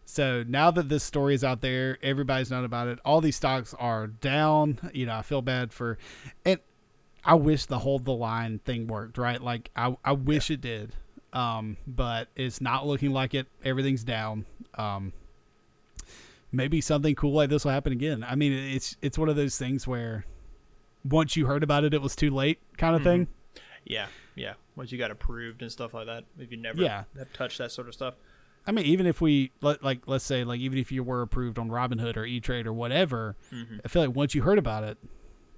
so 0.05 0.43
now 0.47 0.71
that 0.73 0.89
this 0.89 1.05
story 1.05 1.35
is 1.35 1.45
out 1.45 1.61
there, 1.61 1.97
everybody's 2.03 2.51
known 2.51 2.65
about 2.65 2.89
it. 2.89 2.99
All 3.05 3.21
these 3.21 3.37
stocks 3.37 3.75
are 3.79 4.07
down. 4.09 4.79
You 4.93 5.07
know, 5.07 5.15
I 5.15 5.23
feel 5.23 5.43
bad 5.43 5.73
for, 5.73 5.99
and 6.45 6.59
I 7.25 7.35
wish 7.35 7.67
the 7.67 7.79
hold 7.79 8.05
the 8.05 8.13
line 8.13 8.59
thing 8.65 8.87
worked. 8.89 9.17
Right, 9.19 9.41
like 9.41 9.71
I, 9.77 9.97
I 10.05 10.13
wish 10.13 10.51
it 10.51 10.61
did. 10.61 10.95
Um, 11.33 11.77
but 11.87 12.29
it's 12.37 12.61
not 12.61 12.87
looking 12.87 13.13
like 13.13 13.33
it. 13.35 13.47
Everything's 13.65 14.05
down. 14.05 14.45
Um, 14.75 15.13
maybe 16.51 16.81
something 16.81 17.15
cool 17.15 17.33
like 17.33 17.49
this 17.51 17.65
will 17.65 17.73
happen 17.73 17.93
again. 17.93 18.25
I 18.29 18.35
mean, 18.35 18.53
it's 18.53 18.97
it's 19.01 19.17
one 19.17 19.29
of 19.29 19.37
those 19.37 19.57
things 19.57 19.87
where 19.87 20.27
once 21.05 21.37
you 21.37 21.47
heard 21.47 21.63
about 21.63 21.85
it, 21.85 21.95
it 21.95 22.03
was 22.03 22.15
too 22.17 22.31
late, 22.31 22.61
kind 22.77 22.95
of 22.97 23.03
thing. 23.03 23.29
Yeah, 23.85 24.07
yeah. 24.35 24.55
Once 24.77 24.93
you 24.93 24.99
got 24.99 25.11
approved 25.11 25.63
and 25.63 25.71
stuff 25.71 25.93
like 25.95 26.07
that, 26.07 26.25
if 26.39 26.51
you 26.51 26.57
never 26.57 26.81
Yeah. 26.83 27.05
have 27.19 27.33
touched 27.33 27.59
that 27.59 27.73
sort 27.73 27.89
of 27.89 27.95
stuff. 27.95 28.15
I 28.67 28.71
mean, 28.71 28.87
even 28.87 29.07
if 29.07 29.21
we 29.21 29.51
let 29.61 29.83
like 29.83 30.07
let's 30.07 30.25
say 30.25 30.45
like 30.45 30.61
even 30.61 30.79
if 30.79 30.93
you 30.93 31.03
were 31.03 31.21
approved 31.23 31.59
on 31.59 31.69
Robinhood 31.69 32.17
or 32.17 32.25
E 32.25 32.39
Trade 32.41 32.67
or 32.67 32.73
whatever, 32.73 33.37
Mm-hmm. 33.53 33.79
I 33.85 33.89
feel 33.89 34.03
like 34.07 34.15
once 34.15 34.35
you 34.37 34.43
heard 34.43 34.59
about 34.59 34.85
it, 34.85 34.99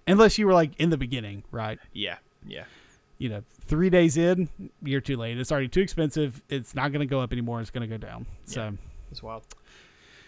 unless 0.06 0.38
you 0.38 0.46
were 0.46 0.54
like 0.54 0.72
in 0.80 0.88
the 0.90 0.96
beginning, 0.96 1.44
right? 1.50 1.78
Yeah, 1.92 2.16
yeah. 2.46 2.64
You 3.18 3.28
know, 3.28 3.42
three 3.60 3.90
days 3.90 4.16
in, 4.16 4.48
you're 4.82 5.00
too 5.02 5.16
late. 5.16 5.38
It's 5.38 5.52
already 5.52 5.68
too 5.68 5.80
expensive. 5.82 6.42
It's 6.48 6.74
not 6.74 6.92
going 6.92 7.00
to 7.00 7.06
go 7.06 7.20
up 7.20 7.30
anymore. 7.32 7.60
It's 7.60 7.70
going 7.70 7.88
to 7.88 7.98
go 7.98 7.98
down. 7.98 8.26
So 8.46 8.76
It's 9.10 9.22
wild. 9.22 9.44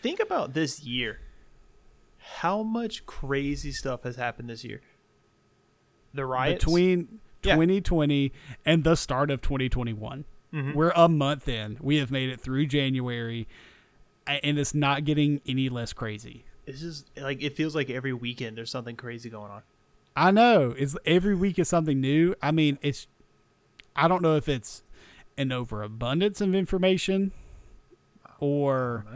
Think 0.03 0.21
about 0.21 0.53
this 0.55 0.85
year. 0.85 1.19
How 2.19 2.63
much 2.63 3.05
crazy 3.07 3.73
stuff 3.73 4.03
has 4.05 4.17
happened 4.17 4.49
this 4.51 4.65
year? 4.65 4.83
The 6.15 6.25
riots. 6.27 6.65
between 6.65 7.21
Yeah. 7.43 7.55
2020 7.55 8.33
and 8.65 8.83
the 8.85 8.95
start 8.97 9.31
of 9.31 9.41
2021, 9.43 10.25
Mhm. 10.53 10.75
we're 10.75 10.93
a 10.97 11.09
month 11.09 11.49
in. 11.49 11.77
We 11.81 11.97
have 11.97 12.11
made 12.11 12.29
it 12.31 12.41
through 12.41 12.67
January, 12.67 13.47
and 14.27 14.59
it's 14.59 14.75
not 14.75 15.05
getting 15.05 15.41
any 15.47 15.69
less 15.69 15.93
crazy. 15.93 16.45
It's 16.67 16.81
just 16.81 17.11
like 17.17 17.43
it 17.43 17.55
feels 17.55 17.75
like 17.77 17.91
every 17.91 18.13
weekend 18.13 18.57
there's 18.59 18.71
something 18.71 18.97
crazy 18.97 19.31
going 19.31 19.51
on. 19.53 19.63
I 20.17 20.31
know. 20.33 20.75
It's 20.77 20.97
every 21.05 21.35
week 21.37 21.59
is 21.59 21.69
something 21.69 22.01
new. 22.01 22.35
I 22.43 22.51
mean, 22.51 22.79
it's 22.83 23.07
I 23.95 24.09
don't 24.09 24.23
know 24.23 24.35
if 24.37 24.49
it's 24.49 24.83
an 25.39 25.53
overabundance 25.53 26.41
of 26.41 26.55
information 26.55 27.33
or 28.41 29.07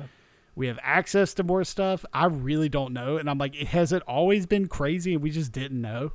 we 0.55 0.67
have 0.67 0.79
access 0.83 1.35
to 1.35 1.43
more 1.43 1.65
stuff. 1.65 2.05
I 2.13 2.27
really 2.27 2.69
don't 2.69 2.93
know. 2.93 3.17
And 3.17 3.29
I'm 3.29 3.39
like, 3.39 3.55
has 3.57 3.93
it 3.93 4.03
always 4.07 4.47
been 4.47 4.69
crazy 4.69 5.15
and 5.15 5.23
we 5.23 5.31
just 5.31 5.53
didn't 5.53 5.81
know? 5.81 6.13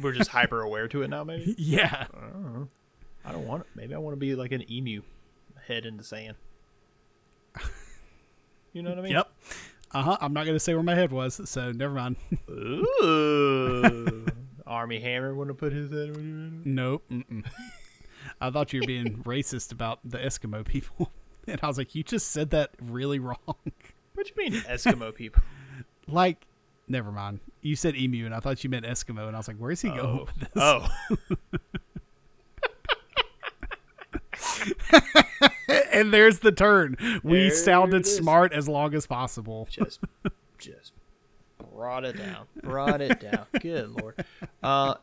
We're 0.00 0.12
just 0.12 0.30
hyper 0.30 0.60
aware 0.62 0.88
to 0.88 1.02
it 1.02 1.08
now. 1.08 1.24
Maybe 1.24 1.54
Yeah. 1.58 2.06
I 2.12 2.20
don't 2.32 2.54
know. 2.54 2.68
I 3.24 3.32
don't 3.32 3.46
want 3.46 3.62
it. 3.62 3.68
Maybe 3.74 3.94
I 3.94 3.98
want 3.98 4.12
to 4.14 4.18
be 4.20 4.34
like 4.34 4.52
an 4.52 4.70
emu, 4.70 5.02
head 5.66 5.84
in 5.86 5.96
the 5.96 6.04
sand. 6.04 6.36
You 8.72 8.82
know 8.82 8.90
what 8.90 8.98
I 8.98 9.02
mean? 9.02 9.12
Yep. 9.12 9.30
Uh 9.92 10.02
huh. 10.02 10.16
I'm 10.20 10.32
not 10.34 10.44
going 10.44 10.54
to 10.56 10.60
say 10.60 10.74
where 10.74 10.82
my 10.82 10.94
head 10.94 11.10
was, 11.10 11.40
so 11.48 11.72
never 11.72 11.94
mind. 11.94 12.16
Ooh. 12.50 14.26
Armie 14.66 15.00
Hammer 15.00 15.34
want 15.34 15.48
to 15.48 15.54
put 15.54 15.72
his 15.72 15.90
head. 15.90 16.14
nope. 16.66 17.02
Mm-mm. 17.10 17.44
I 18.40 18.50
thought 18.50 18.72
you 18.72 18.80
were 18.80 18.86
being 18.86 19.16
racist 19.24 19.72
about 19.72 20.00
the 20.04 20.18
Eskimo 20.18 20.64
people. 20.64 21.10
And 21.48 21.60
I 21.62 21.68
was 21.68 21.78
like, 21.78 21.94
you 21.94 22.02
just 22.02 22.32
said 22.32 22.50
that 22.50 22.72
really 22.82 23.18
wrong. 23.20 23.38
What 23.46 24.26
do 24.26 24.32
you 24.34 24.50
mean, 24.50 24.60
Eskimo 24.62 25.14
people? 25.14 25.42
like, 26.08 26.44
never 26.88 27.10
mind. 27.12 27.40
You 27.62 27.76
said 27.76 27.96
emu, 27.96 28.26
and 28.26 28.34
I 28.34 28.40
thought 28.40 28.62
you 28.64 28.70
meant 28.70 28.84
Eskimo, 28.86 29.26
and 29.26 29.34
I 29.36 29.38
was 29.38 29.48
like, 29.48 29.56
where's 29.58 29.80
he 29.82 29.88
going 29.88 30.00
Oh. 30.00 30.24
with 30.26 30.38
this? 30.40 30.48
Oh, 30.56 30.88
and 35.92 36.12
there's 36.12 36.40
the 36.40 36.52
turn. 36.52 36.96
We 37.22 37.48
There 37.48 37.50
sounded 37.50 38.06
smart 38.06 38.52
as 38.52 38.68
long 38.68 38.94
as 38.94 39.06
possible. 39.06 39.66
just, 39.70 40.00
just 40.58 40.92
brought 41.72 42.04
it 42.04 42.16
down. 42.16 42.46
Brought 42.62 43.00
it 43.00 43.20
down. 43.20 43.46
Good 43.60 43.90
lord. 44.00 44.24
Uh, 44.62 44.94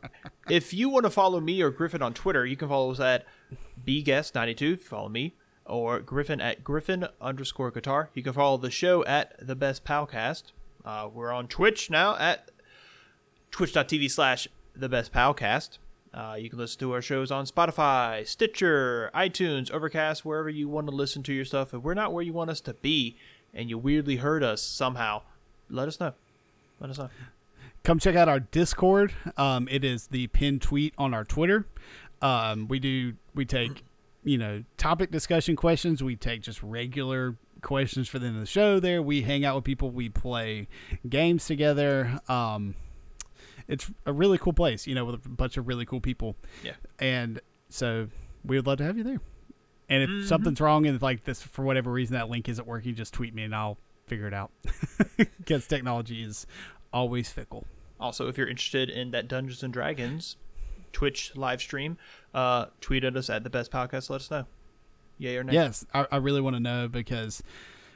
if 0.49 0.73
you 0.73 0.89
want 0.89 1.05
to 1.05 1.09
follow 1.09 1.39
me 1.39 1.61
or 1.61 1.69
Griffin 1.69 2.01
on 2.01 2.13
Twitter, 2.13 2.45
you 2.45 2.55
can 2.55 2.69
follow 2.69 2.91
us 2.91 2.99
at 2.99 3.25
bguest92. 3.85 4.79
Follow 4.79 5.09
me 5.09 5.33
or 5.65 5.99
Griffin 5.99 6.41
at 6.41 6.63
Griffin 6.63 7.07
underscore 7.21 7.71
guitar. 7.71 8.09
You 8.13 8.23
can 8.23 8.33
follow 8.33 8.57
the 8.57 8.71
show 8.71 9.03
at 9.05 9.35
the 9.45 9.55
Best 9.55 9.83
Palcast. 9.85 10.51
Uh, 10.85 11.09
we're 11.13 11.31
on 11.31 11.47
Twitch 11.47 11.89
now 11.89 12.17
at 12.17 12.51
twitch.tv 13.51 14.09
slash 14.09 14.47
the 14.75 14.89
best 14.89 15.13
palcast 15.13 15.77
uh, 16.13 16.35
you 16.37 16.49
can 16.49 16.57
listen 16.57 16.79
to 16.79 16.91
our 16.91 17.01
shows 17.01 17.31
on 17.31 17.45
spotify 17.45 18.25
stitcher 18.25 19.11
itunes 19.13 19.69
overcast 19.69 20.25
wherever 20.25 20.49
you 20.49 20.67
want 20.67 20.87
to 20.87 20.95
listen 20.95 21.21
to 21.21 21.31
your 21.31 21.45
stuff 21.45 21.71
if 21.73 21.83
we're 21.83 21.93
not 21.93 22.11
where 22.11 22.23
you 22.23 22.33
want 22.33 22.49
us 22.49 22.59
to 22.59 22.73
be 22.73 23.15
and 23.53 23.69
you 23.69 23.77
weirdly 23.77 24.15
heard 24.15 24.43
us 24.43 24.63
somehow 24.63 25.21
let 25.69 25.87
us 25.87 25.99
know 25.99 26.13
let 26.79 26.89
us 26.89 26.97
know 26.97 27.09
Come 27.83 27.99
check 27.99 28.15
out 28.15 28.29
our 28.29 28.39
Discord. 28.39 29.13
Um, 29.35 29.67
it 29.69 29.83
is 29.83 30.07
the 30.07 30.27
pinned 30.27 30.61
tweet 30.61 30.93
on 30.97 31.13
our 31.13 31.25
Twitter. 31.25 31.67
Um, 32.21 32.69
we 32.69 32.79
do 32.79 33.15
we 33.35 33.43
take 33.43 33.83
you 34.23 34.37
know 34.37 34.63
topic 34.77 35.11
discussion 35.11 35.57
questions. 35.57 36.01
We 36.01 36.15
take 36.15 36.41
just 36.43 36.63
regular 36.63 37.35
questions 37.63 38.07
for 38.07 38.19
the 38.19 38.27
end 38.27 38.35
of 38.35 38.41
the 38.41 38.45
show. 38.47 38.79
There, 38.79 39.01
we 39.01 39.23
hang 39.23 39.43
out 39.45 39.55
with 39.55 39.63
people. 39.63 39.89
We 39.89 40.09
play 40.09 40.67
games 41.07 41.45
together. 41.45 42.19
Um, 42.27 42.75
it's 43.67 43.89
a 44.05 44.13
really 44.13 44.37
cool 44.37 44.53
place, 44.53 44.85
you 44.85 44.93
know, 44.95 45.05
with 45.05 45.25
a 45.25 45.29
bunch 45.29 45.57
of 45.57 45.67
really 45.67 45.85
cool 45.85 46.01
people. 46.01 46.35
Yeah. 46.63 46.73
And 46.99 47.39
so 47.69 48.09
we 48.45 48.57
would 48.57 48.67
love 48.67 48.77
to 48.79 48.83
have 48.83 48.97
you 48.97 49.03
there. 49.03 49.21
And 49.89 50.03
if 50.03 50.09
Mhm. 50.09 50.25
something's 50.25 50.59
wrong 50.61 50.85
and 50.85 51.01
like 51.01 51.23
this 51.23 51.41
for 51.41 51.63
whatever 51.63 51.91
reason 51.91 52.13
that 52.15 52.29
link 52.29 52.47
isn't 52.49 52.67
working, 52.67 52.95
just 52.95 53.13
tweet 53.13 53.33
me 53.33 53.43
and 53.43 53.55
I'll 53.55 53.77
figure 54.05 54.27
it 54.27 54.33
out. 54.33 54.51
Because 55.17 55.67
technology 55.67 56.23
is 56.23 56.47
always 56.91 57.29
fickle. 57.31 57.65
Also, 57.99 58.27
if 58.27 58.37
you're 58.37 58.47
interested 58.47 58.89
in 58.89 59.11
that 59.11 59.27
Dungeons 59.27 59.61
and 59.63 59.71
Dragons 59.73 60.37
Twitch 60.91 61.35
live 61.35 61.59
stream, 61.61 61.97
uh, 62.33 62.67
tweet 62.81 63.03
at 63.03 63.15
us 63.15 63.29
at 63.29 63.43
the 63.43 63.49
best 63.49 63.71
podcast. 63.71 64.09
Let 64.09 64.21
us 64.21 64.31
know. 64.31 64.45
Yay 65.17 65.37
or 65.37 65.43
nay. 65.43 65.53
Yes, 65.53 65.85
I, 65.93 66.05
I 66.11 66.17
really 66.17 66.41
want 66.41 66.55
to 66.55 66.59
know 66.59 66.87
because 66.87 67.41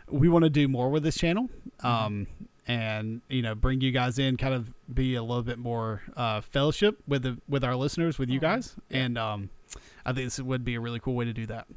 we 0.10 0.30
want 0.30 0.44
to 0.44 0.50
do 0.50 0.68
more 0.68 0.90
with 0.90 1.04
this 1.04 1.18
channel, 1.18 1.50
Mm-hmm. 1.84 1.88
um, 1.88 2.28
and 2.68 3.22
you 3.30 3.42
know, 3.42 3.56
bring 3.56 3.80
you 3.82 3.92
guys 3.92 4.20
in, 4.20 4.36
kind 4.38 4.54
of 4.54 4.72
be 4.94 5.16
a 5.16 5.22
little 5.24 5.44
bit 5.44 5.58
more 5.58 6.02
uh, 6.16 6.42
fellowship 6.42 6.98
with 7.08 7.24
the 7.24 7.38
with 7.48 7.64
our 7.64 7.76
listeners, 7.76 8.18
with 8.20 8.30
you 8.30 8.38
Aw, 8.40 8.42
guys, 8.42 8.76
and 8.90 9.18
um, 9.18 9.50
I 10.06 10.14
think 10.14 10.26
this 10.28 10.40
would 10.40 10.64
be 10.66 10.76
a 10.76 10.80
really 10.80 11.00
cool 11.00 11.16
way 11.16 11.26
to 11.26 11.34
do 11.34 11.46
that. 11.48 11.68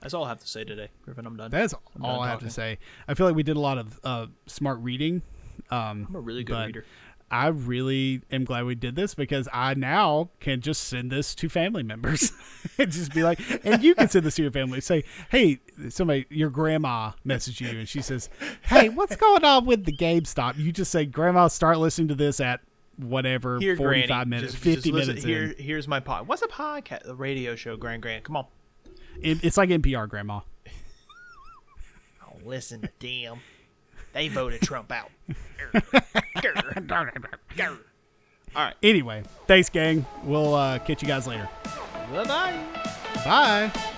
That's 0.00 0.14
all 0.14 0.24
I 0.24 0.28
have 0.28 0.40
to 0.40 0.46
say 0.46 0.62
today, 0.64 0.88
Griffin. 1.02 1.26
I'm 1.26 1.36
done. 1.36 1.50
That's 1.50 1.74
I'm 1.96 2.04
all 2.04 2.18
done 2.20 2.28
I 2.28 2.30
have 2.30 2.40
to 2.40 2.50
say. 2.50 2.78
I 3.08 3.14
feel 3.14 3.26
like 3.26 3.34
we 3.34 3.42
did 3.42 3.56
a 3.56 3.60
lot 3.60 3.78
of 3.78 3.98
uh, 4.04 4.26
smart 4.46 4.78
reading. 4.80 5.22
Um, 5.70 6.06
I'm 6.08 6.14
a 6.16 6.20
really 6.20 6.44
good 6.44 6.66
reader. 6.66 6.84
I 7.30 7.48
really 7.48 8.22
am 8.32 8.44
glad 8.44 8.64
we 8.64 8.74
did 8.74 8.96
this 8.96 9.14
because 9.14 9.48
I 9.52 9.74
now 9.74 10.30
can 10.40 10.60
just 10.62 10.84
send 10.84 11.12
this 11.12 11.34
to 11.36 11.48
family 11.50 11.82
members 11.82 12.32
and 12.78 12.90
just 12.90 13.12
be 13.12 13.22
like, 13.22 13.38
and 13.64 13.82
you 13.82 13.94
can 13.94 14.08
send 14.08 14.24
this 14.24 14.36
to 14.36 14.42
your 14.42 14.50
family. 14.50 14.80
Say, 14.80 15.04
hey, 15.30 15.60
somebody, 15.90 16.24
your 16.30 16.48
grandma 16.48 17.12
messaged 17.26 17.60
you 17.60 17.78
and 17.78 17.88
she 17.88 18.00
says, 18.00 18.30
hey, 18.62 18.88
what's 18.88 19.14
going 19.16 19.44
on 19.44 19.66
with 19.66 19.84
the 19.84 19.92
GameStop? 19.92 20.56
You 20.56 20.72
just 20.72 20.90
say, 20.90 21.04
Grandma, 21.04 21.48
start 21.48 21.78
listening 21.78 22.08
to 22.08 22.14
this 22.14 22.40
at 22.40 22.60
whatever, 22.96 23.58
Here, 23.60 23.76
45 23.76 24.08
Granny. 24.08 24.30
minutes, 24.30 24.52
Just- 24.54 24.64
50 24.64 24.74
just 24.80 24.86
listen- 24.94 25.08
minutes 25.08 25.24
Here, 25.26 25.42
in. 25.44 25.54
here's 25.62 25.86
my 25.86 26.00
pod. 26.00 26.26
What's 26.28 26.40
a 26.42 26.48
podcast? 26.48 27.06
A 27.08 27.14
radio 27.14 27.54
show, 27.56 27.76
Grand 27.76 28.00
Grand. 28.02 28.24
Come 28.24 28.36
on. 28.38 28.46
It- 29.20 29.44
It's 29.44 29.56
like 29.58 29.68
NPR, 29.68 30.08
Grandma. 30.08 30.40
Oh, 32.24 32.36
listen 32.44 32.80
to 32.82 32.88
them. 33.00 33.38
They 34.12 34.28
voted 34.28 34.62
Trump 34.62 34.90
out. 34.92 35.10
All 38.56 38.64
right. 38.64 38.74
Anyway, 38.82 39.22
thanks, 39.46 39.68
gang. 39.68 40.06
We'll 40.24 40.54
uh, 40.54 40.78
catch 40.78 41.02
you 41.02 41.08
guys 41.08 41.26
later. 41.26 41.48
Bye 42.12 42.24
bye. 42.24 42.64
Bye. 43.24 43.94